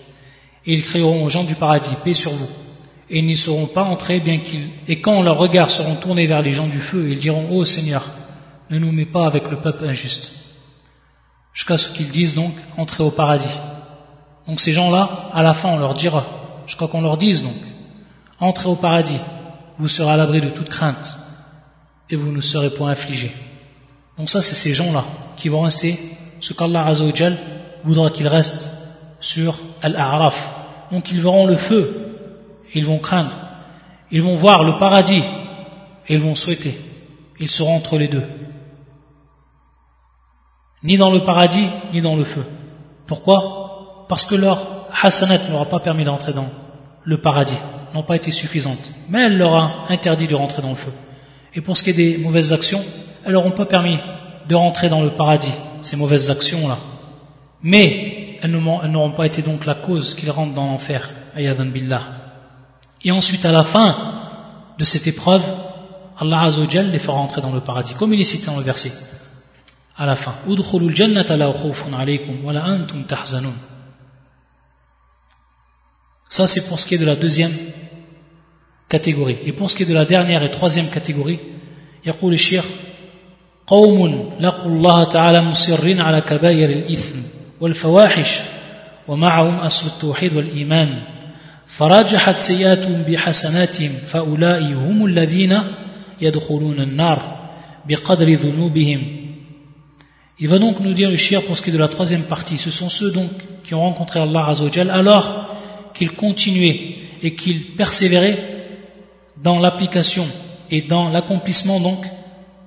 Et 0.65 0.73
ils 0.73 0.83
créeront 0.83 1.23
aux 1.23 1.29
gens 1.29 1.43
du 1.43 1.55
paradis, 1.55 1.91
paix 2.03 2.13
sur 2.13 2.31
vous. 2.31 2.49
Et 3.09 3.19
ils 3.19 3.25
n'y 3.25 3.37
seront 3.37 3.67
pas 3.67 3.83
entrés 3.83 4.19
bien 4.19 4.39
qu'ils, 4.39 4.67
et 4.87 4.99
quand 4.99 5.21
leurs 5.21 5.37
regards 5.37 5.69
seront 5.69 5.95
tournés 5.95 6.27
vers 6.27 6.41
les 6.41 6.51
gens 6.51 6.67
du 6.67 6.79
feu, 6.79 7.07
ils 7.09 7.19
diront, 7.19 7.55
ô 7.55 7.63
Seigneur, 7.63 8.03
ne 8.69 8.79
nous 8.79 8.91
mets 8.91 9.05
pas 9.05 9.25
avec 9.25 9.49
le 9.49 9.57
peuple 9.57 9.85
injuste. 9.85 10.33
Jusqu'à 11.53 11.77
ce 11.77 11.89
qu'ils 11.89 12.09
disent 12.09 12.35
donc, 12.35 12.53
entrez 12.77 13.03
au 13.03 13.11
paradis. 13.11 13.57
Donc 14.47 14.59
ces 14.59 14.73
gens-là, 14.73 15.29
à 15.31 15.41
la 15.41 15.53
fin, 15.53 15.69
on 15.69 15.77
leur 15.77 15.93
dira, 15.93 16.25
jusqu'à 16.65 16.87
qu'on 16.87 17.01
leur 17.01 17.17
dise 17.17 17.43
donc, 17.43 17.55
entrez 18.39 18.69
au 18.69 18.75
paradis, 18.75 19.19
vous 19.79 19.87
serez 19.87 20.11
à 20.11 20.17
l'abri 20.17 20.41
de 20.41 20.49
toute 20.49 20.69
crainte, 20.69 21.17
et 22.09 22.15
vous 22.15 22.31
ne 22.31 22.41
serez 22.41 22.69
point 22.69 22.91
affligés. 22.91 23.31
Donc 24.17 24.29
ça, 24.29 24.41
c'est 24.41 24.55
ces 24.55 24.73
gens-là 24.73 25.05
qui 25.35 25.49
vont 25.49 25.61
rester 25.61 25.99
ce 26.39 26.53
qu'Allah 26.53 26.85
Azzawajal 26.85 27.37
voudra 27.83 28.09
qu'ils 28.09 28.27
restent 28.27 28.69
sur 29.19 29.55
Al-A'raf. 29.81 30.53
Donc 30.91 31.11
ils 31.11 31.21
verront 31.21 31.47
le 31.47 31.57
feu, 31.57 32.15
ils 32.73 32.85
vont 32.85 32.99
craindre, 32.99 33.35
ils 34.11 34.21
vont 34.21 34.35
voir 34.35 34.63
le 34.63 34.73
paradis, 34.73 35.23
et 36.07 36.13
ils 36.13 36.19
vont 36.19 36.35
souhaiter. 36.35 36.77
Ils 37.39 37.49
seront 37.49 37.75
entre 37.75 37.97
les 37.97 38.07
deux. 38.07 38.23
Ni 40.83 40.97
dans 40.97 41.11
le 41.11 41.23
paradis, 41.23 41.67
ni 41.93 42.01
dans 42.01 42.15
le 42.15 42.23
feu. 42.23 42.45
Pourquoi? 43.05 44.05
Parce 44.07 44.25
que 44.25 44.35
leur 44.35 44.87
hasanat 44.91 45.49
n'aura 45.49 45.65
pas 45.65 45.79
permis 45.79 46.03
d'entrer 46.03 46.33
dans 46.33 46.49
le 47.03 47.17
paradis, 47.17 47.57
n'ont 47.93 48.03
pas 48.03 48.15
été 48.15 48.31
suffisantes. 48.31 48.91
Mais 49.09 49.25
elle 49.25 49.37
leur 49.37 49.53
a 49.53 49.85
interdit 49.89 50.27
de 50.27 50.35
rentrer 50.35 50.61
dans 50.61 50.69
le 50.69 50.75
feu. 50.75 50.91
Et 51.53 51.61
pour 51.61 51.77
ce 51.77 51.83
qui 51.83 51.89
est 51.91 51.93
des 51.93 52.17
mauvaises 52.17 52.53
actions, 52.53 52.83
elles 53.25 53.33
n'auront 53.33 53.51
pas 53.51 53.65
permis 53.65 53.99
de 54.47 54.55
rentrer 54.55 54.89
dans 54.89 55.01
le 55.01 55.09
paradis, 55.09 55.53
ces 55.82 55.96
mauvaises 55.96 56.30
actions-là. 56.30 56.78
Mais 57.62 58.38
elles 58.42 58.50
n'auront 58.50 59.12
pas 59.12 59.26
été 59.26 59.42
donc 59.42 59.66
la 59.66 59.74
cause 59.74 60.14
qu'ils 60.14 60.30
rentrent 60.30 60.54
dans 60.54 60.66
l'enfer, 60.66 61.10
ayadan 61.34 61.66
billah. 61.66 62.02
Et 63.04 63.10
ensuite, 63.10 63.44
à 63.44 63.52
la 63.52 63.64
fin 63.64 63.88
de 64.78 64.84
cette 64.84 65.06
épreuve, 65.06 65.42
Allah 66.18 66.42
Azzawajal 66.42 66.90
les 66.90 66.98
fera 66.98 67.18
rentrer 67.18 67.40
dans 67.40 67.52
le 67.52 67.60
paradis, 67.60 67.94
comme 67.94 68.12
il 68.14 68.20
est 68.20 68.24
cité 68.24 68.46
dans 68.46 68.56
le 68.56 68.62
verset, 68.62 68.92
à 69.96 70.06
la 70.06 70.16
fin. 70.16 70.34
Ça, 76.28 76.46
c'est 76.46 76.68
pour 76.68 76.80
ce 76.80 76.86
qui 76.86 76.94
est 76.94 76.98
de 76.98 77.04
la 77.04 77.16
deuxième 77.16 77.52
catégorie. 78.88 79.38
Et 79.44 79.52
pour 79.52 79.70
ce 79.70 79.76
qui 79.76 79.82
est 79.82 79.86
de 79.86 79.94
la 79.94 80.04
dernière 80.04 80.42
et 80.42 80.50
troisième 80.50 80.88
catégorie, 80.88 81.40
يقول 82.06 82.32
الشيخ 82.34 82.64
قوم 83.66 84.30
لقوا 84.40 84.70
الله 84.70 85.04
تعالى 85.04 85.40
مصرين 85.40 86.00
على 86.00 86.20
كبائر 86.20 86.68
الإثم 86.68 87.16
والفواحش 87.60 88.40
ومعهم 89.08 89.54
أصل 89.54 89.86
التوحيد 89.86 90.36
والإيمان 90.36 90.88
فراجحت 91.66 92.38
سيئاتهم 92.38 93.02
بحسناتهم 93.02 93.90
فأولئك 94.06 94.76
هم 94.76 95.06
الذين 95.06 95.58
يدخلون 96.20 96.80
النار 96.80 97.48
بقدر 97.88 98.28
ذنوبهم 98.28 99.22
Il 100.38 100.48
va 100.48 100.58
donc 100.58 100.80
nous 100.80 100.92
dire 100.92 101.08
le 101.08 101.16
shir 101.16 101.44
pour 101.44 101.56
ce 101.56 101.62
qui 101.62 101.70
est 101.70 101.72
de 101.72 101.78
la 101.78 101.86
troisième 101.88 102.24
partie. 102.24 102.58
Ce 102.58 102.70
sont 102.70 102.88
ceux 102.88 103.12
donc 103.12 103.30
qui 103.62 103.74
ont 103.74 103.82
rencontré 103.82 104.18
Allah 104.18 104.46
Azzawajal 104.48 104.90
alors 104.90 105.54
qu'ils 105.94 106.10
continuaient 106.12 106.96
et 107.22 107.36
qu'ils 107.36 107.62
persévéraient 107.76 108.42
dans 109.40 109.60
l'application 109.60 110.26
et 110.70 110.82
dans 110.82 111.10
l'accomplissement 111.10 111.78
donc 111.78 112.04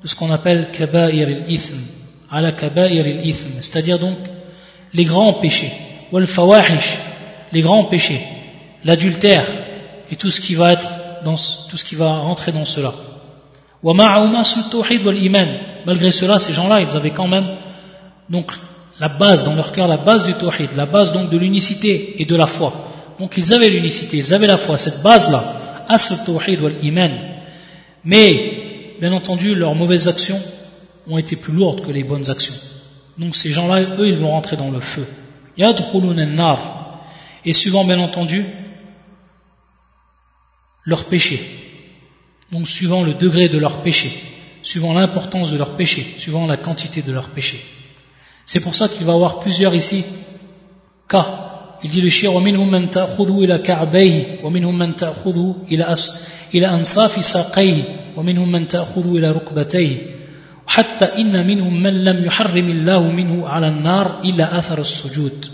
de 0.02 0.08
ce 0.08 0.14
qu'on 0.14 0.30
appelle 0.30 0.70
kaba'ir 0.70 1.28
al-ithm, 1.28 1.78
ala 2.30 2.52
kaba'ir 2.52 3.04
al-ithm, 3.04 3.60
c'est-à-dire 3.60 3.98
donc 3.98 4.16
les 4.94 5.04
grands 5.04 5.34
péchés, 5.34 5.72
wal 6.12 6.26
fawahish, 6.26 6.98
les 7.52 7.62
grands 7.62 7.84
péchés, 7.84 8.20
l'adultère 8.84 9.46
et 10.10 10.16
tout 10.16 10.30
ce 10.30 10.40
qui 10.40 10.54
va 10.54 10.72
être 10.72 10.86
dans 11.24 11.34
tout 11.68 11.76
ce 11.76 11.84
qui 11.84 11.94
va 11.94 12.18
rentrer 12.18 12.52
dans 12.52 12.64
cela. 12.64 12.92
Wa 13.82 13.94
wal 13.94 15.18
iman. 15.18 15.48
Malgré 15.86 16.10
cela, 16.10 16.38
ces 16.38 16.52
gens-là, 16.52 16.80
ils 16.80 16.96
avaient 16.96 17.10
quand 17.10 17.28
même 17.28 17.56
donc 18.28 18.52
la 19.00 19.08
base 19.08 19.44
dans 19.44 19.54
leur 19.54 19.72
cœur, 19.72 19.88
la 19.88 19.96
base 19.96 20.24
du 20.24 20.34
tawhid, 20.34 20.70
la 20.76 20.86
base 20.86 21.12
donc 21.12 21.30
de 21.30 21.38
l'unicité 21.38 22.20
et 22.20 22.24
de 22.26 22.36
la 22.36 22.46
foi. 22.46 22.72
Donc 23.18 23.36
ils 23.36 23.52
avaient 23.52 23.70
l'unicité, 23.70 24.18
ils 24.18 24.34
avaient 24.34 24.46
la 24.46 24.58
foi, 24.58 24.76
cette 24.76 25.02
base-là, 25.02 25.84
asl 25.88 26.14
tawhid 26.26 26.60
wal 26.60 26.74
iman. 26.82 27.10
Mais, 28.04 28.59
bien 28.99 29.11
entendu, 29.13 29.55
leurs 29.55 29.75
mauvaises 29.75 30.07
actions 30.07 30.41
ont 31.07 31.17
été 31.17 31.35
plus 31.35 31.53
lourdes 31.53 31.85
que 31.85 31.91
les 31.91 32.03
bonnes 32.03 32.29
actions. 32.29 32.55
Donc 33.17 33.35
ces 33.35 33.51
gens-là, 33.51 33.81
eux, 33.81 34.07
ils 34.07 34.17
vont 34.17 34.31
rentrer 34.31 34.57
dans 34.57 34.71
le 34.71 34.79
feu. 34.79 35.05
nar. 35.57 37.01
Et 37.45 37.53
suivant, 37.53 37.85
bien 37.85 37.99
entendu, 37.99 38.43
leur 40.83 41.05
péché. 41.05 41.39
Donc 42.51 42.67
suivant 42.67 43.03
le 43.03 43.13
degré 43.13 43.49
de 43.49 43.57
leur 43.57 43.81
péché, 43.81 44.11
suivant 44.61 44.93
l'importance 44.93 45.51
de 45.51 45.57
leur 45.57 45.75
péché, 45.75 46.05
suivant 46.17 46.47
la 46.47 46.57
quantité 46.57 47.01
de 47.01 47.11
leur 47.11 47.29
péché. 47.29 47.59
C'est 48.45 48.59
pour 48.59 48.75
ça 48.75 48.87
qu'il 48.87 49.05
va 49.05 49.13
y 49.13 49.15
avoir 49.15 49.39
plusieurs 49.39 49.73
ici 49.73 50.03
cas. 51.07 51.41
Il 51.83 51.91
dit 51.91 52.01
le 52.01 52.09
shir 52.09 52.31
ومنهم 52.31 52.71
من 52.71 52.89
تأخذه 52.89 53.39
إلى 53.43 53.57
كعبيه 53.57 54.39
ومنهم 54.43 54.77
من 54.77 54.95
تأخذه 54.95 55.55
إلى 55.71 55.83
أس 55.83 56.27
إلى 56.53 56.67
أنصاف 56.67 57.25
ساقيه 57.25 57.98
ومنهم 58.19 58.51
من 58.51 58.67
تأخذه 58.67 59.17
إلى 59.17 59.31
ركبتيه 59.31 59.97
حتى 60.67 61.05
إن 61.05 61.47
منهم 61.47 61.83
من 61.83 62.03
لم 62.03 62.25
يحرم 62.25 62.69
الله 62.69 63.03
منه 63.03 63.47
على 63.47 63.67
النار 63.67 64.19
إلا 64.23 64.59
أثر 64.59 64.81
السجود 64.81 65.45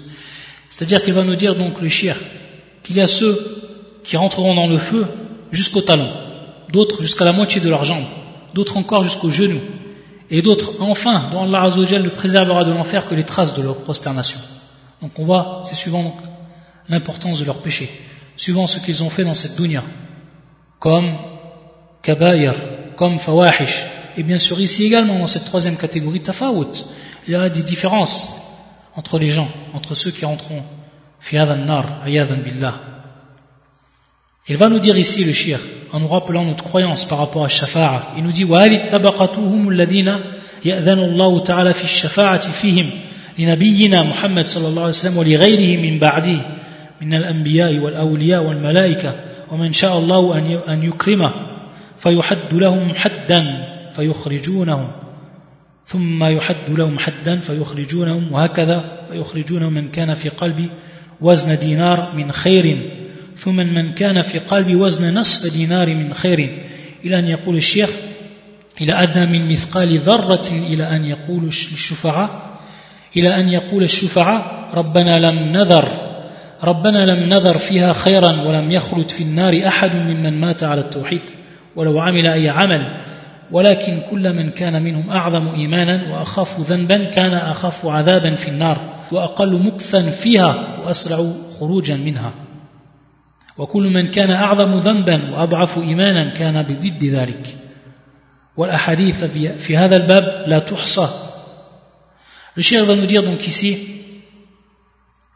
C'est-à-dire 0.69 1.03
qu'il 1.03 1.13
va 1.13 1.23
nous 1.23 1.35
dire 1.35 1.55
donc 1.55 1.81
le 1.81 1.89
shir 1.89 2.15
qu'il 2.81 2.95
y 2.95 3.01
a 3.01 3.07
ceux 3.07 3.37
qui 4.03 4.15
rentreront 4.17 4.55
dans 4.55 4.67
le 4.67 4.77
feu 4.77 5.05
jusqu'au 5.51 5.81
talon, 5.81 6.07
d'autres 6.71 7.01
jusqu'à 7.01 7.25
la 7.25 7.33
moitié 7.33 7.59
de 7.59 7.69
leurs 7.69 7.83
jambes, 7.83 8.05
d'autres 8.53 8.77
encore 8.77 9.03
jusqu'aux 9.03 9.29
genoux, 9.29 9.59
et 10.29 10.41
d'autres 10.41 10.75
enfin 10.79 11.29
dont 11.31 11.43
Allah 11.43 11.63
Azzawajal 11.63 12.03
ne 12.03 12.09
préservera 12.09 12.63
de 12.63 12.71
l'enfer 12.71 13.07
que 13.07 13.15
les 13.15 13.25
traces 13.25 13.53
de 13.53 13.61
leur 13.61 13.75
prosternation. 13.75 14.39
Donc 15.01 15.11
on 15.19 15.25
voit, 15.25 15.61
c'est 15.65 15.75
suivant 15.75 16.15
l'importance 16.87 17.39
de 17.39 17.45
leur 17.45 17.57
péché, 17.57 17.89
suivant 18.37 18.65
ce 18.65 18.79
qu'ils 18.79 19.03
ont 19.03 19.09
fait 19.09 19.25
dans 19.25 19.33
cette 19.33 19.57
dunya, 19.57 19.83
comme 20.79 21.11
kabair, 22.06 22.54
comme 22.96 23.18
fawahish, 23.18 23.84
et 24.16 24.22
bien 24.22 24.38
sûr 24.38 24.60
ici 24.60 24.84
également 24.84 25.18
dans 25.18 25.26
cette 25.26 25.44
troisième 25.44 25.76
catégorie 25.76 26.20
tafawut, 26.20 26.84
il 27.26 27.32
y 27.32 27.36
a 27.36 27.48
des 27.48 27.64
différences 27.64 28.28
entre 28.94 29.18
les 29.18 29.28
gens, 29.28 29.48
entre 29.74 29.94
ceux 29.96 30.12
qui 30.12 30.24
rentreront 30.24 30.62
nar, 31.66 32.02
billah. 32.06 32.74
Il 34.48 34.56
va 34.56 34.68
nous 34.68 34.78
dire 34.78 34.96
ici 34.96 35.24
le 35.24 35.32
shir, 35.32 35.58
en 35.92 35.98
nous 35.98 36.06
rappelant 36.06 36.44
notre 36.44 36.62
croyance 36.62 37.04
par 37.04 37.18
rapport 37.18 37.44
à 37.44 37.48
Shafa'a. 37.48 38.12
Il 38.16 38.22
nous 38.22 38.30
dit 38.30 38.44
وَهَذِي 38.44 38.76
الطَّبَقَةُ 38.84 39.36
الَّذِينَ 39.68 40.16
يَأْذَنُ 40.64 40.98
اللَّهُ 41.00 41.42
تَعَالَى 41.42 41.74
فِي 41.74 41.84
الشَّفَاعَةِ 41.84 42.52
فِيهِمْ 42.52 42.90
لنبينا 43.38 44.02
محمد 44.02 44.46
صلى 44.46 44.68
الله 44.68 44.82
عليه 44.82 44.88
وسلم 44.88 45.16
ولغيره 45.16 45.82
من 45.82 45.98
بعده 45.98 46.38
من 47.00 47.14
الأنبياء 47.14 47.78
والأولياء 47.78 48.42
والملائكة 48.42 49.14
ومن 49.52 49.72
شاء 49.72 49.98
الله 49.98 50.38
أن 50.68 50.82
يكرمه 50.82 51.55
فيحد 51.98 52.52
لهم 52.52 52.94
حدا 52.94 53.42
فيخرجونهم. 53.92 54.88
ثم 55.86 56.24
يحد 56.24 56.56
لهم 56.68 56.98
حدا 56.98 57.40
فيخرجونهم 57.40 58.32
وهكذا 58.32 59.06
فيخرجونهم 59.10 59.72
من 59.72 59.88
كان 59.88 60.14
في 60.14 60.28
قلبي 60.28 60.70
وزن 61.20 61.58
دينار 61.58 62.12
من 62.16 62.32
خير. 62.32 62.78
ثم 63.36 63.56
من 63.56 63.92
كان 63.92 64.22
في 64.22 64.38
قلبي 64.38 64.76
وزن 64.76 65.18
نصف 65.18 65.52
دينار 65.52 65.88
من 65.88 66.12
خير. 66.12 66.62
إلى 67.04 67.18
أن 67.18 67.28
يقول 67.28 67.56
الشيخ 67.56 67.90
إلى 68.80 69.02
أدنى 69.02 69.38
من 69.38 69.52
مثقال 69.52 69.98
ذرة 69.98 70.48
إلى 70.50 70.96
أن 70.96 71.04
يقول 71.04 71.44
الشفعاء. 71.44 72.58
إلى 73.16 73.40
أن 73.40 73.48
يقول 73.48 73.82
الشفعاء 73.82 74.70
ربنا 74.74 75.30
لم 75.30 75.38
نذر. 75.52 75.88
ربنا 76.64 77.06
لم 77.06 77.34
نذر 77.34 77.58
فيها 77.58 77.92
خيرا 77.92 78.42
ولم 78.42 78.72
يخلد 78.72 79.08
في 79.10 79.22
النار 79.22 79.62
أحد 79.66 79.96
ممن 79.96 80.40
مات 80.40 80.62
على 80.62 80.80
التوحيد. 80.80 81.20
ولو 81.76 82.00
عمل 82.00 82.26
أي 82.26 82.48
عمل 82.48 83.02
ولكن 83.50 84.00
كل 84.10 84.32
من 84.32 84.50
كان 84.50 84.82
منهم 84.82 85.10
أعظم 85.10 85.54
إيمانا 85.54 86.12
وأخاف 86.12 86.60
ذنبا 86.60 87.04
كان 87.04 87.34
أخاف 87.34 87.86
عذابا 87.86 88.34
في 88.34 88.48
النار 88.48 88.78
وأقل 89.12 89.62
مكثا 89.62 90.10
فيها 90.10 90.78
وأسرع 90.84 91.32
خروجا 91.60 91.96
منها. 91.96 92.32
وكل 93.58 93.82
من 93.82 94.06
كان 94.10 94.30
أعظم 94.30 94.74
ذنبا 94.78 95.20
وأضعف 95.32 95.78
إيمانا 95.78 96.24
كان 96.24 96.62
بضد 96.62 97.04
ذلك. 97.04 97.56
والأحاديث 98.56 99.24
في 99.58 99.76
هذا 99.76 99.96
الباب 99.96 100.44
لا 100.46 100.58
تحصى. 100.58 101.08
cheikh 102.58 102.80
va 102.80 102.96
nous 102.96 103.06
dire 103.06 103.22
donc 103.22 103.46
ici 103.46 103.76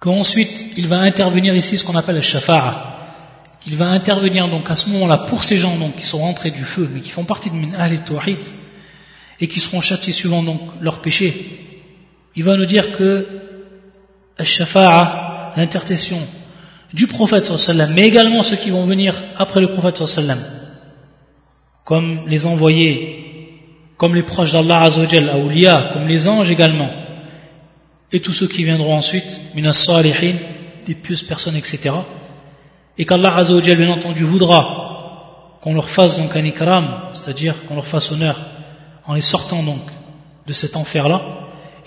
qu'ensuite 0.01 0.79
il 0.79 0.87
va 0.87 1.01
intervenir 1.01 1.55
ici 1.55 1.77
ce 1.77 1.85
qu'on 1.85 1.97
appelle 1.97 2.17
le 2.17 2.23
shafa'a, 2.23 3.00
qu'il 3.61 3.77
va 3.77 3.89
intervenir 3.89 4.49
donc 4.49 4.71
à 4.71 4.77
ce 4.77 4.89
moment-là 4.91 5.19
pour 5.19 5.45
ces 5.45 5.57
gens 5.57 5.77
donc 5.77 5.97
qui 5.97 6.07
sont 6.07 6.19
rentrés 6.19 6.51
du 6.51 6.65
feu 6.65 6.89
mais 6.93 7.01
qui 7.01 7.11
font 7.11 7.25
partie 7.25 7.51
de 7.51 7.55
min 7.55 7.73
ahl 7.75 8.03
tawhid 8.05 8.39
et 9.41 9.49
qui 9.49 9.61
seront 9.61 9.81
châtiés 9.81 10.13
suivant 10.13 10.43
donc 10.43 10.61
leurs 10.81 11.01
péchés. 11.01 11.35
Il 12.37 12.45
va 12.45 12.57
nous 12.57 12.67
dire 12.67 12.97
que 12.97 13.27
l'intercession 15.57 16.19
du 16.93 17.07
prophète 17.07 17.45
sallam, 17.45 17.93
mais 17.95 18.03
également 18.03 18.43
ceux 18.43 18.57
qui 18.57 18.71
vont 18.71 18.85
venir 18.87 19.15
après 19.37 19.61
le 19.61 19.69
prophète 19.69 20.05
sallam, 20.07 20.39
comme 21.85 22.23
les 22.27 22.47
envoyés, 22.47 23.17
comme 23.97 24.15
les 24.15 24.23
proches 24.23 24.53
d'Allah 24.53 24.83
azawajal, 24.83 25.29
awliya, 25.29 25.91
comme 25.93 26.09
les 26.09 26.29
anges 26.29 26.51
également, 26.51 26.91
et 28.13 28.21
tous 28.21 28.33
ceux 28.33 28.49
qui 28.49 28.65
viendront 28.65 28.97
ensuite, 28.97 29.41
minas 29.55 29.75
salihin, 29.75 30.37
des 30.87 30.95
pieuses 30.95 31.23
personnes, 31.23 31.57
etc. 31.57 31.91
Et 33.01 33.07
qu'Allah 33.07 33.35
Azzawajal, 33.35 33.79
bien 33.79 33.89
entendu, 33.89 34.25
voudra 34.25 35.57
qu'on 35.63 35.73
leur 35.73 35.89
fasse 35.89 36.19
donc 36.19 36.37
un 36.37 36.45
ikram, 36.45 37.01
c'est-à-dire 37.15 37.65
qu'on 37.65 37.75
leur 37.75 37.87
fasse 37.87 38.13
honneur 38.13 38.39
en 39.07 39.15
les 39.15 39.23
sortant 39.23 39.63
donc 39.63 39.81
de 40.47 40.53
cet 40.53 40.77
enfer-là. 40.77 41.23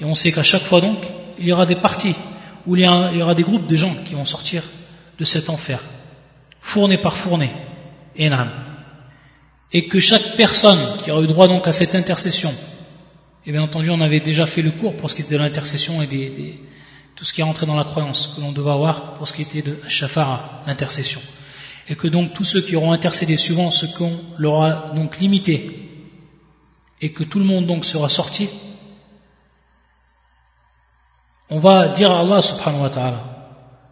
Et 0.01 0.05
on 0.05 0.16
sait 0.16 0.32
qu'à 0.32 0.41
chaque 0.41 0.64
fois 0.64 0.82
donc, 0.82 0.97
il 1.38 1.45
y 1.45 1.51
aura 1.51 1.68
des 1.68 1.76
parties 1.76 2.16
où 2.66 2.76
il 2.76 2.82
y, 2.82 3.22
aura 3.22 3.36
des 3.36 3.43
groupes 3.43 3.68
de 3.68 3.76
gens 3.76 3.93
qui 4.05 4.16
vont 4.16 4.26
sortir 4.26 4.64
de 5.20 5.24
cet 5.24 5.51
enfer, 5.51 5.82
fourné 6.59 6.97
par 6.97 7.16
fourné, 7.16 7.51
enam. 8.20 8.49
Et 9.72 9.88
que 9.88 9.99
chaque 9.99 10.36
personne 10.36 10.97
qui 11.03 11.11
aura 11.11 11.22
eu 11.22 11.28
droit 11.28 11.47
donc 11.47 11.68
à 11.68 11.74
cette 11.74 11.93
intercession, 11.93 12.51
et 13.45 13.51
bien 13.51 13.61
entendu, 13.61 13.91
on 13.91 14.01
avait 14.01 14.20
déjà 14.20 14.47
fait 14.47 14.64
le 14.64 14.72
cours 14.72 14.95
pour 14.95 15.11
ce 15.11 15.16
qui 15.16 15.22
était 15.22 15.36
de 15.36 15.43
l'intercession 15.43 16.01
et 16.01 16.07
des, 16.07 16.59
tout 17.16 17.26
ce 17.26 17.34
qui 17.34 17.41
est 17.41 17.43
rentré 17.43 17.66
dans 17.66 17.76
la 17.76 17.84
croyance 17.84 18.34
que 18.36 18.41
l'on 18.41 18.51
devait 18.51 18.72
avoir 18.72 19.14
pour 19.14 19.28
ce 19.28 19.34
qui 19.34 19.43
était 19.43 19.61
de 19.61 19.78
shafara, 19.88 20.64
l'intercession. 20.68 21.22
Et 21.88 21.95
que 21.95 22.07
donc 22.07 22.34
tous 22.34 22.43
ceux 22.43 22.61
qui 22.61 22.76
auront 22.76 22.91
intercédé 22.91 23.38
suivant 23.38 23.70
ce 23.72 23.86
qu'on 23.86 24.11
leur 24.38 24.64
a 24.64 24.91
donc 24.95 25.20
limité, 25.20 25.80
et 27.01 27.11
que 27.11 27.24
tout 27.24 27.39
le 27.39 27.45
monde 27.45 27.66
donc 27.66 27.86
sera 27.86 28.07
sorti, 28.09 28.49
on 31.49 31.59
va 31.59 31.89
dire 31.89 32.11
à 32.11 32.22
Allah 32.22 32.41
subhanahu 32.41 32.82
wa 32.82 32.89
ta'ala, 32.89 33.24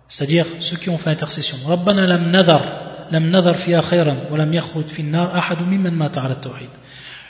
c'est-à-dire 0.07 0.45
ceux 0.59 0.77
qui 0.77 0.89
ont 0.89 0.97
fait 0.97 1.09
intercession, 1.09 1.57
Rabbana 1.67 2.07
lam 2.07 2.31
nadar, 2.31 2.63
lam 3.11 3.29
nadar 3.29 3.55
fiha 3.55 3.81
khayran, 3.81 4.17
wa 4.31 4.37
lam 4.37 4.51
yakhrud 4.53 4.89
fi 4.89 5.03
nar 5.03 5.35
ahadu 5.35 5.65
mimman 5.65 5.91
mata. 5.93 6.23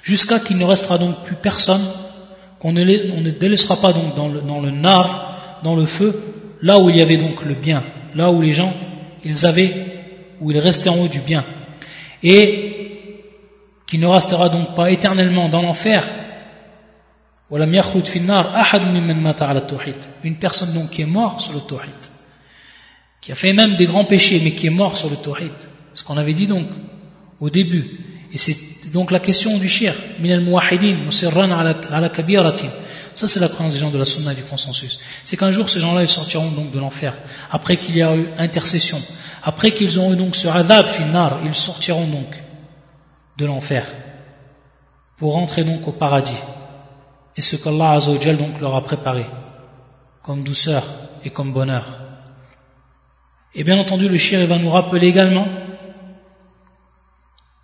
Jusqu'à 0.04 0.40
qu'il 0.40 0.58
ne 0.58 0.66
restera 0.66 0.98
donc 0.98 1.24
plus 1.24 1.36
personne 1.36 1.84
qu'on 2.60 2.74
ne, 2.74 2.84
ne, 2.84 3.32
délaissera 3.32 3.76
pas 3.76 3.92
donc 3.94 4.16
dans 4.16 4.30
le, 4.30 4.42
dans 4.42 4.60
le 4.60 4.72
nar, 4.72 5.21
dans 5.64 5.76
le 5.76 5.86
feu, 5.86 6.22
là 6.62 6.80
où 6.80 6.90
il 6.90 6.98
y 6.98 7.02
avait 7.02 7.18
donc 7.18 7.44
le 7.44 7.56
bien, 7.56 7.84
là 8.16 8.32
où 8.32 8.42
les 8.42 8.52
gens, 8.52 8.74
ils 9.24 9.46
avaient, 9.46 9.74
où 10.40 10.52
ils 10.52 10.60
restaient 10.60 10.90
en 10.90 11.00
haut 11.00 11.08
du 11.08 11.20
bien. 11.20 11.46
Et 12.24 12.78
qui 13.88 13.98
ne 13.98 14.08
restera 14.08 14.50
donc 14.50 14.76
pas 14.76 14.92
éternellement 14.92 15.50
dans 15.50 15.62
l'enfer, 15.62 16.04
une 20.24 20.36
personne 20.36 20.74
donc 20.74 20.90
qui 20.92 21.02
est 21.02 21.06
morte 21.06 21.42
sur 21.42 21.54
le 21.54 21.60
tawhid. 21.60 21.92
qui 23.20 23.32
a 23.34 23.36
fait 23.36 23.52
même 23.52 23.76
des 23.76 23.86
grands 23.86 24.06
péchés, 24.06 24.40
mais 24.44 24.52
qui 24.52 24.68
est 24.68 24.72
mort 24.72 24.98
sur 24.98 25.10
le 25.10 25.18
tawhid. 25.18 25.52
Ce 25.94 26.04
qu'on 26.04 26.16
avait 26.16 26.34
dit 26.34 26.48
donc 26.48 26.68
au 27.42 27.50
début. 27.50 28.00
Et 28.34 28.38
c'est 28.38 28.56
donc 28.94 29.12
la 29.12 29.20
question 29.20 29.58
du 29.58 29.68
shir. 29.68 29.94
Min 30.22 30.32
al-muwahidin, 30.32 31.04
musirran 31.04 31.52
ala 31.52 32.10
kabiratin. 32.10 32.70
Ça, 33.14 33.28
c'est 33.28 33.40
la 33.40 33.50
croyance 33.50 33.74
des 33.74 33.80
gens 33.80 33.90
de 33.90 33.98
la 33.98 34.06
sunna 34.06 34.32
et 34.34 34.36
du 34.36 34.44
consensus. 34.44 35.00
C'est 35.26 35.38
qu'un 35.38 35.52
jour, 35.52 35.70
ces 35.70 35.80
gens-là, 35.80 36.02
ils 36.02 36.10
sortiront 36.10 36.52
donc 36.52 36.72
de 36.72 36.80
l'enfer. 36.80 37.14
Après 37.50 37.78
qu'il 37.78 37.98
y 37.98 38.02
a 38.02 38.16
eu 38.16 38.28
intercession. 38.38 39.02
Après 39.44 39.72
qu'ils 39.72 40.00
ont 40.00 40.14
eu 40.14 40.16
donc 40.16 40.36
ce 40.36 40.48
adab 40.48 40.88
finnar, 40.88 41.40
ils 41.46 41.56
sortiront 41.56 42.08
donc 42.08 42.42
de 43.38 43.46
l'enfer. 43.46 43.86
Pour 45.18 45.34
rentrer 45.34 45.64
donc 45.64 45.88
au 45.88 45.92
paradis. 45.92 46.38
Et 47.36 47.42
ce 47.42 47.56
qu'Allah 47.56 47.92
Azzawajal 47.92 48.38
donc 48.38 48.60
leur 48.60 48.76
a 48.76 48.84
préparé. 48.84 49.26
Comme 50.22 50.44
douceur 50.44 50.84
et 51.24 51.30
comme 51.30 51.52
bonheur. 51.52 52.02
Et 53.54 53.64
bien 53.64 53.78
entendu, 53.78 54.08
le 54.08 54.18
shir 54.18 54.48
va 54.48 54.58
nous 54.58 54.70
rappeler 54.70 55.08
également 55.08 55.48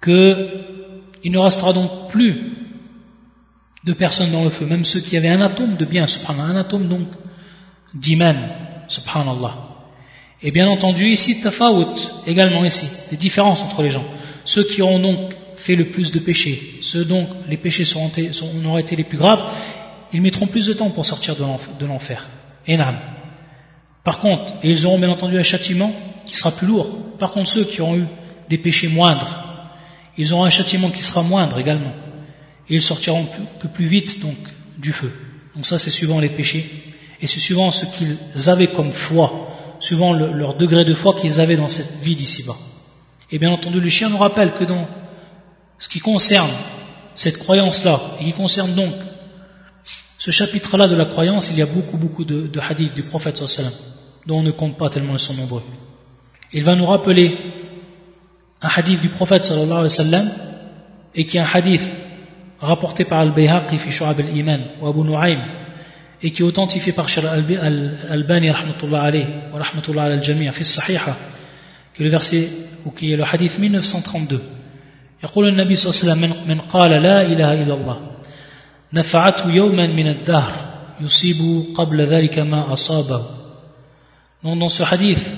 qu'il 0.02 1.32
ne 1.32 1.38
restera 1.38 1.74
donc 1.74 2.10
plus 2.10 2.57
de 3.88 3.94
personnes 3.94 4.32
dans 4.32 4.44
le 4.44 4.50
feu, 4.50 4.66
même 4.66 4.84
ceux 4.84 5.00
qui 5.00 5.16
avaient 5.18 5.30
un 5.30 5.42
atome 5.42 5.78
de 5.78 5.86
bien, 5.86 6.06
subhanallah, 6.08 6.54
un 6.54 6.58
atome 6.58 6.88
donc 6.88 7.08
d'iman, 7.94 8.36
subhanallah. 8.90 9.56
Et 10.44 10.52
bien 10.52 10.68
entendu, 10.68 11.10
ici, 11.10 11.42
tafawut, 11.42 11.96
également 12.28 12.64
ici, 12.66 12.88
des 13.10 13.18
différences 13.18 13.64
entre 13.64 13.82
les 13.82 13.90
gens. 13.90 14.04
Ceux 14.46 14.64
qui 14.64 14.82
auront 14.82 15.00
donc 15.00 15.34
fait 15.56 15.76
le 15.76 15.86
plus 15.86 16.12
de 16.12 16.20
péchés, 16.20 16.80
ceux 16.82 17.06
dont 17.06 17.28
les 17.48 17.58
péchés 17.58 17.86
seront, 17.86 18.12
auraient 18.66 18.82
été 18.82 18.96
les 18.96 19.04
plus 19.04 19.18
graves, 19.18 19.44
ils 20.14 20.22
mettront 20.22 20.48
plus 20.48 20.68
de 20.68 20.74
temps 20.74 20.90
pour 20.90 21.06
sortir 21.06 21.36
de 21.36 21.86
l'enfer. 21.86 22.28
Enam. 22.68 22.96
Par 24.04 24.20
contre, 24.20 24.54
et 24.64 24.70
ils 24.70 24.86
auront 24.86 25.00
bien 25.00 25.10
entendu 25.10 25.38
un 25.38 25.44
châtiment 25.44 25.92
qui 26.26 26.36
sera 26.38 26.52
plus 26.52 26.68
lourd. 26.68 27.18
Par 27.18 27.32
contre, 27.32 27.50
ceux 27.50 27.64
qui 27.64 27.82
auront 27.82 27.98
eu 27.98 28.06
des 28.50 28.58
péchés 28.58 28.90
moindres, 28.90 29.44
ils 30.18 30.34
auront 30.34 30.46
un 30.46 30.50
châtiment 30.50 30.90
qui 30.90 31.02
sera 31.02 31.24
moindre 31.24 31.58
également. 31.58 31.94
Et 32.70 32.76
ils 32.76 32.82
sortiront 32.82 33.26
que 33.60 33.68
plus 33.68 33.86
vite 33.86 34.20
donc 34.20 34.38
du 34.78 34.92
feu. 34.92 35.12
Donc 35.56 35.66
ça, 35.66 35.80
c'est 35.80 35.90
suivant 35.90 36.20
les 36.20 36.30
péchés. 36.30 36.66
Et 37.22 37.28
c'est 37.28 37.40
suivant 37.40 37.72
ce 37.72 37.86
qu'ils 37.86 38.50
avaient 38.50 38.68
comme 38.68 38.92
foi, 38.92 39.48
suivant 39.80 40.14
leur 40.14 40.56
degré 40.56 40.86
de 40.86 40.94
foi 40.94 41.16
qu'ils 41.16 41.40
avaient 41.40 41.56
dans 41.56 41.68
cette 41.68 42.00
vie 42.02 42.16
d'ici-bas. 42.16 42.58
Et 43.32 43.40
bien 43.40 43.52
entendu, 43.52 43.80
le 43.80 43.90
chien 43.90 44.10
nous 44.10 44.18
rappelle 44.18 44.54
que 44.54 44.64
dans 44.64 44.88
ce 45.80 45.90
qui 45.90 46.00
concerne 46.00 46.52
cette 47.16 47.40
croyance-là, 47.40 48.00
et 48.20 48.26
qui 48.26 48.34
concerne 48.34 48.74
donc 48.76 48.94
ce 50.18 50.32
chapitre-là 50.32 50.88
de 50.88 50.96
la 50.96 51.06
croyance, 51.06 51.50
il 51.50 51.58
y 51.58 51.62
a 51.62 51.66
beaucoup, 51.66 51.98
beaucoup 51.98 52.26
de, 52.26 52.48
de 52.48 52.60
hadiths 52.60 52.94
du 52.94 53.04
prophète 53.04 53.38
sallam 53.38 53.74
dont 54.26 54.40
on 54.40 54.44
ne 54.44 54.52
compte 54.52 54.78
pas 54.78 54.90
tellement 54.90 55.14
ils 55.14 55.20
sont 55.20 55.34
nombreux. 55.34 55.64
Il 56.54 56.64
va 56.64 56.76
nous 56.76 56.86
rappeler 56.86 57.38
un 58.62 58.68
hadith 58.68 59.02
du 59.02 59.10
prophète 59.10 59.46
sallallahu 59.46 59.72
alayhi 59.72 59.84
wa 59.84 59.90
sallam 59.90 60.32
et 61.16 61.26
qui 61.26 61.38
est 61.38 61.40
un 61.40 61.48
hadith 61.52 61.96
rapporté 62.61 63.05
par 63.05 63.21
Al-Bayhaqi 63.21 63.79
fi 63.79 63.91
Shu'ab 63.91 64.21
al-Iman 64.21 64.61
ou 64.81 64.89
Abu 64.89 65.01
Nu'aym 65.01 65.41
et 66.23 66.31
qui 66.31 66.43
est 66.43 66.45
authentifié 66.45 66.93
par 66.93 67.09
Shir 67.09 67.25
Al-Albani 67.27 68.51
rahmatullah 68.51 69.03
alayhi 69.03 69.27
wa 69.53 69.59
rahmatullah 69.59 70.05
ala 70.05 70.15
al-jami' 70.15 70.51
fi 70.53 70.65
Sahiha 70.65 71.17
qui 71.95 72.03
est 72.03 72.05
le 72.05 72.11
verset 72.11 72.49
ou 72.85 72.91
qui 72.91 73.13
est 73.13 73.17
le 73.17 73.25
hadith 73.25 73.59
1932 73.59 74.41
يقول 75.25 75.49
النبي 75.49 75.77
صلى 75.77 75.91
الله 75.91 76.01
عليه 76.01 76.33
وسلم 76.35 76.49
من 76.49 76.61
قال 76.61 76.91
لا 76.91 77.23
إله 77.23 77.63
إلا 77.63 77.75
الله 77.75 78.01
نفعته 78.93 79.51
يوما 79.51 79.87
من 79.87 80.09
الدهر 80.09 80.53
يصيب 81.01 81.65
قبل 81.75 82.01
ذلك 82.01 82.39
ما 82.39 82.73
أصابه 82.73 83.23
Donc 84.43 84.59
dans 84.59 84.69
ce 84.69 84.83
hadith, 84.83 85.33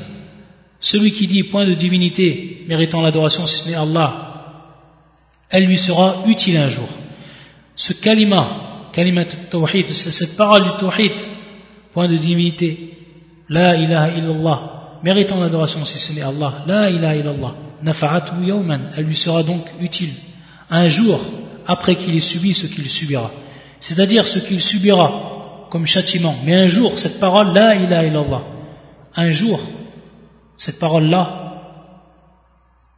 celui 0.80 1.12
qui 1.12 1.26
dit 1.26 1.42
point 1.42 1.66
de 1.66 1.74
divinité 1.74 2.64
méritant 2.68 3.03
l'adoration 3.03 3.47
si 3.47 3.59
ce 3.59 3.68
n'est 3.68 3.74
Allah, 3.74 4.64
elle 5.51 5.66
lui 5.66 5.76
sera 5.76 6.22
utile 6.26 6.57
un 6.57 6.70
jour. 6.70 6.88
Ce 7.80 7.93
kalima, 7.93 8.89
kalima 8.91 9.23
tawhid, 9.23 9.93
cette 9.93 10.36
parole 10.36 10.63
du 10.63 10.71
tawhid, 10.71 11.13
point 11.93 12.09
de 12.09 12.17
divinité, 12.17 12.93
la 13.47 13.77
ilaha 13.77 14.09
illallah, 14.17 14.99
méritant 15.01 15.39
l'adoration 15.39 15.86
si 15.86 15.97
ce 15.97 16.11
n'est 16.11 16.21
Allah, 16.21 16.61
la 16.67 16.89
ilaha 16.89 17.15
illallah, 17.15 17.55
nafa'atu 17.82 18.34
yawman, 18.43 18.89
elle 18.97 19.05
lui 19.05 19.15
sera 19.15 19.43
donc 19.43 19.65
utile 19.80 20.11
un 20.69 20.89
jour 20.89 21.21
après 21.67 21.95
qu'il 21.95 22.17
ait 22.17 22.19
subi 22.19 22.53
ce 22.53 22.67
qu'il 22.67 22.89
subira. 22.89 23.32
C'est-à-dire 23.80 24.27
ce 24.27 24.39
qu'il 24.39 24.59
subira 24.59 25.67
comme 25.69 25.88
châtiment. 25.88 26.36
Mais 26.43 26.55
un 26.55 26.67
jour, 26.67 26.99
cette 26.99 27.21
parole, 27.21 27.53
la 27.53 27.75
ilaha 27.75 28.03
illallah, 28.03 28.43
un 29.15 29.32
jour, 29.32 29.57
cette 30.57 30.80
parole-là, 30.80 31.63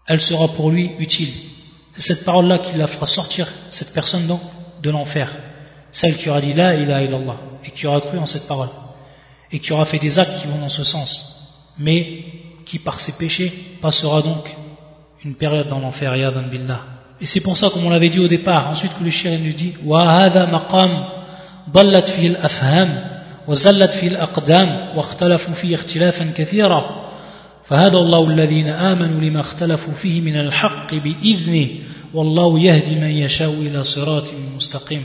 elle 0.08 0.22
sera 0.22 0.48
pour 0.48 0.72
lui 0.72 0.94
utile. 0.98 1.30
C'est 1.94 2.16
cette 2.16 2.26
parole-là 2.26 2.58
qui 2.58 2.80
la 2.80 2.88
fera 2.88 3.06
sortir, 3.06 3.48
cette 3.70 3.94
personne 3.94 4.26
donc, 4.26 4.42
de 4.83 4.91
l'enfer. 4.91 5.29
Celle 5.91 6.17
qui 6.17 6.29
aura 6.29 6.41
dit 6.41 6.55
La 6.55 6.75
ilaha 6.75 7.03
illallah 7.03 7.41
et 7.65 7.71
qui 7.71 7.87
aura 7.87 8.01
cru 8.01 8.19
en 8.19 8.27
cette 8.27 8.47
parole 8.47 8.69
et 9.53 9.59
qui 9.59 9.73
aura 9.73 9.85
fait 9.85 9.99
des 9.99 10.19
actes 10.19 10.41
qui 10.41 10.49
vont 10.49 10.59
dans 10.59 10.69
ce 10.69 10.85
sens, 10.85 11.63
mais 11.79 12.25
qui 12.65 12.79
par 12.79 12.99
ses 13.01 13.13
péchés 13.13 13.53
passera 13.81 14.23
donc 14.23 14.55
une 15.25 15.35
période 15.35 15.69
dans 15.69 15.79
l'enfer, 15.79 16.17
yadan 16.17 16.43
billah. 16.51 16.81
Et 17.21 17.27
c'est 17.27 17.41
pour 17.41 17.57
ça, 17.57 17.71
comme 17.71 17.87
on 17.87 17.91
l'avait 17.91 18.09
dit 18.09 18.21
au 18.21 18.29
départ, 18.29 18.69
ensuite 18.69 18.93
que 18.99 19.05
le 19.05 19.11
shir 19.11 19.39
nous 19.39 19.53
dit 19.53 19.75
Wa 19.85 20.11
hadha 20.11 20.47
maqam 20.47 21.13
ضلت 21.73 22.09
فيه 22.09 22.27
الأفهام 22.29 23.21
وزلت 23.49 23.91
فيه 23.91 24.09
الأقدام 24.09 24.97
واختلفوا 24.97 25.55
فيه 25.55 25.75
اختلافا 25.75 26.33
كثيرا 26.37 27.07
فهذا 27.65 27.99
الله 27.99 28.31
الذين 28.31 28.69
آمنوا 28.69 29.21
لما 29.21 29.41
اختلفوا 29.41 29.95
فيه 29.95 30.21
من 30.21 30.37
الحق 30.37 30.95
بإذنه 30.95 31.69
والله 32.15 32.61
يهدي 32.61 32.95
من 32.95 33.11
يشاء 33.11 33.51
إلى 33.51 33.83
صراط 33.85 34.25
مستقيم 34.57 35.03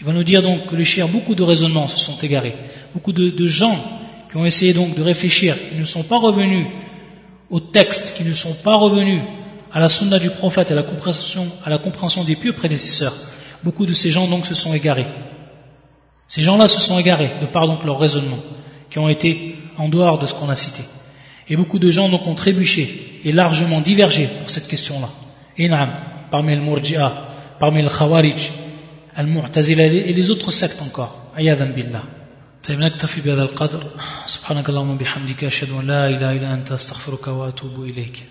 Il 0.00 0.06
va 0.06 0.12
nous 0.12 0.22
dire 0.22 0.42
donc 0.42 0.66
que 0.66 0.76
le 0.76 0.84
shir, 0.84 1.08
beaucoup 1.08 1.34
de 1.34 1.42
raisonnements 1.42 1.88
se 1.88 1.96
sont 1.96 2.16
égarés. 2.22 2.54
Beaucoup 2.94 3.12
de, 3.12 3.30
de 3.30 3.46
gens 3.48 3.76
qui 4.30 4.36
ont 4.36 4.46
essayé 4.46 4.72
donc 4.72 4.94
de 4.94 5.02
réfléchir, 5.02 5.56
qui 5.70 5.76
ne 5.76 5.84
sont 5.84 6.04
pas 6.04 6.18
revenus 6.18 6.66
au 7.50 7.58
texte, 7.58 8.14
qui 8.16 8.22
ne 8.22 8.32
sont 8.32 8.54
pas 8.54 8.76
revenus 8.76 9.20
à 9.72 9.80
la 9.80 9.88
sunna 9.88 10.20
du 10.20 10.30
prophète, 10.30 10.70
à 10.70 10.76
la 10.76 10.84
compréhension, 10.84 11.46
à 11.64 11.70
la 11.70 11.78
compréhension 11.78 12.22
des 12.22 12.36
pieux 12.36 12.52
prédécesseurs. 12.52 13.14
Beaucoup 13.64 13.86
de 13.86 13.92
ces 13.92 14.10
gens 14.10 14.28
donc 14.28 14.46
se 14.46 14.54
sont 14.54 14.72
égarés. 14.72 15.06
Ces 16.28 16.42
gens-là 16.42 16.68
se 16.68 16.80
sont 16.80 16.98
égarés 16.98 17.30
de 17.40 17.46
par 17.46 17.66
donc 17.66 17.84
leurs 17.84 17.98
raisonnements, 17.98 18.38
qui 18.90 18.98
ont 19.00 19.08
été 19.08 19.56
en 19.78 19.88
dehors 19.88 20.18
de 20.18 20.26
ce 20.26 20.34
qu'on 20.34 20.48
a 20.48 20.56
cité. 20.56 20.82
Et 21.48 21.56
beaucoup 21.56 21.78
de 21.78 21.90
gens 21.90 22.08
donc 22.08 22.26
ont 22.26 22.34
trébuché 22.34 23.20
et 23.24 23.32
largement 23.32 23.80
divergé 23.80 24.28
pour 24.40 24.50
cette 24.50 24.68
question-là. 24.68 25.08
Et 25.56 25.70
parmi 26.30 26.54
les 26.54 26.60
Murji'a, 26.60 27.12
parmi 27.58 27.82
les 27.82 27.88
Khawarij, 27.88 28.50
Al-Mu'tazila 29.16 29.84
et 29.86 30.12
les 30.12 30.30
autres 30.30 30.50
sectes 30.50 30.82
encore. 30.82 31.32
Ayadan 31.36 31.72
billah. 31.74 32.02
طيب 32.68 32.80
نكتفي 32.80 33.20
بهذا 33.20 33.42
القدر 33.42 33.86
سبحانك 34.26 34.68
اللهم 34.68 34.90
وبحمدك 34.90 35.44
أشهد 35.44 35.70
أن 35.70 35.86
لا 35.86 36.08
إله 36.08 36.32
إلا 36.36 36.54
أنت 36.54 36.72
أستغفرك 36.72 37.26
وأتوب 37.28 37.84
إليك 37.84 38.24